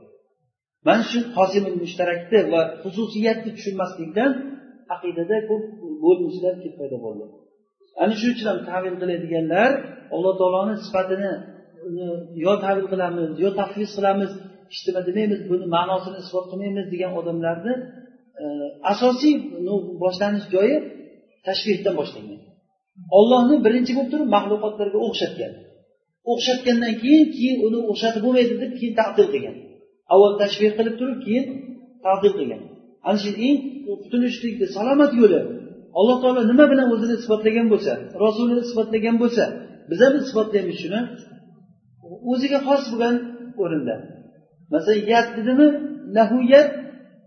Mana 0.86 1.02
shu 1.10 1.18
qosimul 1.36 1.76
mushtarakni 1.82 2.40
va 2.52 2.60
xususiyatni 2.82 3.50
tushunmaslikdan 3.56 4.30
aqidada 4.94 5.36
ko'p 5.48 5.64
bo'linishlar 6.04 6.54
paydo 6.78 6.96
bo'ldi. 7.04 7.24
Ana 8.02 8.14
shuning 8.18 8.34
uchun 8.36 8.48
ham 8.52 8.60
tavil 8.70 8.94
qiladiganlar 9.02 9.70
alloh 10.14 10.32
taoloni 10.40 10.74
sifatini 10.86 11.32
yo 12.44 12.52
tavil 12.64 12.86
qilamiz 12.92 13.30
yo 13.44 13.48
tafviz 13.60 13.90
qilamiz 13.96 14.32
hech 14.70 14.82
nima 14.86 15.00
demaymiz 15.08 15.40
buni 15.50 15.64
ma'nosini 15.76 16.16
isbot 16.22 16.44
qilmaymiz 16.50 16.86
degan 16.94 17.12
odamlarni 17.20 17.74
e, 18.42 18.44
asosiy 18.92 19.34
boshlanish 20.02 20.46
joyi 20.54 20.76
tashbehdan 21.46 21.94
boshlangan. 22.00 22.40
Ollohni 23.18 23.56
birinchi 23.66 23.92
bo'lib 23.96 24.10
turib 24.12 24.28
maxluqotlarga 24.36 24.98
o'xshatgan. 25.06 25.52
O'xshatgandan 26.32 26.94
keyin 27.02 27.24
keyin 27.36 27.56
uni 27.66 27.78
o'xshatib 27.90 28.22
bo'lmaydi 28.26 28.54
deb 28.62 28.72
keyin 28.78 28.94
taqdil 29.00 29.26
qilgan 29.34 29.56
avval 30.12 30.32
tashbih 30.42 30.70
qilib 30.78 30.94
turib 31.00 31.18
keyin 31.26 31.44
taqdil 32.06 32.32
qilgan 32.38 32.62
ana 33.08 33.18
shu 33.22 33.30
eng 33.48 33.58
qutulishlikni 34.02 34.66
salomat 34.76 35.12
yo'li. 35.20 35.40
Alloh 35.98 36.16
taolo 36.22 36.40
nima 36.50 36.64
bilan 36.72 36.86
o'zini 36.94 37.14
isbotlagan 37.20 37.66
bo'lsa 37.72 37.92
rasulini 38.24 38.62
isbotlagan 38.68 39.16
bo'lsa 39.22 39.44
biz 39.90 39.98
ham 40.04 40.14
isbotlaymiz 40.24 40.76
shuni. 40.82 41.00
O'ziga 42.32 42.58
xos 42.66 42.82
bo'lgan 42.92 43.14
o'rinda. 43.62 43.96
Masalan 44.72 45.02
yat 45.12 45.28
dedimi? 45.36 45.68
Nahuyat 46.18 46.68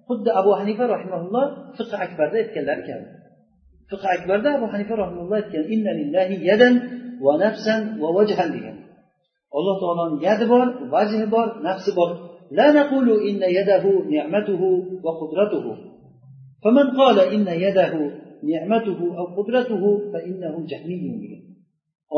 xuddi 0.07 0.30
abu 0.41 0.51
hanifa 0.59 0.84
rahimaulloh 0.93 1.45
fiqh 1.78 1.93
akbarda 2.05 2.38
aytganlari 2.43 2.84
kabi 2.89 3.05
fiq 3.90 4.03
akbarda 4.16 4.49
abu 4.59 4.66
hanifa 4.72 4.95
rahimalloh 5.03 5.36
aytgan 5.40 5.64
inna 5.74 5.92
lillahi 6.01 6.34
yadan 6.51 6.74
va 7.24 7.32
nafsan 7.45 7.80
va 8.03 8.09
vajhan 8.16 8.49
degan 8.55 8.76
alloh 9.57 9.74
taoloni 9.82 10.16
yadi 10.26 10.45
bor 10.53 10.66
vajhi 10.95 11.24
bor 11.34 11.47
nafsi 11.68 11.92
bor 12.01 12.11
لا 12.59 12.66
نقول 12.78 13.09
إن 13.28 13.42
يده 13.59 13.84
نعمته 14.14 14.62
وقدرته 15.05 15.66
فمن 16.62 16.86
قال 17.01 17.16
إن 17.34 17.49
يده 17.64 17.95
نعمته 18.53 19.01
أو 19.18 19.24
قدرته 19.36 19.82
فإنه 20.12 20.55
جهمي 20.70 21.45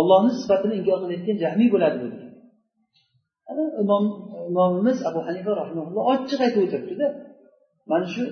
ollohni 0.01 0.33
sifatini 0.41 0.75
inkor 0.81 0.97
qilayotgan 1.03 1.37
jahmiy 1.45 1.69
bo'ladi 1.75 1.97
bu 2.03 2.09
imom 3.83 4.05
imomimiz 4.51 4.99
abu 5.09 5.21
hanifa 5.27 5.53
rahimaulloh 5.61 6.03
ochiq 6.13 6.41
aytib 6.45 6.61
o'tiribdida 6.67 7.09
mana 7.91 8.07
shu 8.15 8.23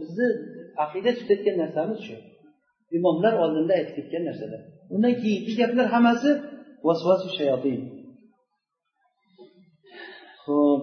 bizni 0.00 0.28
aqida 0.84 1.10
tutayotgan 1.18 1.56
narsamiz 1.62 1.98
shu 2.06 2.14
imomlar 2.96 3.34
oldinda 3.44 3.72
aytib 3.78 3.94
ketgan 3.98 4.22
narsalar 4.28 4.62
undan 4.94 5.14
keyingi 5.22 5.52
gaplar 5.60 5.86
hammasi 5.94 6.30
vasvasu 6.86 7.28
shayotin 7.38 7.80
ho'p 10.46 10.82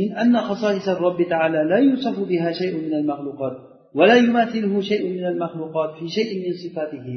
من 0.00 0.08
أن 0.22 0.34
خصائص 0.48 0.86
الرب 0.96 1.20
تعالى 1.34 1.60
لا 1.70 1.78
يوصف 1.86 2.16
بها 2.30 2.50
شيء 2.60 2.74
من 2.86 2.94
المخلوقات 3.00 3.56
ولا 3.98 4.16
يماثله 4.24 4.74
شيء 4.90 5.02
من 5.16 5.24
المخلوقات 5.32 5.90
في 5.98 6.06
شيء 6.16 6.30
من 6.42 6.52
صفاته 6.64 7.08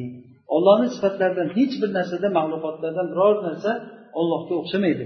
ollohni 0.55 0.87
sifatlaridan 0.95 1.49
hech 1.57 1.75
bir 1.81 1.89
narsada 1.97 2.27
maxluqotlardan 2.37 3.07
biror 3.11 3.35
narsa 3.47 3.71
ollohga 4.19 4.53
o'xshamaydi 4.61 5.05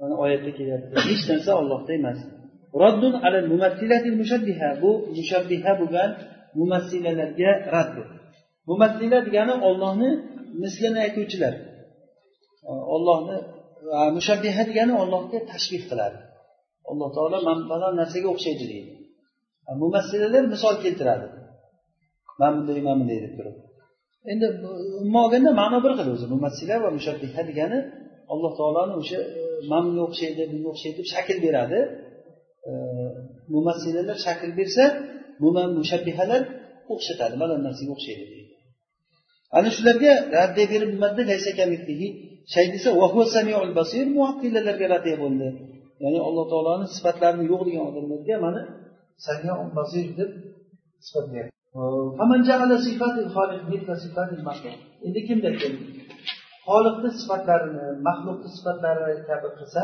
mana 0.00 0.14
oyatda 0.24 0.50
kelyapti 0.58 0.92
hech 1.08 1.22
narsa 1.30 1.50
ollohda 1.60 1.92
emas 2.00 2.18
roddun 2.82 3.14
alal 3.26 3.46
mumassilatil 3.52 4.16
mushabbiha 4.22 4.70
bu 4.82 4.90
mushabbiha 5.18 5.72
bo'lgan 5.80 6.10
mumassilalarga 6.59 7.51
rad 7.75 7.89
mumassila 8.69 9.17
degani 9.27 9.53
ollohni 9.67 10.09
mislini 10.63 10.99
aytuvchilar. 11.05 11.53
Ollohni 12.95 13.37
mushabbiha 14.17 14.63
degani 14.69 14.93
ollohga 15.01 15.37
tashbih 15.51 15.83
qiladi. 15.89 16.17
Alloh 16.91 17.09
taolo 17.15 17.37
man 17.47 17.59
falon 17.69 17.93
narsaga 18.01 18.27
o'xshaydi 18.33 18.65
deydi. 18.71 18.91
Mumassilalar 19.83 20.43
misol 20.53 20.75
keltiradi. 20.83 21.27
Man 22.41 22.51
bunday 22.57 22.79
man 22.87 22.95
bunday 22.99 23.19
deb 23.25 23.33
turib. 23.37 23.55
Endi 24.31 24.45
umuman 25.01 25.21
olganda 25.25 25.51
ma'no 25.61 25.77
bir 25.85 25.93
xil 25.97 26.07
o'zi. 26.13 26.25
Mumassila 26.35 26.75
va 26.83 26.89
mushabbiha 26.97 27.41
degani 27.49 27.79
alloh 28.33 28.51
taoloni 28.59 28.93
o'sha 29.01 29.19
e, 29.39 29.41
man 29.71 29.81
bunga 29.87 30.03
o'xshaydi 30.09 30.41
bunga 30.51 30.69
o'xshaydi 30.73 30.97
deb 30.99 31.07
shakl 31.13 31.37
beradi. 31.45 31.79
Mumassilalar 33.55 34.17
shakl 34.25 34.51
bersa 34.59 34.83
mushabbihalar 35.79 36.41
o'xshatadi. 36.93 37.35
Mana 37.41 37.53
narsaga 37.67 37.91
o'xshaydi 37.97 38.25
deydi. 38.33 38.53
Ana 39.57 39.69
shularga 39.77 40.11
raddiya 40.37 40.67
berib 40.73 40.89
nimalarda 40.93 41.23
shay 42.53 42.65
desa 42.73 42.89
basir 43.79 44.05
muattilalarga 44.17 44.85
raddiya 44.93 45.17
bo'ldi. 45.23 45.47
Ya'ni 46.03 46.19
alloh 46.27 46.45
taoloni 46.51 46.85
sifatlarini 46.95 47.45
yo'q 47.51 47.61
degan 47.67 47.83
odamlarga 47.89 48.35
mana 48.45 48.61
samiul 49.25 49.69
basir 49.79 50.05
deb 50.19 50.31
sifat 51.07 51.25
endi 55.07 55.19
kimda 55.27 55.49
kim 55.59 55.73
xoliqni 56.67 57.09
sifatlarini 57.19 57.85
maxluqni 58.07 58.49
sifatlari 58.57 59.15
kabi 59.29 59.49
qilsa 59.57 59.83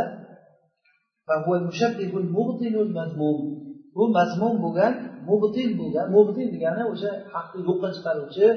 bu 3.96 4.04
mazmun 4.18 4.54
bo'lgan 4.64 4.94
mubtil 5.30 5.70
bo'lgan 5.80 6.06
mubtil 6.16 6.48
degani 6.56 6.84
o'sha 6.94 7.12
haqni 7.34 7.60
yo'qqa 7.68 7.88
chiqaruvchi 7.96 8.48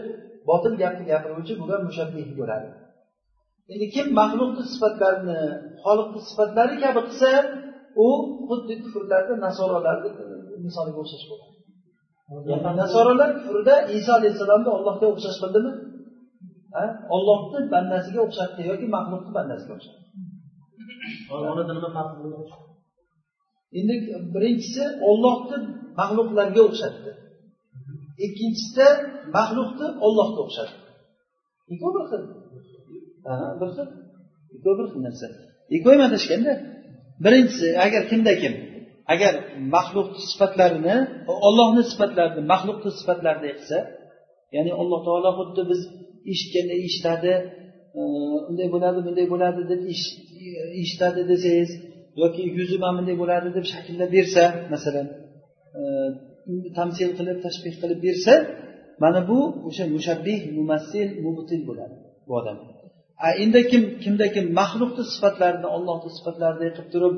botil 0.48 0.74
gapni 0.82 1.04
gapiruvchi 1.10 1.52
bo'lgan 1.60 1.80
mushabbih 1.88 2.26
bo'ladi. 2.40 2.68
Endi 3.72 3.86
kim 3.94 4.06
maxluqni 4.20 4.64
sifatlarini 4.72 5.40
xoliqni 5.84 6.20
sifatlari 6.28 6.74
kabi 6.84 7.00
qilsa 7.08 7.30
u 8.06 8.08
xuddi 8.48 8.74
kufrlarda 8.82 9.34
nasorolarni 9.46 10.10
misoliga 10.66 10.98
o'xshash 11.04 11.26
bo'ladi. 11.30 11.54
Nasorolar 12.82 13.30
kufrda 13.38 13.74
iso 13.98 14.10
alayhissalomni 14.18 14.70
ollohga 14.76 15.06
o'xshash 15.12 15.38
qildimi? 15.42 15.72
Ollohni 17.16 17.58
bandasiga 17.74 18.20
o'xshatdi 18.26 18.60
yoki 18.70 18.86
maxluqni 18.96 19.30
bandasiga 19.38 19.72
o'xshatdi? 19.78 20.04
Endi 23.78 23.94
birinchisi 24.34 24.84
ollohni 25.10 25.58
maxluqlarga 25.98 26.60
o'xshatdi. 26.68 27.10
Ikkinchisida 28.26 28.88
maxluqni 29.36 29.86
ollohga 30.06 30.40
o'xshatdi. 30.46 30.78
Ikkovi 31.72 31.92
bir 31.96 32.04
xil. 32.10 32.22
Bir 33.60 33.68
xil. 33.76 33.88
Ikkovi 34.56 34.74
bir 34.80 34.86
xil 34.92 35.00
narsa. 35.06 35.26
Ikkovi 35.76 36.02
adashganda 36.08 36.52
birinchisi 37.24 37.68
agar 37.86 38.02
kimda 38.10 38.32
kim 38.42 38.54
agar 39.14 39.34
maxluqni 39.74 40.20
sifatlarini 40.30 40.96
ollohni 41.48 41.82
sifatlarini 41.90 42.42
maxluqni 42.52 42.90
sifatlarini 43.00 43.48
qilsa 43.58 43.78
ya'ni 44.56 44.72
alloh 44.80 45.00
taolo 45.06 45.30
xuddi 45.38 45.62
biz 45.70 45.80
eshitganda 46.32 46.74
eshitadi 46.86 47.32
e, 47.98 48.00
unday 48.50 48.68
bo'ladi 48.74 48.98
bunday 49.06 49.26
bo'ladi 49.32 49.60
deb 49.72 49.80
e, 49.92 49.94
eshitadi 50.82 51.20
desangiz 51.30 51.70
yoki 52.22 52.42
yuzi 52.58 52.76
mana 52.82 52.94
bunday 52.98 53.16
bo'ladi 53.22 53.48
deb 53.56 53.64
shakllab 53.72 54.10
bersa 54.16 54.42
masalan 54.74 55.06
tamsil 56.78 57.10
qilib 57.18 57.38
tashbih 57.46 57.74
qilib 57.82 58.00
bersa 58.06 58.34
mana 59.02 59.20
bu 59.30 59.38
o'sha 59.68 59.84
mushabbih 59.96 60.38
mumassil 60.58 61.08
mubtil 61.24 61.60
bo'ladi 61.68 61.96
bu 62.26 62.32
odam 62.40 62.56
endi 63.44 63.60
kim 63.70 63.82
kimda 64.02 64.26
kim 64.34 64.44
maxluqni 64.60 65.04
sifatlarini 65.14 65.68
ollohni 65.76 66.10
sifatlaridek 66.16 66.72
qilib 66.76 66.88
turib 66.94 67.16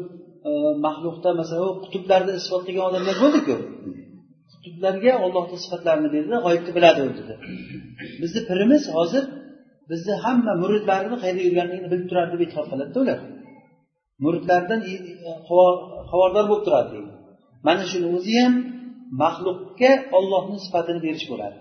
maxluqda 0.86 1.30
masalan 1.40 1.72
qutblarni 1.92 2.32
isbotlagan 2.40 2.84
odamlar 2.90 3.16
bo'ldiku 3.22 3.57
qutblarga 4.64 5.12
ollohni 5.24 5.57
sifatlarini 5.64 6.09
berdi 6.14 6.36
g'oyibni 6.44 6.72
biladi 6.76 7.00
u 7.09 7.11
dedi. 7.18 7.34
Bizni 8.22 8.40
pirimiz 8.48 8.82
hozir 8.96 9.24
bizni 9.90 10.14
hamma 10.24 10.52
muridlarini 10.62 11.16
qayerda 11.22 11.42
yurganligini 11.48 11.88
bilib 11.92 12.07
turadi 12.11 12.30
deb 12.34 12.40
e'tiqod 12.44 12.66
qiladida 12.72 12.98
ular. 13.04 13.18
Muridlaridan 14.24 14.80
xabardor 16.11 16.44
bo'lib 16.50 16.64
turadi 16.66 16.88
deydi 16.94 17.15
mana 17.66 17.84
shuni 17.90 18.06
o'zi 18.16 18.34
ham 18.42 18.54
maxluqqa 19.22 19.90
ollohni 20.18 20.56
sifatini 20.64 21.00
berish 21.06 21.26
bo'ladi. 21.32 21.58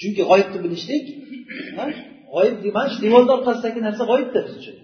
Chunki 0.00 0.22
g'oyibni 0.30 0.58
bilishlik 0.64 1.04
g'oyib 2.34 2.56
mana 2.76 2.88
shu 2.92 2.98
devorni 3.06 3.32
orqasidagi 3.38 3.80
narsa 3.86 4.02
g'oyibda 4.10 4.40
biz 4.46 4.54
uchun. 4.60 4.76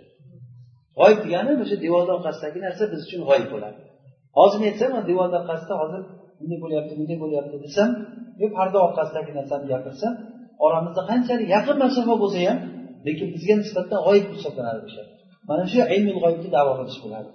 G'oyib 0.99 1.21
degani 1.25 1.51
o'sha 1.65 1.77
devorni 1.85 2.13
orqasidagi 2.19 2.59
narsa 2.67 2.83
biz 2.93 3.01
uchun 3.07 3.21
g'oyib 3.29 3.49
bo'ladi. 3.55 3.81
Hozir 4.39 4.59
men 4.63 4.69
aytsam 4.73 4.91
devorni 5.11 5.37
orqasida 5.41 5.75
hozir 5.83 6.03
bunday 6.39 6.59
bo'lyapti 6.65 6.93
bunday 6.99 7.19
bo'lyapti 7.25 7.57
desam 7.67 7.91
yo 8.43 8.47
parda 8.57 8.79
orqasidagi 8.87 9.33
narsani 9.39 9.67
gapirsam 9.73 10.13
oramizda 10.67 11.03
qanchalik 11.11 11.49
yaqin 11.57 11.77
masofa 11.85 12.15
bo'lsa 12.23 12.39
ham 12.49 12.59
lekin 13.07 13.29
bizga 13.35 13.55
nisbatan 13.63 13.99
g'oyib 14.07 14.27
hisoblanadi 14.37 14.81
o'sha. 14.89 15.03
Mana 15.49 15.65
shu 15.73 15.79
ilmi 15.97 16.13
g'oyibni 16.19 16.49
davo 16.57 16.73
qilish 16.79 17.01
bo'ladi. 17.05 17.31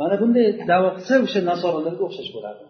Mana 0.00 0.14
bunday 0.22 0.46
davo 0.70 0.88
qilsa 0.96 1.14
o'sha 1.26 1.40
nasoralarga 1.50 2.02
o'xshash 2.08 2.30
bo'ladi 2.36 2.62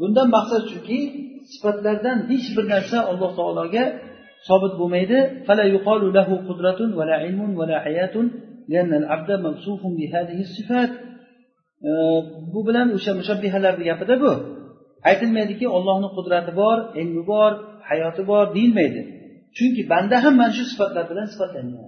bundan 0.00 0.28
maqsad 0.36 0.62
shuki 0.72 1.00
sifatlardan 1.52 2.18
hech 2.30 2.46
bir 2.56 2.64
narsa 2.74 2.98
alloh 3.10 3.30
taologa 3.38 3.84
sobit 4.48 4.74
bo'lmaydi. 4.80 5.18
Bu 12.52 12.60
bilan 12.68 12.88
o'sha 12.96 13.12
mushabbihalarni 13.20 13.84
gapida 13.90 14.14
bu 14.24 14.32
aytilmaydiki 15.10 15.66
ollohni 15.76 16.08
qudrati 16.16 16.52
bor 16.60 16.78
ilmi 17.00 17.22
bor 17.32 17.52
hayoti 17.90 18.22
bor 18.30 18.44
deyilmaydi. 18.56 19.00
Chunki 19.56 19.82
banda 19.92 20.16
ham 20.24 20.34
mana 20.40 20.52
shu 20.56 20.64
sifatlar 20.72 21.04
bilan 21.10 21.26
sifatlangan. 21.32 21.86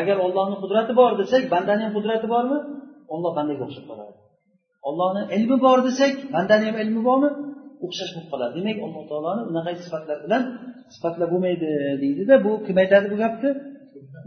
Agar 0.00 0.16
ollohni 0.26 0.56
qudrati 0.62 0.92
bor 1.00 1.12
desak 1.20 1.42
bandani 1.54 1.82
ham 1.86 1.92
qudrati 1.98 2.26
bormi? 2.34 2.58
Olloh 3.14 3.32
bandaga 3.38 3.62
o'xshab 3.66 3.84
qoladi. 3.90 4.14
Ollohni 4.88 5.22
ilmi 5.36 5.56
bor 5.66 5.78
desak 5.88 6.12
bandani 6.34 6.64
ham 6.68 6.76
ilmi 6.84 7.00
bormi? 7.08 7.30
O'xshash 7.84 8.12
bo'lib 8.14 8.28
qoladi. 8.32 8.52
Demak 8.58 8.78
alloh 8.86 9.04
taoloni 9.10 9.42
unaqa 9.50 9.70
sifatlar 9.84 10.18
bilan 10.24 10.42
sifatlab 10.94 11.28
bo'lmaydi 11.32 11.68
deydida 12.02 12.34
bu 12.44 12.52
kim 12.66 12.76
aytadi 12.82 13.06
bu 13.12 13.16
gapni? 13.24 13.50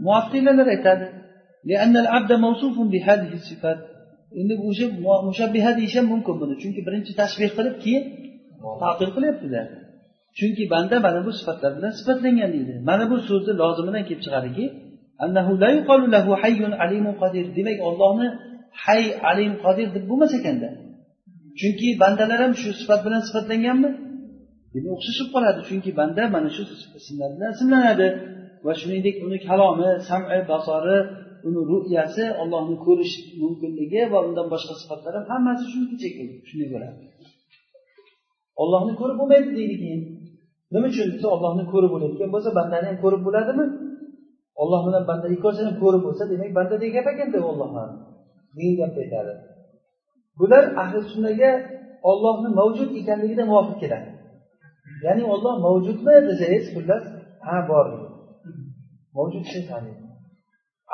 Muattilalar 0.06 0.68
aytadi. 0.74 1.06
Endi 4.40 4.54
o'sha 4.68 4.86
mushabbiha 5.28 5.70
deyish 5.78 5.94
ham 5.98 6.06
mumkin 6.12 6.34
buni. 6.42 6.54
Chunki 6.62 6.80
birinchi 6.86 7.12
tashbeh 7.20 7.50
qilib 7.56 7.76
keyin 7.84 8.04
tatil 8.82 9.10
qilyaptilar 9.16 9.66
chunki 10.38 10.64
banda 10.72 10.96
mana 11.06 11.20
bu 11.26 11.30
sifatlar 11.38 11.70
bilan 11.76 11.92
sifatlangan 12.00 12.50
deydi. 12.56 12.74
Mana 12.88 13.04
bu 13.10 13.16
so'zni 13.28 13.52
lozimidan 13.62 14.04
kelib 14.08 14.22
chiqadiki 14.26 14.64
demak 17.58 17.78
ollohni 17.88 18.28
hay 18.84 19.02
alim 19.30 19.52
qodir 19.64 19.88
deb 19.94 20.04
bo'lmas 20.10 20.32
ekanda 20.38 20.68
chunki 21.60 21.88
bandalar 22.02 22.38
ham 22.44 22.52
shu 22.60 22.68
sifat 22.80 23.00
bilan 23.06 23.22
sifatlanganmi? 23.28 23.90
Demak 24.74 24.92
o'xshashib 24.96 25.28
qoladi. 25.34 25.60
Chunki 25.68 25.90
banda 26.00 26.22
mana 26.34 26.48
shu 26.56 26.62
ismlar 27.00 27.30
bilan 27.36 27.50
ismlanadi. 27.56 28.08
Va 28.64 28.72
shuningdek 28.80 29.16
uni 29.26 29.38
kalomi 29.48 29.90
sami 30.08 30.38
basori 30.50 30.98
uni 31.48 31.60
ru'yasi 31.70 32.24
ollohni 32.42 32.76
ko'rish 32.86 33.14
mumkinligi 33.42 34.02
va 34.12 34.18
undan 34.28 34.46
boshqa 34.52 34.74
sifatlar 34.82 35.12
ham 35.18 35.24
hammasi 35.32 35.64
shunga 35.72 35.94
shunday 36.48 36.68
bo'ladi 36.74 36.98
ollohni 38.62 38.92
ko'rib 39.00 39.16
bo'lmaydi 39.20 39.50
deydi 39.58 39.76
keyin. 39.82 40.02
Nima 40.72 40.86
uchun 40.92 41.08
desa 41.14 41.26
ollohni 41.34 41.64
ko'rib 41.72 41.90
bo'layotgan 41.94 42.30
bo'lsa 42.34 42.50
bandani 42.58 42.86
ham 42.90 42.98
ko'rib 43.04 43.22
bo'ladimi? 43.26 43.64
Olloh 44.62 44.80
bilan 44.86 45.04
banda 45.10 45.26
ikkovsini 45.36 45.66
ham 45.70 45.76
ko'rib 45.82 46.02
bo'lsa 46.06 46.22
demak 46.32 46.50
bandadek 46.58 46.90
gap 46.96 47.06
ekanda 47.12 47.38
ollohni 47.50 47.84
degan 48.56 48.76
gapni 48.80 49.00
aytadi. 49.04 49.32
Bular 50.38 50.64
ahli 50.82 50.98
sunnaga 51.12 51.50
ollohni 52.10 52.48
mavjud 52.60 52.90
ekanligida 53.00 53.42
muvofiq 53.50 53.76
keladi. 53.82 54.08
Ya'ni 55.06 55.22
olloh 55.34 55.54
mavjudmi 55.66 56.14
desangiz 56.28 56.64
xullas 56.74 57.04
ha 57.46 57.56
bor 57.70 57.86
mavjud 59.16 59.44
shay 59.52 59.64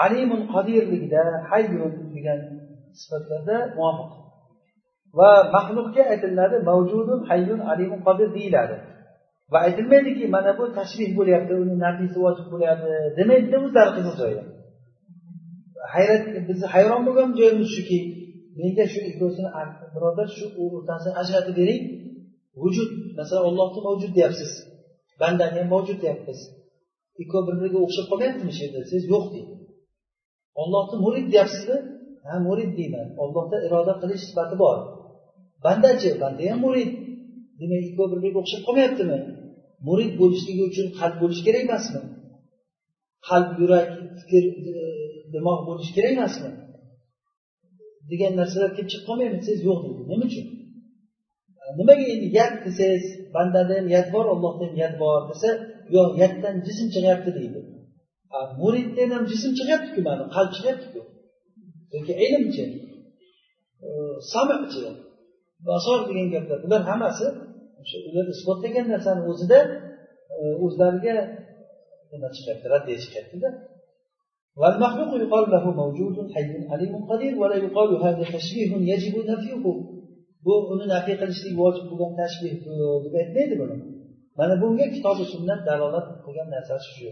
alimun 0.05 0.43
qodirligida 0.53 1.23
hayyun 1.51 1.93
degan 2.15 2.41
sifatlarda 3.01 3.57
muvofiq. 3.79 4.11
Va 5.19 5.31
maxluqga 5.55 6.03
aytiladi 6.13 6.57
mavjudun 6.71 7.21
hayyun 7.31 7.61
alimun 7.73 8.01
qodir 8.07 8.29
deyiladi. 8.37 8.77
Va 9.53 9.59
aytilmaydiki 9.67 10.25
mana 10.35 10.51
bu 10.59 10.65
tashbih 10.79 11.11
bo'lyapti 11.19 11.53
uni 11.63 11.75
nafisi 11.85 12.19
vojib 12.25 12.47
bo'lyapti 12.53 12.93
demaydida 13.19 13.57
o'zlari 13.65 13.91
qiziq 13.97 14.15
joyda. 14.23 14.43
Hayrat 15.95 16.25
bizni 16.49 16.67
hayron 16.75 17.01
bo'lgan 17.07 17.29
joyimiz 17.39 17.69
shuki 17.77 17.99
nega 18.61 18.85
shu 18.93 19.01
ikkovsini 19.11 19.51
birodar 19.95 20.29
shu 20.37 20.47
o'rtasini 20.63 21.13
ajratib 21.23 21.55
bering? 21.61 21.83
Vujud 22.63 22.91
masalan 23.19 23.45
ollohni 23.51 23.81
mavjud 23.89 24.13
deyapsiz 24.19 24.51
bandani 25.21 25.57
ham 25.61 25.69
mavjud 25.75 25.99
deyapmiz. 26.05 26.41
Ikkovi 27.23 27.45
bir 27.49 27.55
biriga 27.61 27.79
o'xshab 27.87 28.07
qolmayaptimi 28.11 28.53
shu 28.57 28.63
yerda? 28.65 28.81
Siz 28.93 29.03
yo'q 29.13 29.25
deydi. 29.35 29.55
Ollohni 30.63 30.97
murid 31.05 31.27
deyapsizmi 31.33 31.79
ha 32.29 32.35
murid 32.49 32.71
deyman. 32.79 33.07
Ollohda 33.23 33.57
iroda 33.67 33.93
qilish 34.03 34.25
sifati 34.29 34.57
bor. 34.63 34.79
Bandachi 35.65 36.11
banda 36.23 36.43
ham 36.51 36.59
murid. 36.67 36.91
Demak 37.61 37.83
ikkovi 37.89 38.09
bir 38.13 38.19
biriga 38.23 38.39
o'xshab 38.43 38.63
qolmayaptimi? 38.67 39.19
Murid 39.87 40.13
bo'lishligi 40.21 40.63
uchun 40.71 40.87
qalb 40.99 41.17
bo'lishi 41.23 41.43
kerak 41.47 41.63
emasmi? 41.69 42.01
Qalb 43.29 43.51
yurak 43.63 43.89
fikr 44.21 44.45
e, 44.73 44.75
dimoq 45.35 45.61
bo'lishi 45.69 45.93
kerak 45.97 46.13
emasmi? 46.19 46.51
Degan 48.11 48.33
narsalar 48.41 48.71
kelib 48.77 48.89
chiqib 48.93 49.07
qolmaymi 49.09 49.37
desangiz 49.41 49.63
yo'q 49.69 49.79
deydi 49.85 50.03
nima 50.13 50.25
uchun? 50.31 50.47
E, 51.61 51.65
nimaga 51.79 52.05
endi 52.15 52.27
yat 52.39 52.55
desangiz 52.67 53.05
bandada 53.35 53.73
ham 53.79 53.87
yat 53.97 54.07
bor 54.15 54.25
ollohda 54.35 54.65
ham 54.69 54.77
yat 54.85 54.95
bor 55.03 55.21
desa 55.31 55.49
yo'q 55.97 56.11
yatdan 56.23 56.55
jism 56.67 56.87
chiqyapti 56.95 57.31
deydi. 57.39 57.61
Muriddan 58.63 59.11
ham 59.15 59.25
jism 59.33 59.51
chiqyaptiku 59.59 60.01
mana 60.09 60.25
qalb 60.37 60.51
chiqyaptiku. 60.57 61.01
Yoki 61.95 62.15
ilmchi 62.27 62.65
e, 63.87 63.89
samchi 64.33 64.81
basor 65.69 65.99
degan 66.09 66.29
gaplar 66.35 66.59
bular 66.65 66.83
hammasi 66.91 67.27
o'sha 67.82 67.98
ular 68.10 68.26
isbotlagan 68.36 68.86
narsani 68.94 69.22
o'zida 69.32 69.60
o'zlariga 70.66 71.16
nima 72.12 72.28
chiqyapti 72.36 72.66
raddiya 72.74 72.98
chiqyaptida 73.04 73.50
والمخلوق 74.62 75.12
يقال 75.24 75.46
له 75.56 75.66
موجود 75.82 76.16
حي 76.34 76.52
عليم 76.74 76.94
قدير 77.10 77.34
ولا 77.42 77.58
يقال 77.66 77.90
هذا 78.06 78.24
تشبيه 78.36 78.72
يجب 78.92 79.16
نفيه 79.32 79.66
bu 80.46 80.54
uni 80.74 80.86
nafiy 80.94 81.16
qilishlik 81.22 81.54
vojib 81.62 81.86
bo'lgan 81.92 82.12
tashbih 82.22 82.52
deb 83.04 83.14
aytmaydi 83.22 83.56
buni 83.62 83.78
mana 84.40 84.56
bunga 84.62 84.86
kitobi 84.96 85.24
sunnat 85.34 85.62
dalolat 85.70 86.08
qilgan 86.26 86.48
narsasi 86.56 86.90
shu 86.98 87.10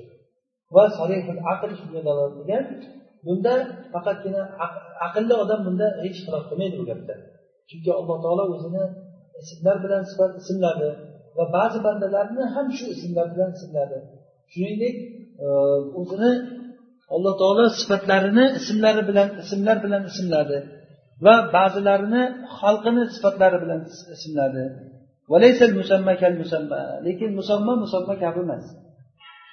va 0.76 0.84
solihul 0.98 1.42
aql 1.54 1.70
shunga 1.80 2.02
dalolat 2.08 2.34
qilgan 2.40 2.64
bunda 3.26 3.54
faqatgina 3.94 4.42
aqlli 5.08 5.34
odam 5.44 5.60
bunda 5.68 5.88
hech 6.04 6.18
xilof 6.26 6.44
qilmaydi 6.50 6.76
bu 6.82 6.86
gapda 6.92 7.16
chunki 7.70 7.90
alloh 8.00 8.18
taolo 8.26 8.44
o'zini 8.56 8.84
ismlar 9.43 9.77
bilan 9.85 10.03
sifat 10.11 10.33
ismladi 10.43 10.89
va 11.37 11.45
ba'zi 11.57 11.79
bandalarni 11.87 12.43
ham 12.55 12.67
shu 12.77 12.85
ismlar 12.95 13.27
bilan 13.35 13.51
ismladi 13.59 13.99
shuningdek 14.53 14.97
e, 15.45 15.47
o'zini 16.01 16.33
alloh 17.15 17.35
taolo 17.41 17.65
sifatlarini 17.81 18.45
ismlari 18.61 19.03
bilan 19.11 19.29
ismlar 19.43 19.77
bilan 19.85 20.03
ismladi 20.11 20.59
va 21.25 21.35
ba'zilarini 21.57 22.23
xalqini 22.59 23.03
sifatlari 23.15 23.57
bilan 23.65 23.81
ismladi 24.17 24.65
lekin 27.07 27.31
musammo 27.39 27.73
musammo 27.85 28.15
kabi 28.23 28.41
emas. 28.47 28.65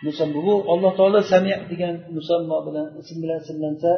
Musammo 0.05 0.39
bu 0.47 0.53
alloh 0.73 0.91
taolo 0.99 1.19
samiy 1.34 1.55
degan 1.71 1.95
musammo 2.17 2.57
bilan 2.67 2.88
ism 3.01 3.17
bilan 3.23 3.39
ismlansa 3.43 3.91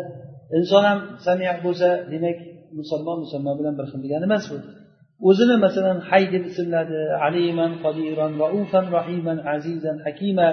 inson 0.58 0.84
ham 0.90 1.00
samiy 1.26 1.50
bo'lsa 1.66 1.88
demak 2.12 2.38
musammo 2.80 3.12
musammo 3.24 3.52
bilan 3.60 3.74
bir 3.78 3.86
xil 3.92 4.00
degani 4.06 4.26
emas 4.30 4.46
bu. 4.52 4.58
O'zini 5.30 5.56
masalan 5.66 5.98
hay 6.10 6.24
deb 6.34 6.44
ismladi 6.52 7.02
aliman 7.28 7.72
qodiran 7.84 8.32
raufan 8.44 8.86
rahiman 8.98 9.38
azizan 9.56 9.98
hakima 10.06 10.48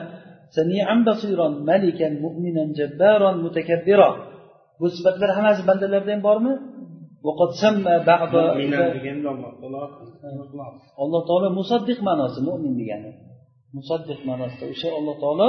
samian 0.57 1.01
basiron 1.09 1.53
malikan 1.69 2.13
mu'minan 2.25 2.69
jabbaron 2.79 3.37
mutakabbira 3.45 4.11
bu 4.81 4.87
sifatlar 4.95 5.31
hammasi 5.37 5.63
bandalarda 5.69 6.11
ham 6.15 6.23
bormi? 6.29 6.53
Alloh 11.03 11.23
taolo 11.29 11.49
musaddiq 11.61 11.99
ma'nosi 12.09 12.41
mo'min 12.49 12.73
degani. 12.81 13.11
Musaddiq 13.77 14.21
ma'nosida 14.29 14.65
o'sha 14.73 14.89
alloh 14.99 15.17
taolo 15.25 15.49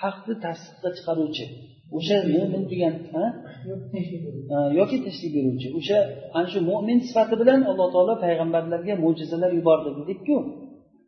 haqni 0.00 0.34
tasdiqqa 0.44 0.88
chiqaruvchi 0.96 1.44
o'sha 1.97 2.17
mo'min 2.35 2.63
degan 2.71 2.93
yoki 4.79 4.97
tinchlik 5.05 5.31
beruvchi 5.35 5.67
o'sha 5.79 5.97
ana 6.37 6.47
shu 6.53 6.59
mo'min 6.69 6.97
sifati 7.07 7.35
bilan 7.41 7.59
alloh 7.71 7.87
taolo 7.95 8.13
payg'ambarlarga 8.25 8.93
mo'jizalar 9.03 9.51
yubordi 9.59 9.89
dedikku 9.99 10.35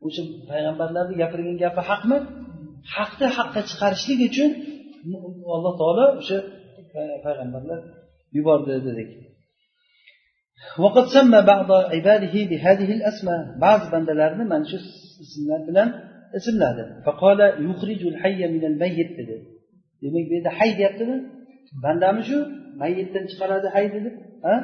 o'sha 0.05 0.21
payg'ambarlarni 0.51 1.15
gapirgan 1.21 1.57
gapi 1.63 1.81
haqmi 1.89 2.17
haqni 2.95 3.27
haqqa 3.37 3.61
chiqarishlik 3.69 4.19
uchun 4.29 4.49
alloh 5.55 5.73
taolo 5.81 6.05
o'sha 6.21 6.37
payg'ambarlar 7.25 7.79
yubordi 8.37 8.73
dedik 8.89 9.09
وقد 10.83 11.05
سمى 11.15 11.39
بعض 11.53 11.69
عباده 11.93 12.35
بهذه 12.49 12.89
الأسماء 12.97 13.41
بعض 13.65 13.79
بندلارنا 13.91 14.43
من 14.51 14.61
شو 14.69 14.77
اسمlar 15.23 15.59
bilan 15.69 15.89
ismladi 16.37 16.83
فقال 17.05 17.39
يخرج 17.69 18.01
الحي 18.11 18.39
من 18.55 18.63
الميت 18.71 19.09
dedi 19.17 19.37
Demak 20.02 20.24
bu 20.28 20.32
yerda 20.36 20.50
hay 20.58 20.70
deyaptimi 20.78 21.16
bandami 21.84 22.22
shu 22.28 22.38
mayitdan 22.80 23.24
chiqaradi 23.30 23.68
hay 23.74 23.86
dedi 23.94 24.10
ha 24.46 24.54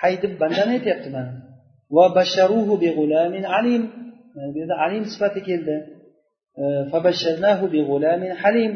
hay 0.00 0.14
deb 0.22 0.32
bandani 0.42 0.72
aytyapti 0.78 1.08
mana 1.16 1.32
va 1.96 2.04
basharuhu 2.18 2.72
bi 2.82 2.88
g'ulamin 2.98 3.44
alim 3.58 3.82
bu 4.52 4.56
yerda 4.62 4.76
alim 4.84 5.04
sifati 5.12 5.40
keldi 5.50 5.76
فبشرناه 6.92 7.60
بغلام 7.74 8.22
حليم 8.42 8.72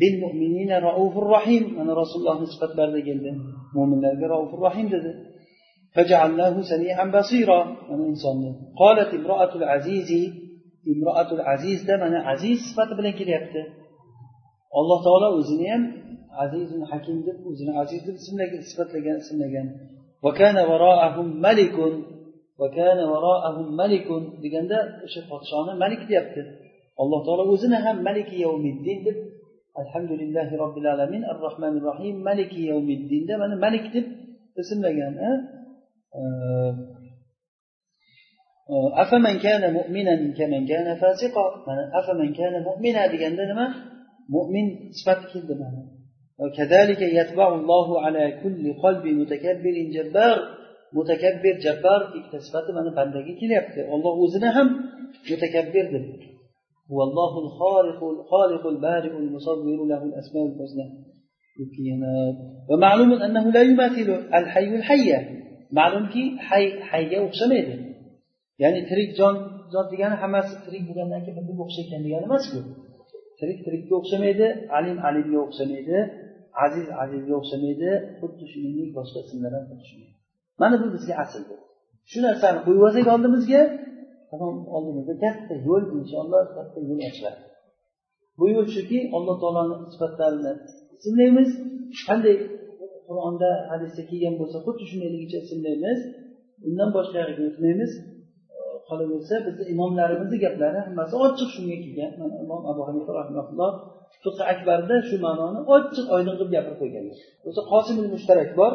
بالمؤمنين 0.00 0.70
رؤوف 0.88 1.14
رحيم 1.36 1.64
أنا 1.80 1.92
رسول 2.02 2.18
الله 2.22 2.36
نسبة 2.42 2.70
بارد 2.78 2.96
جلد 3.08 3.26
مؤمن 3.76 4.00
رؤوف 4.34 4.50
رحيم 4.66 4.86
dedi 4.94 5.12
فجعلناه 5.94 6.54
سميعا 6.72 7.04
بصيرا 7.16 7.60
أنا 7.92 8.04
إنسان 8.12 8.36
قالت 8.82 9.10
امرأة 9.20 9.52
العزيز 9.60 10.10
امرأة 10.96 11.30
العزيز 11.38 11.78
ده 11.88 11.94
من 12.02 12.14
عزيز 12.30 12.58
صفات 12.70 12.90
bilan 12.98 13.14
kelyapti 13.20 13.60
alloh 14.78 14.98
taolo 15.06 15.28
o'zini 15.38 15.66
ham 15.72 15.82
azizun 16.42 16.82
hakim 16.90 17.16
deb 17.26 17.38
o'zini 17.50 17.72
aziz 17.82 18.00
deb 18.08 18.16
sifatlagan 18.68 19.16
ismlagan. 19.24 19.66
Deganda 24.44 24.78
o'sha 25.06 25.20
podshoni 25.30 25.72
malik 25.82 26.02
deyapti. 26.10 26.40
Alloh 27.02 27.20
taolo 27.26 27.42
o'zini 27.54 27.78
ham 27.84 27.96
maliki 28.08 28.36
yavmiddin 28.44 28.98
deb 29.06 29.16
alhamdulillahi 29.80 30.54
robbil 30.62 30.86
alamin 30.94 31.22
ar 31.30 31.36
rohmanir 31.46 31.82
rohim 31.90 32.16
maliki 32.28 32.60
yavmiddinda 32.70 33.34
mana 33.42 33.54
malik 33.64 33.84
deb 33.94 34.06
ismlagan 34.62 35.14
afaman 39.02 39.36
kana 39.44 39.68
mu'minan 39.78 40.20
kaman 40.38 40.62
kana 40.70 40.92
fasiqa 41.02 41.44
mana 41.66 41.82
afaman 41.98 42.30
kana 42.38 42.58
mu'mina 42.68 43.02
deganda 43.12 43.44
nima? 43.50 43.66
mo'min 44.34 44.66
sifati 44.96 45.24
keldi 45.32 45.54
mana. 45.62 45.82
Mutakabbir 50.96 51.54
jabbar 51.66 52.00
ikkita 52.16 52.38
sifati 52.46 52.70
mana 52.76 52.90
bandaga 52.98 53.32
kelyapti. 53.40 53.80
Olloh 53.94 54.14
o'zini 54.24 54.48
ham 54.56 54.68
mutakabbir 55.30 55.86
deb 55.94 56.06
ma'lumki 65.78 66.22
hay 66.48 66.64
hayga 66.90 67.18
o'xshamaydi. 67.26 67.74
Ya'ni 68.62 68.80
tirik 68.88 69.10
jon 69.18 69.34
jon 69.72 69.86
degani 69.92 70.16
hammasi 70.22 70.54
tirik 70.64 70.82
bo'lgandan 70.88 71.20
keyin 71.24 71.44
bunga 71.48 71.62
o'xshaydi 71.66 71.88
ekan 71.90 72.02
degani 72.06 72.24
emas 72.30 72.44
bu 72.52 72.60
tirik 73.44 73.58
tirikka 73.66 73.92
o'xshamaydi 74.00 74.46
alim 74.78 74.98
alimga 75.08 75.38
o'xshamaydi 75.46 75.98
aziz 76.64 76.86
azizga 77.02 77.34
o'xshamaydi 77.40 77.90
xuddi 78.18 78.44
shuningdek 78.52 78.90
boshqa 78.98 79.18
ismlar 79.26 79.52
ham 79.56 79.64
xuddi 79.70 79.84
shunday 79.90 80.12
mana 80.60 80.74
bu 80.82 80.86
bizga 80.94 81.14
asl 81.24 81.42
shu 82.10 82.18
narsani 82.26 82.58
qo'yib 82.66 82.82
olsak 82.86 83.06
oldimizga 83.14 83.60
tamom 84.30 84.56
oldimizda 84.76 85.14
katta 85.24 85.54
yo'l 85.66 85.84
inshaalloh 85.98 86.42
katta 86.56 86.78
yo'l 86.88 87.00
ochiladi. 87.08 87.42
Bu 88.38 88.44
yo'l 88.54 88.68
shuki 88.76 88.98
alloh 89.16 89.36
taoloni 89.42 89.76
sifatlarini 89.92 90.52
ismlaymiz. 90.96 91.50
Qanday 92.08 92.36
qur'onda 93.08 93.50
hadisda 93.70 94.02
kelgan 94.10 94.34
bo'lsa 94.40 94.58
xuddi 94.66 94.84
shundayligicha 94.90 95.38
ismlaymiz. 95.44 95.98
Undan 96.68 96.88
boshqa 96.96 97.16
yoqqa 97.22 97.42
o'tmaymiz 97.50 97.90
qolaversa 98.88 99.34
bizni 99.46 99.64
imomlarimizni 99.74 100.36
gaplari 100.44 100.78
hammasi 100.86 101.14
ochiq 101.26 101.48
shunga 101.54 101.76
kelgan. 101.82 102.10
Mana 102.20 102.34
imom 102.44 102.62
abu 102.70 102.80
hanifa 102.88 103.12
rahmaulloh 103.20 103.70
fiq 104.24 104.38
akbarda 104.52 104.96
shu 105.08 105.16
ma'noni 105.26 105.60
ochiq 105.76 106.06
oydin 106.16 106.34
qilib 106.38 106.50
gapirib 106.54 106.78
qo'yganlar 106.82 107.18
o'zi 107.48 107.60
qosim 107.72 107.96
mushtarak 108.14 108.50
bor 108.60 108.72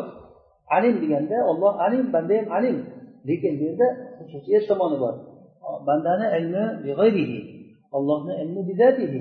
alim 0.78 0.96
deganda 1.04 1.38
olloh 1.52 1.74
alim 1.86 2.04
banda 2.16 2.34
ham 2.40 2.48
alim. 2.58 2.78
Lekin 3.30 3.54
bu 3.60 3.64
yerda 3.68 3.88
xususiyat 4.20 4.64
tomoni 4.70 4.98
bor 5.04 5.16
bandani 5.88 6.26
ilmi 6.38 6.64
ollohni 7.98 8.34
ilmi 8.44 8.62
bidatihi 8.70 9.20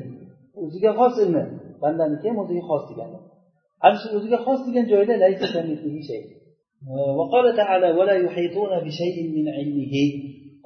o'ziga 0.63 0.91
xos 0.99 1.15
ilmi 1.25 1.45
bandaniki 1.83 2.27
ham 2.31 2.39
o'ziga 2.43 2.63
xos 2.71 2.83
degani. 2.91 3.19
Ana 3.87 3.97
shu 4.01 4.07
o'ziga 4.19 4.39
xos 4.47 4.61
degan 4.67 4.85
joyda 4.93 5.15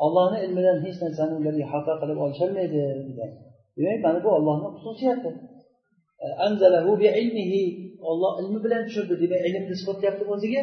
ollohni 0.05 0.39
ilmidan 0.47 0.79
hech 0.85 0.99
narsani 1.05 1.35
ular 1.41 1.55
ihota 1.65 1.93
qilib 2.01 2.19
olisholmaydi 2.24 2.81
degan. 3.09 3.31
Demak 3.77 3.99
mana 4.05 4.19
bu 4.24 4.29
ollohni 4.39 4.69
xususiyati. 4.77 5.31
E, 6.24 6.27
Olloh 8.11 8.33
ilmi 8.41 8.59
bilan 8.65 8.83
tushirdi 8.87 9.15
demak 9.23 9.41
ilmni 9.49 9.73
isbotlayapti 9.79 10.24
o'ziga. 10.35 10.62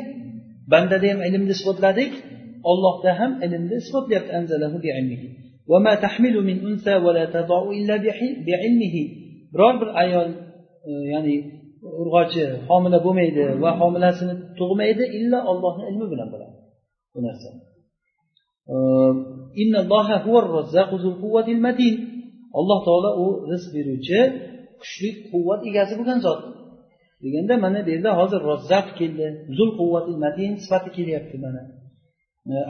Bandada 0.72 1.08
ham 1.12 1.20
ilmni 1.28 1.52
isbotladik 1.58 2.12
ollohda 2.72 3.12
ham 3.20 3.32
ilmni 3.46 3.76
isbotlayapti 3.84 4.32
biror 9.54 9.74
bir 9.82 9.90
ayol 10.04 10.30
e, 10.90 10.92
ya'ni 11.14 11.36
urg'ochi 12.02 12.44
homila 12.70 13.00
bo'lmaydi 13.06 13.44
va 13.64 13.72
homilasini 13.82 14.34
tug'maydi 14.60 15.04
illo 15.18 15.40
ollohni 15.52 15.84
ilmi 15.92 16.06
bilan 16.12 16.28
bo'ladi. 16.34 16.56
Bu 17.14 17.20
narsa. 17.28 17.50
alloh 22.59 22.79
taolo 22.87 23.11
u 23.25 23.27
rizq 23.51 23.69
beruvchi 23.77 24.21
kuchli 24.81 25.09
quvvat 25.31 25.61
egasi 25.71 25.93
bo'lgan 25.99 26.19
zot 26.27 26.41
deganda 27.23 27.55
mana 27.65 27.79
bu 27.87 27.91
yerda 27.95 28.11
hozir 28.21 28.41
rozzaq 28.51 28.87
keldi 28.99 29.27
zul 29.57 29.71
quvvati 29.79 30.13
matin 30.25 30.51
sifati 30.63 30.89
kelyapti 30.97 31.37
mana 31.45 31.63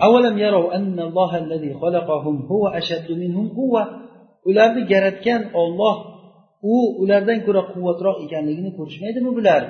avalam 0.07 0.37
yarov 0.45 0.65
الذي 1.45 1.71
خلقهم 1.83 2.37
هو 2.51 2.65
أشد 2.81 3.09
منهم 3.23 3.47
قوة 3.59 3.83
ularni 4.49 4.83
yaratgan 4.95 5.43
olloh 5.63 5.97
u 6.73 6.75
ulardan 7.03 7.39
ko'ra 7.47 7.63
quvvatroq 7.73 8.17
ekanligini 8.27 8.71
ko'rishmaydimi 8.79 9.31
bular 9.39 9.63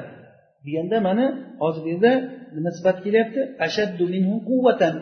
deganda 0.67 0.97
mana 1.09 1.25
hozir 1.63 1.83
bu 1.85 1.89
yerda 1.93 2.13
nima 2.57 2.71
sifat 2.77 2.97
kelyapti 3.05 3.41
ashaddu 3.67 4.05
minhum 4.15 4.39
quvvatan 4.49 4.95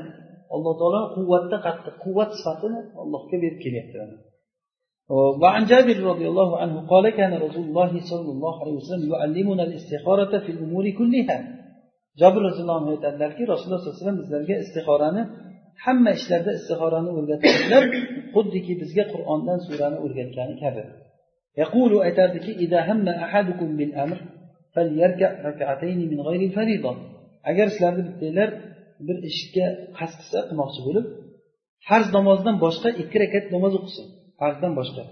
alloh 0.55 0.72
taolo 0.80 1.01
quvvatda 1.16 1.56
qattiq 1.66 1.94
quvvat 2.05 2.30
sifatini 2.39 2.78
allohga 3.02 3.36
berib 3.43 3.59
kelyapti 3.64 3.98
وعن 5.43 5.62
جابر 5.72 5.97
رضي 6.12 6.26
الله 6.32 6.51
عنه 6.62 6.76
قال 6.93 7.05
كان 7.18 7.32
رسول 7.47 7.64
الله 7.68 7.93
صلى 8.10 8.30
الله 8.34 8.55
عليه 8.62 8.74
وسلم 8.80 9.06
يعلمنا 9.14 9.62
الاستخارة 9.68 10.32
في 10.44 10.51
الأمور 10.55 10.84
كلها 10.98 11.39
jobir 12.20 12.43
roziyallohu 12.48 12.78
anhu 12.80 12.90
aytadilarki 12.97 13.43
rasululloh 13.52 13.80
sallallohu 13.80 13.97
alayhi 13.97 14.05
vasallam 14.05 14.20
bizlarga 14.22 14.55
istixorani 14.64 15.22
hamma 15.84 16.10
ishlarda 16.18 16.51
istixorani 16.59 17.10
o'rgatadilar 17.18 17.84
xuddiki 18.34 18.72
bizga 18.82 19.05
qur'ondan 19.12 19.59
surani 19.66 19.98
o'rgatgani 20.05 20.55
kabi 20.62 20.82
yaqulu 21.62 21.97
aytardiki 22.06 22.51
agar 27.51 27.66
sizlarni 27.74 28.02
bittanglar 28.09 28.48
bir 29.07 29.18
ishga 29.30 29.65
qasd 29.98 30.18
qilsa 30.22 30.40
qilmoqchi 30.49 30.82
bo'lib 30.88 31.06
farz 31.88 32.07
namozdan 32.18 32.56
boshqa 32.65 32.90
ikki 33.02 33.18
rakat 33.24 33.45
namoz 33.56 33.74
o'qisin 33.80 34.07
farzdan 34.40 34.74
boshqa. 34.80 35.03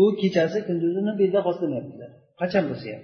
U 0.00 0.04
kechasi 0.20 0.58
kunduzini 0.68 1.12
beda 1.22 1.40
qoldirmayaptilar 1.46 2.10
qachon 2.40 2.64
bo'lsa 2.70 2.88
ham. 2.94 3.02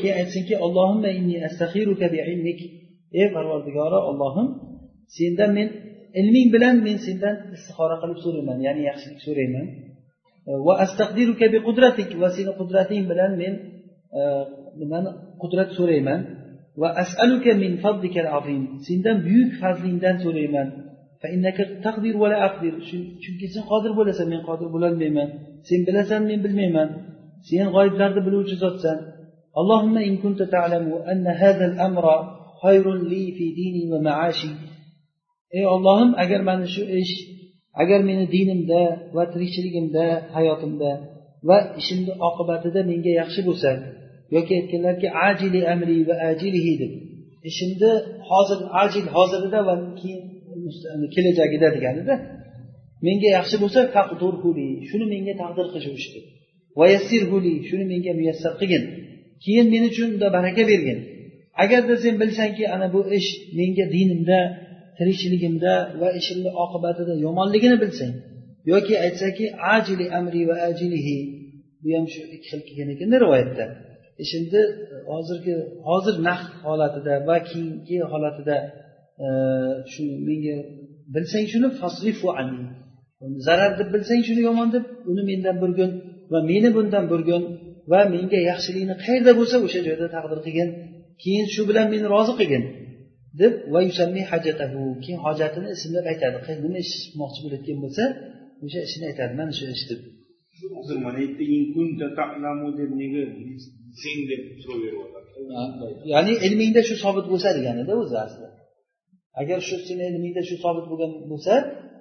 Keyin 0.00 0.16
aytsinki 0.20 0.54
allohimma 0.64 1.10
inni 1.18 1.36
astakhiruka 1.48 2.06
bi 2.12 2.18
ey 3.18 3.26
parvardigori 3.36 3.98
ollohim 4.10 4.48
sendan 5.16 5.50
men 5.58 5.68
ilming 6.20 6.48
bilan 6.54 6.74
men 6.86 6.96
sendan 7.06 7.34
istixora 7.56 7.96
qilib 8.02 8.18
so'rayman 8.24 8.58
ya'ni 8.66 8.82
yaxshilik 8.90 9.20
so'rayman. 9.26 9.66
E, 10.48 10.50
va 10.66 10.74
astaqdiruka 10.84 11.46
bi 11.54 11.58
qudratik 11.68 12.10
va 12.22 12.28
seni 12.36 12.52
qudrating 12.60 13.02
bilan 13.10 13.32
men 13.42 13.54
e, 14.18 14.20
nimani 14.80 15.10
qudrat 15.42 15.70
so'rayman. 15.78 16.20
va 16.81 16.89
as'aluka 17.03 17.51
min 17.63 17.73
fadlikal 17.83 18.29
azim 18.37 18.63
sendan 18.87 19.17
buyuk 19.27 19.51
fazlingdan 19.61 20.15
so'rayman 20.23 20.67
chunki 23.23 23.45
sen 23.53 23.63
qodir 23.71 23.91
bo'lasan 23.99 24.27
men 24.33 24.41
qodir 24.49 24.67
bo'lolmayman 24.75 25.29
sen 25.67 25.79
bilasan 25.87 26.21
men 26.29 26.39
bilmayman 26.45 26.89
sen 27.47 27.67
g'oyiblarni 27.75 28.21
biluvchi 28.27 28.57
zotsan 28.65 28.99
اللهم 29.61 29.95
إن 30.09 30.13
كنت 30.23 30.41
تعلم 30.55 30.85
أن 31.11 31.25
هذا 31.43 31.65
الأمر 31.71 32.05
خير 32.63 32.85
لي 33.11 33.23
في 33.37 33.45
ديني 33.59 33.83
ومعاشي 33.91 34.51
ey 35.57 35.65
ollohim 35.75 36.11
agar 36.23 36.41
mana 36.49 36.65
shu 36.73 36.83
ish 37.01 37.13
agar 37.81 37.99
meni 38.09 38.25
dinimda 38.35 38.81
va 39.15 39.23
tirikchiligimda 39.33 40.05
hayotimda 40.35 40.91
va 41.47 41.57
ishimni 41.81 42.13
oqibatida 42.29 42.79
menga 42.91 43.11
yaxshi 43.21 43.41
bo'lsa 43.47 43.69
yoki 44.34 44.52
aytganlarki 44.60 45.08
ajili 45.28 45.60
amri 45.74 45.96
va 46.08 46.14
ajilihi 46.30 46.72
deb. 46.82 46.92
E 47.44 47.48
ishimni 47.50 47.90
hozir 48.30 48.58
ajil 48.82 49.06
hozirida 49.14 49.60
va 49.68 49.74
keyin 50.00 50.22
kelajagida 51.14 51.68
deganida 51.76 52.14
menga 53.06 53.28
yaxshi 53.38 53.56
bo'lsa 53.62 53.80
shuni 54.88 55.06
menga 55.14 55.34
taqdir 55.42 55.66
qil 55.72 55.80
shu 55.86 55.92
ishni 56.00 56.20
vayassirhuli 56.78 57.54
shuni 57.68 57.84
menga 57.92 58.12
muyassar 58.18 58.52
qilgin. 58.60 58.84
Keyin 59.44 59.66
men 59.72 59.82
uchun 59.90 60.08
unda 60.14 60.28
baraka 60.36 60.62
bergin. 60.70 60.98
Agarda 61.62 61.94
sen 62.04 62.14
bilsangki 62.22 62.64
ana 62.74 62.86
bu 62.94 63.00
ish 63.18 63.28
menga 63.58 63.84
dinimda 63.94 64.38
tirikchiligimda 64.98 65.72
va 66.00 66.08
ishimni 66.20 66.50
oqibatida 66.64 67.14
yomonligini 67.26 67.76
bilsang 67.82 68.14
yoki 68.72 68.94
aytsaki 69.04 69.44
ajili 69.74 70.06
amri 70.18 70.42
va 70.50 70.56
ajilihi 70.68 71.16
bu 71.82 71.88
ham 71.96 72.06
shu 72.12 72.20
ikki 72.34 72.46
xil 72.50 72.60
kelgan 72.68 72.88
ekanda 72.94 73.16
rivoyatda? 73.24 73.64
Ishimni 74.24 74.62
e, 74.62 74.96
hozirgi 75.10 75.54
hozir 75.88 76.14
naqd 76.28 76.48
holatida 76.68 77.14
va 77.28 77.36
keyingi 77.48 77.98
holatida 78.12 78.56
e, 79.24 79.28
shu 79.92 80.02
menga 80.28 80.56
bilsang 81.14 81.46
shuni 81.52 81.68
fasrifu 81.80 82.28
anni. 82.40 82.64
Zarar 83.46 83.72
deb 83.80 83.88
bilsang 83.94 84.20
shuni 84.26 84.42
yomon 84.48 84.68
deb 84.74 84.84
uni 85.10 85.22
mendan 85.30 85.56
burgin 85.62 85.90
va 86.32 86.38
meni 86.50 86.68
bundan 86.76 87.04
burgin 87.12 87.42
va 87.92 88.00
menga 88.14 88.38
yaxshilikni 88.50 88.94
qayerda 89.04 89.32
bo'lsa 89.38 89.56
o'sha 89.66 89.80
joyda 89.86 90.06
taqdir 90.16 90.38
qilgin. 90.46 90.68
Keyin 91.22 91.46
shu 91.54 91.62
bilan 91.70 91.86
meni 91.92 92.06
rozi 92.14 92.32
qilgin 92.40 92.64
deb 93.40 93.52
va 93.72 93.80
hajatahu 94.32 94.80
keyin 95.02 95.20
hojatini 95.26 95.68
ismlab 95.76 96.06
aytadi. 96.12 96.36
Nima 96.64 96.78
ish 96.84 96.94
qilmoqchi 97.02 97.40
bo'layotgan 97.44 97.78
bo'lsa 97.84 98.04
o'sha 98.64 98.80
ishini 98.88 99.04
aytadi. 99.10 99.32
Mana 99.40 99.52
shu 99.58 99.64
ish 99.76 99.84
deb. 99.90 100.00
Hozir 103.92 104.18
deb 104.30 104.42
nega 104.62 105.02
ya'ni 106.12 106.32
ilmingda 106.46 106.80
shu 106.88 106.94
sobit 107.04 107.26
bo'lsa 107.32 107.48
deganida 107.58 107.92
o'zi 108.02 108.16
asli. 108.26 108.46
Agar 109.40 109.58
shu 109.68 109.76
seni 109.88 110.04
ilmingda 110.10 110.42
shu 110.48 110.56
sobit 110.64 110.86
bo'lgan 110.90 111.10
bo'lsa 111.32 111.54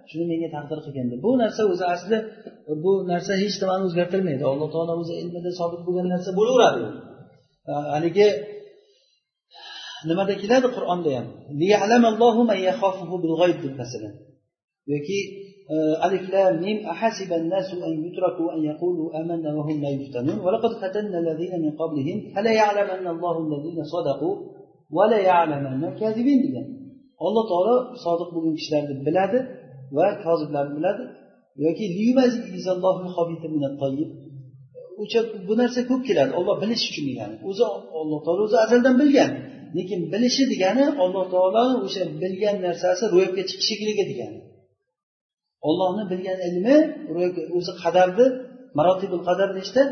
shuni 0.10 0.26
menga 0.32 0.49
taqdir 0.56 0.80
qilgin 0.86 1.07
deb 1.11 1.20
bu 1.26 1.32
narsa 1.44 1.61
o'zi 1.74 1.86
asli 1.95 2.18
bu 2.84 2.91
narsa 3.11 3.32
hech 3.44 3.56
nimani 3.61 3.84
o'zgartirmaydi. 3.88 4.44
Alloh 4.52 4.70
taolo 4.76 4.94
o'zi 5.02 5.14
ilmida 5.22 5.52
sobit 5.60 5.82
bo'lgan 5.88 6.07
narsa 6.14 6.30
bo'laveradi. 6.40 6.84
Haligi 7.94 8.28
nimada 10.10 10.34
keladi 10.41 10.68
qur'onda 10.76 11.10
ham? 11.18 11.28
Masalan. 13.82 14.14
Yoki 14.94 15.18
ألف 16.06 16.24
لام 16.32 16.55
ميم 16.65 16.78
أحسب 16.86 17.31
الناس 17.32 17.69
أن 17.89 17.93
يتركوا 18.06 18.48
أن 18.55 18.61
يقولوا 18.70 19.20
آمنا 19.20 19.51
وهم 19.59 19.77
لا 19.85 19.90
يفتنون 19.97 20.39
ولقد 20.44 20.73
فتنا 20.82 21.19
الذين 21.24 21.52
من 21.65 21.73
قبلهم 21.81 22.16
فلا 22.35 22.52
يعلمن 22.61 23.06
الله 23.15 23.35
الذين 23.47 23.78
صدقوا 23.94 24.35
ولا 24.97 25.19
يعلمن 25.31 25.85
الكاذبين 25.90 26.39
degan 26.44 26.66
alloh 27.27 27.44
taolo 27.51 27.77
sodiq 28.05 28.28
bo'lgan 28.35 28.55
kishilarni 28.59 28.94
biladi 29.06 29.39
va 29.97 30.06
koziblarni 30.24 30.73
biladi 30.78 31.02
yoki 31.65 31.85
o'sha 35.02 35.20
bu 35.48 35.55
narsa 35.61 35.81
ko'p 35.90 36.02
keladi 36.09 36.32
olloh 36.39 36.56
bilish 36.62 36.85
uchun 36.90 37.05
degani 37.11 37.36
o'zi 37.48 37.65
alloh 38.01 38.20
taolo 38.27 38.43
o'zi 38.48 38.56
azaldan 38.65 38.94
bilgan 39.02 39.31
lekin 39.77 40.01
bilishi 40.12 40.44
degani 40.52 40.85
alloh 41.05 41.24
taolo 41.35 41.65
o'sha 41.86 42.02
bilgan 42.23 42.56
narsasi 42.66 43.05
ro'yobga 43.15 43.43
chiqishligi 43.51 44.05
degani 44.11 44.39
ollohni 45.68 46.03
bilgan 46.11 46.40
ilmi 46.49 46.77
o'zi 47.57 47.72
qadarni 47.84 48.26
marotibul 48.77 49.22
qadar 49.27 49.49
nechta 49.60 49.84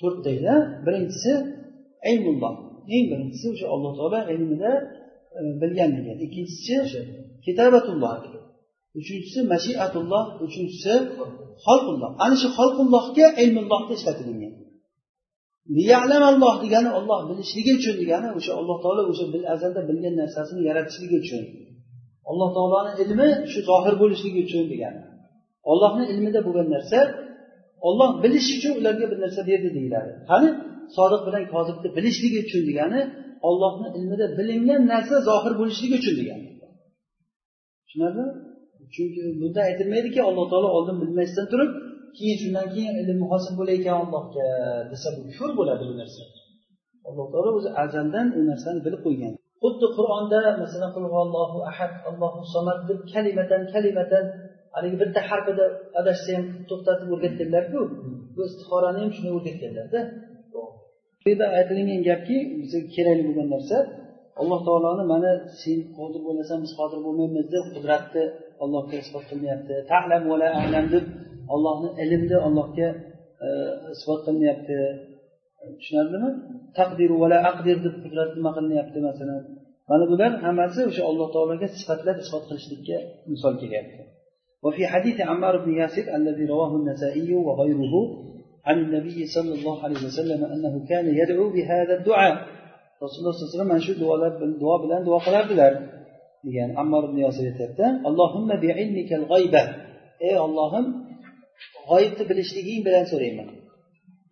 to'rttayda 0.00 0.54
birinchisi 0.86 1.32
ilmulloh. 2.10 2.54
Eng 2.94 3.04
birinchisi 3.12 3.46
o'sha 3.54 3.66
alloh 3.74 3.92
taolo 3.98 4.18
ilmida 4.34 4.72
e, 5.38 5.40
bilganligi 5.60 6.12
ikkinchisi 6.26 7.00
kitabatulloh. 7.44 8.12
Uchinchisi 9.00 9.40
mashiatulloh 9.52 10.24
uchinchisi 10.46 10.94
xolqulloh 11.66 12.10
ana 12.24 12.36
shu 12.42 12.48
xolqullohga 12.58 13.26
ilmullohda 13.42 13.92
ishlatilingan 13.98 14.54
alloh 16.32 16.54
degani 16.64 16.90
olloh 16.98 17.18
bilishligi 17.28 17.72
uchun 17.80 17.94
degani 18.02 18.28
o'sha 18.38 18.52
alloh 18.60 18.76
taolo 18.84 19.02
o'sha 19.12 19.24
azalda 19.54 19.80
bilgan 19.88 20.14
narsasini 20.22 20.62
yaratishligi 20.68 21.16
uchun. 21.24 21.42
Alloh 22.30 22.48
taoloni 22.56 22.92
ilmi 23.02 23.28
shu 23.52 23.58
zohir 23.70 23.94
bo'lishligi 24.02 24.40
uchun 24.46 24.64
degan. 24.72 24.94
Ollohni 25.70 26.04
ilmida 26.12 26.40
bo'lgan 26.46 26.68
narsa 26.74 26.98
olloh 27.88 28.10
bilish 28.24 28.48
uchun 28.56 28.72
ularga 28.80 29.06
bir 29.12 29.18
narsa 29.24 29.40
berdi 29.50 29.68
deyiladi. 29.76 30.10
Qani? 30.30 30.48
Sodiq 30.96 31.20
bilan 31.26 31.44
kozibni 31.54 31.88
bilishligi 31.96 32.38
uchun 32.46 32.62
degani 32.68 33.00
ollohni 33.48 33.88
ilmida 33.98 34.26
bilingan 34.38 34.82
narsa 34.92 35.16
zohir 35.28 35.52
bo'lishligi 35.60 35.94
uchun 36.00 36.14
degani 36.20 36.48
tushunarlimi 37.94 38.26
chunki 38.94 39.20
bunda 39.40 39.60
aytilmaydiki 39.68 40.20
alloh 40.28 40.46
taolo 40.50 40.68
oldin 40.78 40.96
bilmasdan 41.02 41.46
turib 41.52 41.70
keyin 42.16 42.36
shundan 42.42 42.66
keyin 42.74 42.94
ilm 43.02 43.20
hosil 43.30 43.52
bo'layotgan 43.60 43.96
allohga 44.02 44.46
desa 44.92 45.08
bu 45.16 45.20
kufr 45.28 45.50
bo'ladi 45.58 45.82
bu 45.90 45.94
narsa. 46.00 46.22
Alloh 47.08 47.26
taolo 47.32 47.50
o'zi 47.58 47.70
azaldan 47.82 48.26
u 48.38 48.40
narsani 48.50 48.80
bilib 48.86 49.00
qo'ygan. 49.06 49.34
Xuddi 49.64 49.86
qur'onda 49.96 50.38
masalan 50.62 50.90
allohu 51.24 51.58
ahad 51.70 51.92
allohu 52.10 52.40
somad 52.54 52.78
deb 52.88 53.00
kalimatan 53.12 53.62
kalimatan 53.74 54.24
haligi 54.74 54.96
bitta 55.02 55.20
harfida 55.30 55.64
adashsa 56.00 56.30
ham 56.36 56.44
to'xtatib 56.70 57.08
o'rgatganlarku 57.14 57.80
bu 58.34 58.40
istixorani 58.48 58.98
ham 59.02 59.10
shunday 59.16 59.32
o'rgatganlarda 59.38 60.00
bu 61.22 61.26
yerda 61.30 61.46
aytilingan 61.58 62.00
gapki 62.08 62.36
bizga 62.60 62.80
kerakli 62.94 63.22
bo'lgan 63.28 63.48
narsa 63.54 63.76
alloh 64.40 64.60
taoloni 64.66 65.04
mana 65.12 65.32
sen 65.62 65.78
qodir 65.98 66.20
bo'lmasan 66.26 66.58
biz 66.64 66.72
qodir 66.80 66.98
bo'lmaymiz 67.06 67.46
deb 67.54 67.64
qudratni 67.74 68.24
allohga 68.64 68.96
isbot 69.02 69.24
qilmayapti. 69.30 69.74
Talam 69.90 70.22
vala 70.32 70.48
alam 70.66 70.86
deb 70.94 71.04
ollohni 71.54 71.88
ilmni 72.02 72.36
allohga 72.46 72.88
e, 73.46 73.48
isbot 73.94 74.20
qilmayapti. 74.26 74.76
Tushunarlimi? 75.78 76.30
Taqdiru 76.78 77.14
vala 77.22 77.38
aqdir 77.50 77.76
deb 77.86 77.94
qudrat 78.04 78.30
nima 78.38 78.50
qilinyapti 78.56 78.98
masalan. 79.08 79.40
mana 79.89 80.05
bular 80.11 80.31
hammasi 80.45 80.79
o'sha 80.89 81.03
alloh 81.09 81.27
taologa 81.35 81.67
sifatlab 81.79 82.17
isbot 82.23 82.43
qilishlikka 82.49 82.97
misol 83.31 83.55
kelyapti 83.63 84.03
وفي 84.65 84.83
حديث 84.93 85.17
عمار 85.29 85.53
بن 85.63 85.71
ياسر 85.81 86.05
الذي 86.17 86.45
رواه 86.53 86.71
النسائي 86.79 87.31
وغيره 87.47 87.95
عن 88.67 88.77
النبي 88.83 89.19
صلى 89.35 89.53
الله 89.57 89.77
عليه 89.85 90.01
وسلم 90.07 90.41
أنه 90.53 90.73
كان 90.91 91.05
يدعو 91.21 91.45
بهذا 91.55 91.93
الدعاء 91.99 92.35
رسول 93.03 93.19
الله 93.19 93.33
صلى 93.37 93.43
الله 93.43 93.51
عليه 93.53 93.59
وسلم 93.59 93.79
شو 93.85 93.93
دعاء 94.01 94.19
دعاء 94.63 94.77
بلان 94.83 95.01
دعاء 95.07 95.21
قلار 95.27 95.45
بلار 95.53 95.73
degan 96.45 96.71
ammor 96.81 97.03
ibn 97.09 97.17
yosir 97.25 97.45
aytyapti 97.51 97.85
allohimma 98.09 98.55
biilmikal 98.63 99.23
g'oyba 99.31 99.63
ey 100.27 100.35
ollohim 100.45 100.85
g'oyibni 101.89 102.23
bilishliging 102.29 102.81
bilan 102.87 103.05
so'rayman 103.11 103.49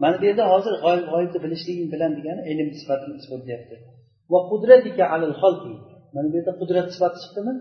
mana 0.01 0.15
bu 0.19 0.23
yerda 0.29 0.43
hozir 0.53 0.73
g'oyibni 1.11 1.39
bilishliging 1.45 1.89
bilan 1.93 2.11
degani 2.17 2.41
ilm 2.51 2.69
sifatini 2.79 3.15
isbotlayapti 3.21 3.75
Va 4.32 4.40
qudratika 4.50 5.04
alal 5.14 5.34
xalqi. 5.42 5.74
Mana 6.14 6.26
bu 6.30 6.36
yerda 6.38 6.52
qudrat 6.60 6.86
sifati 6.94 7.18
chiqdimi? 7.22 7.52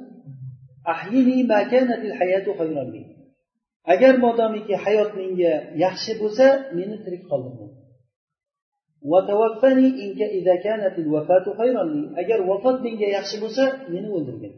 Ahyini 0.94 1.38
ma 1.52 1.60
kanatil 1.72 2.16
hayatu 2.20 2.50
khayran 2.60 2.88
li 2.94 3.02
agar 3.94 4.14
modomiki 4.26 4.76
hayot 4.84 5.12
menga 5.20 5.54
yaxshi 5.84 6.12
bo'lsa 6.22 6.46
meni 6.78 6.96
tirik 7.04 7.24
qoldirgin 7.32 7.72
agar 12.22 12.40
vafot 12.50 12.78
menga 12.86 13.08
yaxshi 13.18 13.38
bo'lsa 13.44 13.64
meni 13.94 14.08
o'ldirgin. 14.18 14.54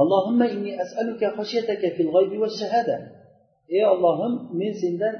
Allohimma 0.00 0.46
inni 0.54 0.72
as'aluka 0.84 1.26
xashyataka 1.38 1.88
fil 1.96 2.10
g'oybi 2.14 2.36
va 2.42 2.48
shahada. 2.60 2.96
Ey 3.76 3.84
ollohim 3.94 4.32
men 4.60 4.72
sendan 4.82 5.14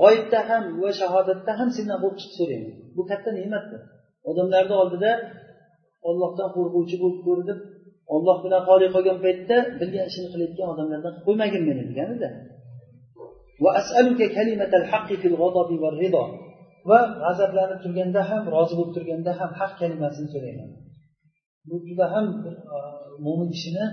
g'oyibda 0.00 0.40
ham 0.48 0.64
va 0.82 0.90
shahodatda 1.00 1.52
ham 1.58 1.68
sendan 1.76 1.98
qo'rqishni 2.04 2.34
so'rayman. 2.38 2.74
Bu 2.96 3.02
katta 3.10 3.30
ne'matdir. 3.38 3.80
Odamlarni 4.30 4.74
oldida 4.82 5.10
ollohdan 6.08 6.48
qo'rquvchi 6.56 6.96
bo'lib 7.02 7.20
ko'rinib 7.26 7.58
olloh 8.14 8.36
bilan 8.44 8.62
xoli 8.68 8.86
qolgan 8.94 9.18
paytda 9.24 9.56
bilgan 9.80 10.04
ishini 10.10 10.28
qilayotgan 10.32 10.66
odamlardan 10.72 11.12
qilib 11.14 11.24
qo'ymagin 11.28 11.62
meni 11.68 11.82
deganida. 11.90 12.28
Va 16.90 17.00
g'azablanib 17.22 17.78
turganda 17.84 18.20
ham 18.30 18.42
rozi 18.54 18.74
bo'lib 18.78 18.92
turganda 18.96 19.30
ham 19.40 19.50
haq 19.60 19.72
kalimasini 19.80 20.28
so'rayman. 20.34 20.70
Bu 21.68 21.76
juda 21.88 22.06
ham 22.14 22.26
e, 22.48 22.50
mo'min 23.26 23.48
kishini 23.54 23.84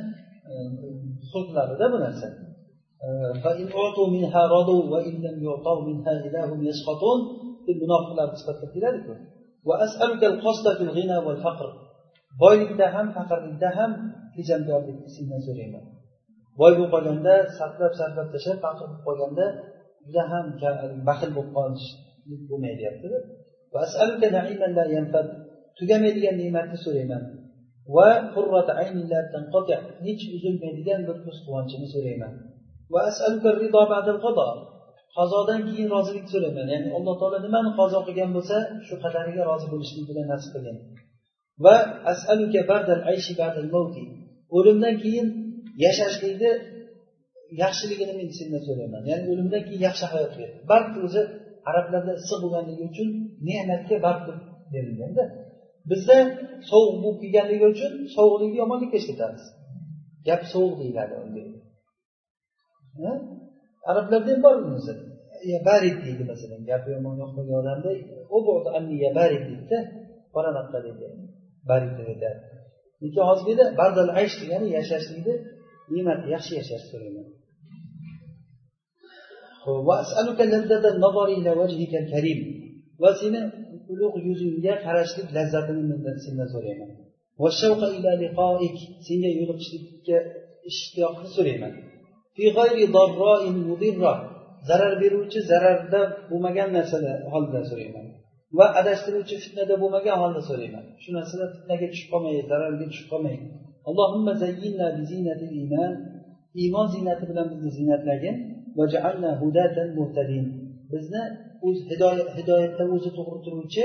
xulqlarida 1.32 1.86
e, 1.90 1.92
bu 1.94 1.98
narsa. 2.06 2.28
Munofiqlarni 7.84 8.36
sifatida 8.42 8.68
keladiku 8.76 9.14
boylikda 12.42 12.86
ham 12.96 13.08
faqirlikda 13.18 13.70
ham 13.78 13.92
tejamkorlikni 14.36 15.10
sendan 15.16 15.42
so'rayman. 15.48 15.84
Boy 16.60 16.72
bo'lib 16.78 16.92
qolganda 16.96 17.34
sarflab 17.58 17.94
sarflab 18.00 18.28
tashlab 18.34 18.60
faqir 18.66 18.86
bo'lib 18.90 19.04
qolganda 19.08 19.46
juda 20.06 20.24
ham 20.32 20.46
baxil 21.10 21.32
bo'lib 21.38 21.52
qolish 21.58 21.88
bo'lmaydi 22.50 22.78
deyaptida 22.82 23.18
tugamaydigan 25.80 26.36
ne'matni 26.42 26.78
so'rayman. 26.86 27.24
Va 27.96 28.10
hech 30.06 30.24
uzilmaydigan 30.36 31.02
bir 31.08 31.18
ko'z 31.26 31.38
quvonchini 31.46 31.88
so'rayman 31.96 32.34
qazodan 35.18 35.62
keyin 35.68 35.88
rozilik 35.96 36.26
so'rayman 36.34 36.68
ya'ni 36.74 36.90
alloh 36.98 37.16
taolo 37.22 37.38
nimani 37.46 37.72
qazo 37.80 38.00
qilgan 38.08 38.32
bo'lsa 38.38 38.58
shu 38.88 38.96
qadariga 39.04 39.44
rozi 39.52 39.68
bo'lishlik 39.74 40.06
bilan 40.10 40.26
nasib 40.34 40.52
qilgan. 40.56 40.78
Va 41.64 41.76
asaluka 42.12 42.62
ba'dal 42.72 43.02
ayshi 43.12 43.32
ba'dal 43.42 43.68
o'limdan 44.58 44.96
keyin 45.04 45.28
yashashlikni 45.86 46.52
yaxshiligini 47.64 48.14
men 48.20 48.28
sendan 48.38 48.62
so'rayman. 48.68 49.02
Ya'ni 49.12 49.26
o'limdan 49.34 49.62
keyin 49.68 49.82
yaxshi 49.88 50.06
hayot 50.14 50.34
ber. 50.40 50.50
Barq 50.72 50.94
o'zi 51.06 51.22
arablarda 51.70 52.12
issiq 52.20 52.40
bo'lganligi 52.44 52.84
uchun 52.92 53.08
ne'matga 53.48 53.96
barq 54.06 54.22
deb 54.28 54.38
berilganda 54.74 55.24
bizda 55.92 56.18
sovuq 56.70 56.96
bo'lib 57.04 57.18
kelganligi 57.24 57.66
uchun 57.74 57.92
sovuqlikni 58.16 58.58
yomonlikka 58.64 58.98
ishlatamiz 59.02 59.44
gap 60.28 60.42
sovuq 60.54 60.74
deyiladi 60.82 61.14
unga. 61.24 61.44
Arablarda 63.90 64.30
ham 64.34 64.42
bor 64.46 64.56
bunisi 64.66 64.94
barid 65.68 65.98
deydi 66.06 66.24
masalan 66.32 66.62
gapi 66.70 66.88
yomon 66.96 67.16
yoqmagan 67.22 67.56
odamda 67.62 67.92
barid 69.20 69.44
deydida 69.50 69.78
borayoqqa 70.36 70.80
deydi. 70.86 71.06
Barida 71.70 72.32
lekin 73.04 73.24
hozirgida 73.30 73.66
bardal 73.80 74.10
aysh 74.20 74.36
degani 74.42 74.68
yashashlikni 74.78 75.34
ne'mat 75.94 76.22
yaxshi 76.34 76.52
yashash 76.60 76.86
so'rayman. 76.92 77.28
Va 83.04 83.10
seni 83.22 83.42
ulug' 83.94 84.18
yuzingga 84.28 84.74
qarashlik 84.86 85.28
lazzatini 85.38 85.84
mendan 85.92 86.18
sendan 86.26 86.48
so'rayman. 86.54 86.90
Senga 89.08 89.30
yo'liqishlikka 89.40 90.18
ishtiyoqni 90.72 91.28
so'rayman. 91.36 91.74
Zarar 94.70 94.94
beruvchi 95.02 95.40
zararda 95.52 96.02
bo'lmagan 96.30 96.70
narsalar 96.78 97.18
holda 97.34 97.60
so'rayman. 97.70 98.06
va 98.59 98.67
adashtiruvchi 98.81 99.37
fitnada 99.45 99.75
bo'lmagan 99.83 100.17
holda 100.23 100.41
so'rayman 100.49 100.85
shu 101.03 101.11
narsalar 101.19 101.49
fitnaga 101.57 101.87
tushib 101.93 102.09
qolmay 102.13 102.35
zararga 102.51 102.87
tushib 102.91 103.09
qolmay 103.13 103.37
allohimma 103.89 104.33
zayyinna 104.43 104.87
bi 104.97 105.03
zinatil 105.11 105.53
iymon 105.61 105.93
iymon 106.63 106.87
ziynati 106.95 107.25
bilan 107.31 107.47
bizni 107.53 107.71
ziynatlagin 107.79 108.37
bizni 110.93 111.23
o'z 111.67 111.79
hidoyatda 112.39 112.85
o'zi 112.95 113.11
to'g'ri 113.19 113.41
turuvchi 113.47 113.85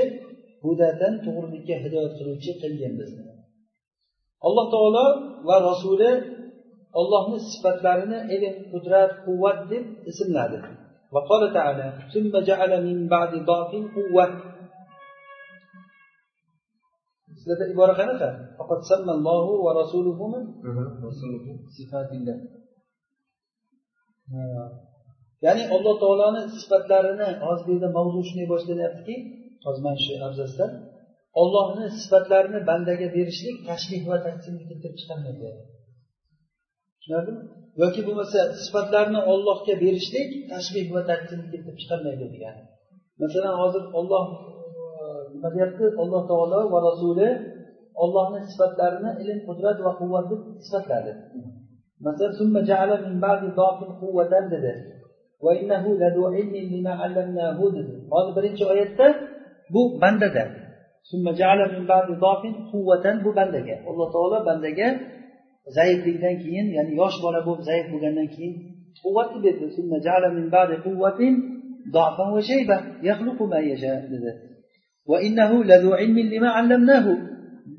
hudatan 0.64 1.12
to'g'rilikka 1.24 1.76
hidoyat 1.84 2.12
qiluvchi 2.18 2.52
qilgin 2.62 2.92
bizni 3.00 3.22
alloh 4.46 4.66
taolo 4.74 5.06
va 5.48 5.56
rasuli 5.68 6.10
ollohni 7.00 7.38
sifatlarini 7.50 8.18
ilm 8.34 8.54
qudrat 8.72 9.12
quvvat 9.24 9.58
deb 9.72 9.84
ismladi 10.10 10.60
وقال 11.14 11.42
تعالى 11.58 11.86
ثم 12.14 12.32
جعل 12.48 12.72
من 12.88 12.98
بعد 13.14 13.32
ضعف 13.50 13.72
قوة 13.96 14.26
sizlarda 17.47 17.65
ibora 17.73 17.93
qanaqa? 18.01 18.29
Faqat 18.59 18.81
sammallohu 18.91 19.51
va 19.65 19.71
rasuluhu 19.81 20.25
sifatillah 21.75 22.37
ya'ni 25.45 25.63
alloh 25.75 25.95
taoloni 26.03 26.41
sifatlarini 26.59 27.29
hozir 27.45 27.63
bu 27.67 27.71
yerda 27.75 27.89
mavzu 27.97 28.19
shunday 28.29 28.47
boshlanyaptiki 28.53 29.15
hozir 29.65 29.81
mana 29.87 29.99
shu 30.05 30.13
abzasda 30.27 30.65
ollohni 31.41 31.85
sifatlarini 32.01 32.59
bandaga 32.69 33.07
berishlik 33.17 33.57
tashbih 33.69 34.01
va 34.11 34.17
taqsimni 34.27 34.63
keltirib 34.69 34.95
chiqarmaydi. 35.01 35.49
Tushunarlimi? 36.99 37.41
Yoki 37.81 38.01
bo'lmasa 38.07 38.39
sifatlarni 38.63 39.19
ollohga 39.31 39.73
berishlik 39.83 40.29
tashbih 40.53 40.85
va 40.95 41.01
taqsimni 41.11 41.47
keltirib 41.51 41.77
chiqarmaydi 41.81 42.25
degani 42.35 42.63
masalan 43.21 43.53
hozir 43.61 43.83
olloh 43.99 44.25
nima 45.37 45.49
deyapti 45.55 45.85
alloh 46.03 46.21
taolo 46.31 46.59
va 46.73 46.79
rasuli 46.87 47.29
ollohni 48.03 48.39
sifatlarini 48.51 49.11
ilm 49.21 49.39
qudrat 49.47 49.77
va 49.85 49.91
quvvat 49.99 50.25
deb 50.31 50.41
sifatladi 50.65 51.11
masalan 52.05 52.31
dedi. 57.77 57.93
Hozir 58.11 58.33
birinchi 58.37 58.63
oyatda 58.71 59.07
bu 59.73 59.81
bandada. 60.01 60.43
Bu 63.23 63.29
bandaga. 63.39 63.75
Alloh 63.89 64.07
taolo 64.15 64.37
bandaga 64.49 64.87
zaiflikdan 65.77 66.35
keyin 66.43 66.67
ya'ni 66.77 66.91
yosh 67.01 67.17
bola 67.23 67.39
bo'lib 67.47 67.63
zaif 67.69 67.85
bo'lgandan 67.93 68.27
keyin 68.35 68.53
quvvatni 69.03 69.39
berdi. 69.45 69.65
Dedi. 74.13 74.31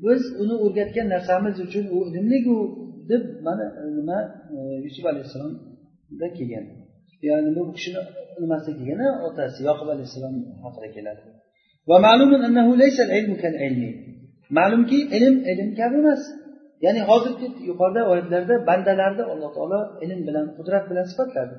Biz 0.03 0.21
uni 0.41 0.55
o'rgatgan 0.65 1.07
narsamiz 1.13 1.55
uchun 1.65 1.85
u 1.95 1.99
ilmligu 2.09 2.57
deb 3.11 3.23
mana 3.45 3.65
e, 3.81 3.83
nima 3.97 4.17
e, 4.55 4.59
yusuf 4.85 5.03
alayhissalomda 5.11 6.27
kelgan. 6.37 6.65
Ya'ni 7.27 7.49
bu 7.57 7.61
kishini 7.75 8.01
nimasida 8.41 8.73
kelgan 8.79 9.01
otasi 9.27 9.59
yoqub 9.69 9.87
alayhissalom 9.93 10.35
haqida 10.63 10.87
keladi. 10.95 11.23
Ma'lumki 14.57 14.97
ilm 15.17 15.35
ilm 15.51 15.69
kabi 15.79 15.95
emas. 16.03 16.21
Ya'ni 16.85 17.01
hozirgi 17.09 17.47
yuqorida 17.69 18.01
oyatlarda 18.11 18.55
bandalarni 18.69 19.23
alloh 19.31 19.49
taolo 19.57 19.79
ilm 20.05 20.19
bilan 20.27 20.45
qudrat 20.57 20.83
bilan 20.91 21.05
sifatladi 21.11 21.55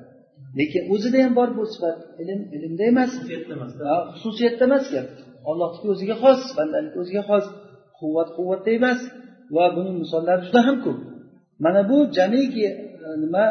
lekin 0.59 0.83
o'zida 0.93 1.17
ham 1.25 1.33
bor 1.39 1.49
bu 1.57 1.63
sifat. 1.73 1.97
Ilm 2.21 2.39
ilmda 2.55 2.83
emas. 2.91 3.11
Xususiyatda 4.13 4.63
emas. 4.69 4.85
Gap. 4.93 5.07
Ollohniki 5.49 5.87
o'ziga 5.93 6.15
xos 6.23 6.41
bandaniki 6.57 6.97
o'ziga 7.03 7.23
xos 7.29 7.45
quvvat 7.99 8.29
quvvatda 8.37 8.69
emas. 8.79 8.99
Va 9.55 9.65
buni 9.75 9.91
misollari 10.01 10.41
juda 10.47 10.61
ham 10.67 10.77
ko'p. 10.85 10.99
Mana 11.65 11.81
bu 11.89 11.97
jamiki 12.17 12.65
e, 13.05 13.07
nima 13.23 13.43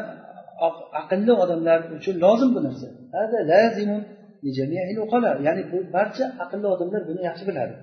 aqlli 1.01 1.33
odamlar 1.43 1.79
uchun 1.97 2.17
lozim 2.25 2.51
bu 2.57 2.61
narsa. 2.67 2.87
Ya'ni 5.47 5.63
bu 5.73 5.79
barcha 5.97 6.25
aqlli 6.45 6.67
odamlar 6.75 7.03
buni 7.09 7.21
yaxshi 7.29 7.45
biladi 7.51 7.75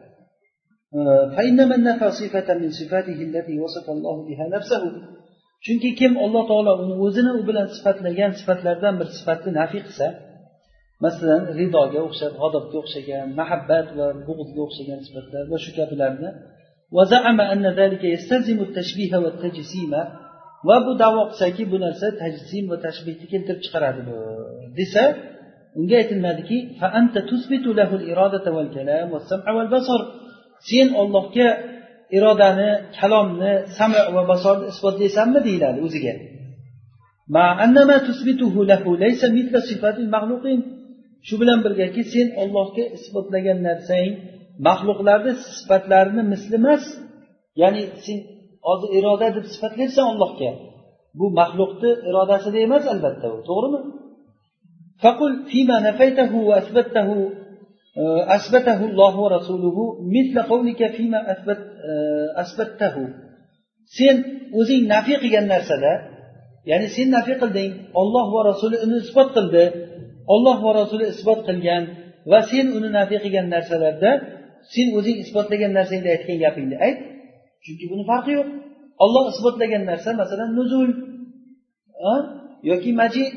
chunki 5.66 5.90
kim 6.00 6.14
alloh 6.26 6.44
taolo 6.50 6.72
uni 6.84 6.96
o'zini 7.06 7.32
u 7.40 7.42
bilan 7.50 7.68
sifatlagan 7.76 8.32
sifatlardan 8.40 8.94
bir 9.00 9.08
sifatni 9.18 9.52
nafiy 9.60 9.82
qilsa 9.88 10.08
masalan 11.06 11.42
ridoga 11.60 12.00
o'xshab 12.08 12.34
g'adobga 12.42 12.78
o'xshagan 12.84 13.26
mahabbat 13.40 13.88
va 13.98 14.08
bug'zga 14.28 14.62
o'xshagan 14.68 15.00
sifatlar 15.08 15.44
va 15.52 15.58
shu 15.64 15.72
kabilarni 15.80 16.30
va 20.68 20.76
bu 20.86 20.92
davo 21.04 21.22
qilsaki 21.32 21.64
bu 21.72 21.78
narsa 21.86 22.08
tajsim 22.22 22.64
va 22.72 22.78
tashbihni 22.86 23.26
keltirib 23.34 23.62
chiqaradi 23.66 24.02
bu 24.10 24.18
desa 24.80 25.04
unga 25.80 25.96
aytilmadiki 26.02 26.58
sen 30.70 30.88
ollohga 31.02 31.48
irodani 32.18 32.70
kalomni 33.00 33.54
sama 33.78 34.02
va 34.16 34.22
basorni 34.32 34.66
isbotlaysanmi 34.74 35.40
deyiladi 35.48 35.80
o'ziga. 35.88 36.14
Shu 41.28 41.36
bilan 41.42 41.60
birgaki 41.66 42.02
sen 42.14 42.28
ollohga 42.42 42.84
isbotlagan 42.98 43.60
narsang 43.68 44.10
maxluqlarni 44.68 45.32
sifatlarini 45.58 46.24
misli 46.32 46.56
emas. 46.62 46.84
Ya'ni 47.62 47.84
sen 48.06 48.20
hozir 48.68 48.90
iroda 49.00 49.28
deb 49.36 49.46
sifatlayapsan 49.54 50.06
ollohga 50.14 50.52
bu 51.20 51.26
maxluqni 51.40 51.92
irodasida 52.10 52.60
emas 52.68 52.84
albatta 52.94 53.28
u. 53.36 53.38
To'g'rimi? 53.50 53.82
أثبته 58.37 58.81
الله 58.89 59.15
ورسوله 59.25 59.77
مثل 60.17 60.35
قولك 60.53 60.81
فيما 60.97 61.21
أثبت 61.33 61.61
أثبته 62.43 62.97
sen 63.99 64.17
o'zing 64.61 64.83
nafiy 64.95 65.17
qilgan 65.23 65.47
narsada 65.55 65.93
ya'ni 66.71 66.89
sen 66.97 67.09
nafiy 67.17 67.37
qilding 67.43 67.71
olloh 68.01 68.27
va 68.35 68.41
rasuli 68.51 68.77
uni 68.85 68.97
isbot 69.05 69.29
qildi 69.37 69.65
olloh 70.35 70.57
va 70.65 70.71
rasuli 70.81 71.05
isbot 71.15 71.41
qilgan 71.49 71.83
va 72.31 72.39
sen 72.51 72.67
uni 72.77 72.89
nafiy 72.99 73.19
qilgan 73.25 73.47
narsalarda 73.55 74.11
sen 74.75 74.87
o'zing 74.99 75.17
isbotlagan 75.25 75.73
narsangda 75.79 76.09
aytgan 76.15 76.39
gapingni 76.45 76.77
ayt 76.87 76.99
chunki 77.65 77.85
buni 77.93 78.05
farqi 78.11 78.33
yo'q 78.39 78.49
olloh 79.05 79.25
isbotlagan 79.33 79.83
narsa 79.91 80.11
masalan 80.23 80.51
nuzul 80.59 80.91
yoki 82.70 82.92
majid 83.02 83.32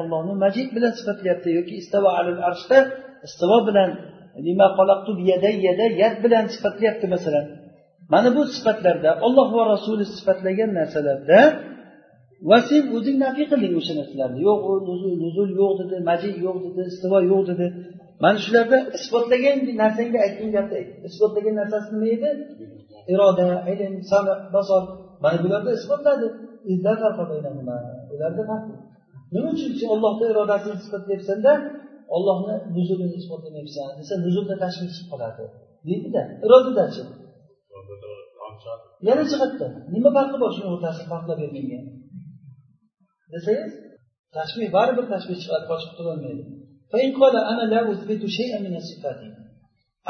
ollohni 0.00 0.34
majid 0.44 0.68
bilan 0.76 0.92
sifatlayapti 0.98 1.48
yoki 1.58 1.74
istavo 1.82 2.08
alal 2.18 2.40
arshda 2.48 2.78
istivo 3.26 3.58
bilan 3.68 3.90
yad 6.02 6.14
bilan 6.24 6.44
sifatlayapti 6.54 7.06
masalan. 7.14 7.46
Mana 8.12 8.28
bu 8.36 8.42
sifatlarda 8.54 9.10
olloh 9.26 9.48
va 9.56 9.62
rasuli 9.74 10.04
sifatlagan 10.16 10.70
narsalarda 10.78 11.40
va 12.48 12.58
sen 12.68 12.82
o'zing 12.96 13.16
nafiy 13.24 13.46
qilding 13.52 13.72
o'sha 13.80 13.92
narsalarni. 14.00 14.38
Yo'q 14.48 14.60
u 14.70 14.72
nuzul 15.24 15.50
yo'q 15.60 15.72
dedi 15.80 15.96
majid 16.10 16.34
yo'q 16.46 16.56
dedi 16.66 16.80
istivo 16.92 17.18
yo'q 17.30 17.42
dedi. 17.50 17.66
Mana 18.22 18.38
shularda 18.44 18.78
isbotlagan 18.98 19.56
narsangda 19.82 20.18
aytgan 20.26 20.50
gapni 20.56 20.74
ayt. 20.80 20.88
Isbotlagan 21.08 21.54
narsasi 21.60 21.88
nima 21.94 22.08
edi? 22.16 22.30
Iroda 23.12 23.46
ilm 23.72 23.94
sana 24.10 24.32
basor. 24.54 24.82
Mana 25.22 25.38
bularda 25.44 25.70
isbotladi. 25.78 26.26
Ularda 28.14 28.42
farq 28.50 28.66
nima 29.34 29.48
uchun 29.54 29.72
sen 29.78 29.88
ollohni 29.94 30.24
irodasini 30.32 30.76
isbotlayapsanda 30.82 31.52
ollohni 32.16 32.54
nuzulini 32.76 33.14
isbotlamayapsan 33.20 33.88
desa 33.98 34.14
nuzulda 34.24 34.54
tashvih 34.64 34.88
chiqib 34.94 35.08
qoladi. 35.12 35.44
Deydida 35.88 36.22
irodadachi 36.46 37.02
yana 39.08 39.24
jihatda 39.30 39.66
nima 39.94 40.10
farqi 40.16 40.36
bor 40.42 40.50
shuni 40.56 40.68
o'rtasida 40.74 41.06
farqlab 41.12 41.38
bermenga 41.42 41.80
desangiz 43.32 43.72
tashbih 44.36 44.68
baribir 44.76 45.04
tashbih 45.14 45.36
chiqadi 45.42 45.64
qochib 45.70 45.88
qutulolmaydi 45.92 46.44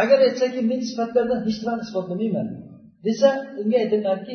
agar 0.03 0.19
aytsaki 0.29 0.61
men 0.71 0.81
sifatlardan 0.89 1.41
hech 1.47 1.59
nimani 1.63 1.83
isbotlamayman 1.87 2.49
desa 3.06 3.30
unga 3.62 3.78
aytiladiki 3.84 4.34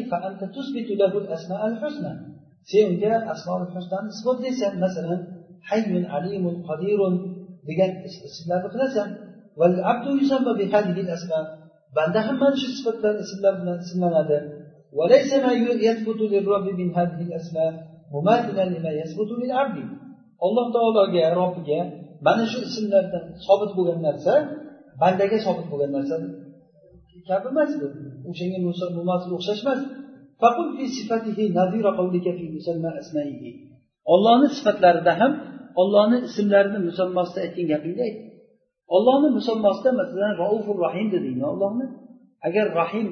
sen 2.71 2.85
unga 2.93 3.13
asmol 3.33 3.63
husnani 3.75 4.09
isbotlaysan 4.15 4.73
masalan 4.85 5.21
hayyun 5.71 6.05
alimun 6.17 6.57
qodirun 6.69 7.15
degan 7.69 7.91
ismlarni 8.29 8.69
qilasan 8.75 9.09
banda 11.97 12.21
ham 12.27 12.37
mana 12.43 12.57
shu 12.63 12.69
sifatlar 12.77 13.15
ismlar 13.25 13.55
bilan 13.61 13.79
ismlanadi 13.87 14.39
وليس 14.99 15.31
ما 15.45 15.53
يثبت 15.89 16.21
للرب 16.33 16.67
من 16.81 16.89
هذه 16.99 17.21
الأسماء 17.29 17.73
مماثلا 18.15 18.65
لما 18.75 18.93
يثبت 19.01 19.31
للعبد 19.41 19.89
alloh 20.47 20.67
taologa 20.75 21.25
robbiga 21.41 21.81
mana 22.27 22.45
shu 22.53 22.59
ismlardan 22.69 23.25
sobit 23.47 23.71
bo'lgan 23.77 24.01
narsa 24.07 24.35
bandaga 25.03 25.39
sobit 25.47 25.67
bo'lgan 25.73 25.91
narsa 25.97 26.17
Kabi 27.30 27.48
emas 27.54 27.72
bu 27.82 27.88
o'shanga 28.30 28.60
mumasil 29.00 29.32
o'xshash 29.38 29.62
emas 29.66 29.82
ollohni 34.14 34.48
sifatlarida 34.58 35.14
ham 35.22 35.32
ollohni 35.82 36.18
ismlarini 36.28 36.80
musammosida 36.90 37.40
aytgan 37.46 37.68
gapingda 37.74 38.02
ayt. 38.08 38.18
Ollohni 38.96 39.30
musammosida 39.38 39.90
masalan 40.02 40.34
raufur 40.44 40.78
rahim 40.86 41.08
dedingmi 41.16 41.46
ollohni 41.54 41.86
agar 42.48 42.66
rahim 42.82 43.08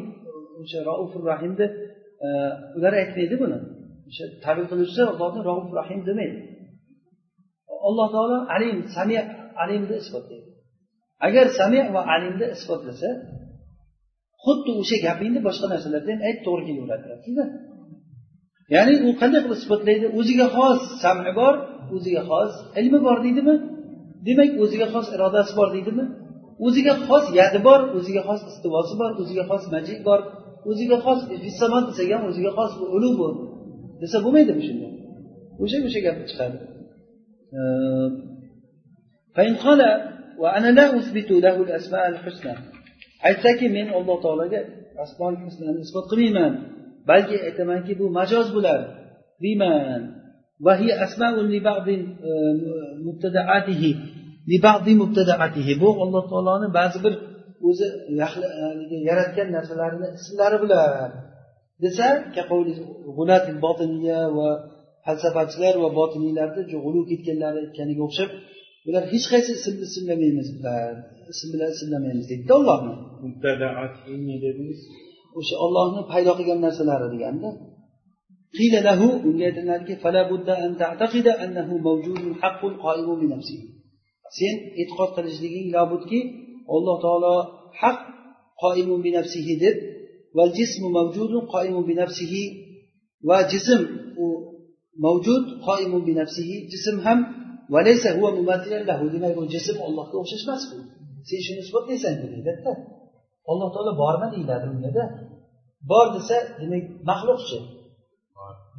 o'sha 0.62 0.80
raufur 0.90 1.24
rahimni 1.32 1.66
e, 2.26 2.28
ular 2.78 2.94
aytmaydi 3.02 3.36
buni. 3.44 3.58
O'sha 4.10 4.26
tabir 4.46 4.66
qiluvchisi 4.72 5.02
allohni 5.14 5.42
rauf 5.50 5.66
rahim 5.80 6.00
demaydi. 6.10 6.40
Alloh 7.88 8.08
taolo 8.16 8.38
alim 8.56 8.78
sami 8.96 9.16
alimni 9.64 9.96
isbotlaydi. 10.04 10.50
Agar 11.28 11.46
sami 11.60 11.80
va 11.96 12.02
alimni 12.16 12.46
isbotlasa 12.56 13.10
xuddi 14.46 14.72
o'sha 14.82 14.98
gapingni 15.06 15.40
boshqa 15.48 15.66
narsalarda 15.74 16.10
ham 16.14 16.22
ayt 16.28 16.40
to'g'ri 16.46 16.64
kelaveradi 16.70 17.44
ya'ni 18.74 18.94
u 19.08 19.10
qanday 19.22 19.42
qilib 19.44 19.58
isbotlaydi 19.62 20.06
o'ziga 20.20 20.48
xos 20.56 20.80
sami 21.04 21.32
bor 21.40 21.54
o'ziga 21.96 22.22
xos 22.30 22.52
ilmi 22.80 23.00
bor 23.08 23.18
deydimi? 23.26 23.56
Demak 24.28 24.50
o'ziga 24.64 24.88
xos 24.94 25.08
irodasi 25.16 25.54
bor 25.60 25.70
deydimi? 25.76 26.06
O'ziga 26.66 26.94
xos 27.08 27.26
yadi 27.40 27.60
bor 27.68 27.80
o'ziga 27.98 28.22
xos 28.28 28.42
istivosi 28.52 28.94
bor 29.02 29.12
o'ziga 29.22 29.44
xos 29.50 29.64
majid 29.76 30.00
bor 30.08 30.20
o'ziga 30.70 30.98
xos 31.06 31.20
fissamon 31.44 31.84
desak 31.90 32.08
ham 32.14 32.24
o'ziga 32.30 32.52
xos 32.58 32.72
ulug' 32.98 33.18
bu 33.22 33.28
desa 34.02 34.18
bo'lmaydimi 34.24 34.62
shunda 34.68 34.88
o'sha 35.64 35.78
o'sha 35.88 36.00
gapni 36.06 36.26
chiqadi 36.32 36.58
aytsaki 43.28 43.66
men 43.78 43.88
alloh 43.98 44.18
taologa 44.26 44.60
asmol 45.04 45.34
husnani 45.46 45.80
isbot 45.86 46.06
qilmayman 46.12 46.54
balki 47.10 47.36
aytamanki 47.48 47.92
bu 48.00 48.06
majoz 48.18 48.48
bo'lar 48.56 48.80
deyman. 49.44 50.02
E, 55.72 55.74
bu 55.82 55.90
alloh 56.04 56.24
taoloni 56.32 56.68
ba'zi 56.80 56.98
bir 57.06 57.14
o'zi 57.70 57.88
e, 58.12 58.98
yaratgan 59.10 59.48
narsalarini 59.56 60.08
ismlari 60.20 60.58
bular 60.64 61.10
desa 61.84 62.08
va 64.38 64.50
falsafachilar 65.06 65.76
va 65.84 65.90
botiniylarni 66.00 66.62
g'ulu 66.72 67.02
ketganlari 67.12 67.58
aytganiga 67.64 68.02
o'xshab 68.08 68.30
bular 68.86 69.04
hech 69.14 69.26
qaysi 69.32 69.52
ismni 69.58 69.86
ismlamaymiz 69.90 70.48
bular 70.58 70.94
ism 71.34 71.48
bilan 71.54 71.70
ismlamaymiz 71.76 72.26
deydida 72.32 72.54
ollohni 72.60 72.94
o'sha 75.40 75.56
ollohni 75.66 76.02
paydo 76.12 76.32
qilgan 76.40 76.60
narsalari 76.66 77.08
deganda 77.14 77.50
unga 79.28 79.44
aytiladiki 79.50 79.94
sen 84.38 84.56
e'tiqod 84.82 85.10
qilishliging 85.16 85.68
labudki 85.76 86.20
alloh 86.76 86.98
taolo 87.06 87.34
haq 87.82 87.98
qoimun 88.64 89.00
bi 89.06 89.12
nafsihi 89.18 89.54
deb 89.64 89.78
va 90.38 90.46
jismu 90.58 90.88
mavjudun 90.98 91.44
qoimun 91.54 91.84
bi 91.90 91.94
nafsihi 92.02 92.44
va 93.30 93.38
jism 93.52 93.82
u 94.24 94.26
mavjud 95.06 95.44
qoimun 95.68 96.02
bi 96.08 96.14
nafsihi 96.22 96.56
jism 96.74 96.96
ham 97.06 97.20
demak 99.16 99.34
bu 99.38 99.44
jism 99.56 99.78
ollohga 99.88 100.16
o'xshash 100.22 100.44
emas 100.48 100.64
bu 100.72 100.78
sen 101.30 101.40
shuni 101.46 101.60
isbotlaysan 101.66 102.14
deydida 102.22 102.72
alloh 103.52 103.70
taolo 103.76 103.92
bormi 104.04 104.28
deyiladi 104.34 104.66
ungada 104.74 105.04
bor 105.92 106.08
desa 106.16 106.38
demak 106.62 106.84
maxluqchi. 107.10 107.58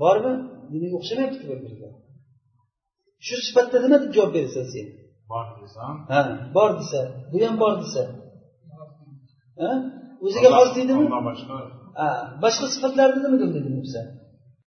Bormi? 0.02 0.32
Demak 0.72 0.92
o'xshamayapti 0.98 1.44
bir 1.50 1.58
biriga. 1.64 1.88
Shu 3.26 3.34
sifatda 3.46 3.76
nima 3.84 3.96
deb 4.02 4.10
javob 4.16 4.32
berasan 4.36 4.66
sen? 4.74 4.86
Bor 5.32 5.46
desam? 5.62 5.94
Ha 6.12 6.20
bor 6.56 6.70
desa 6.80 7.00
bu 7.30 7.36
ham 7.44 7.54
bor 7.62 7.74
desa. 7.82 8.02
O'ziga 10.26 10.48
xos 10.58 10.70
deydimi? 10.76 11.06
Boshqa. 12.44 12.66
Sifatlarni 12.74 13.18
nima 13.24 13.36
deb 13.42 13.50
deding 13.56 13.74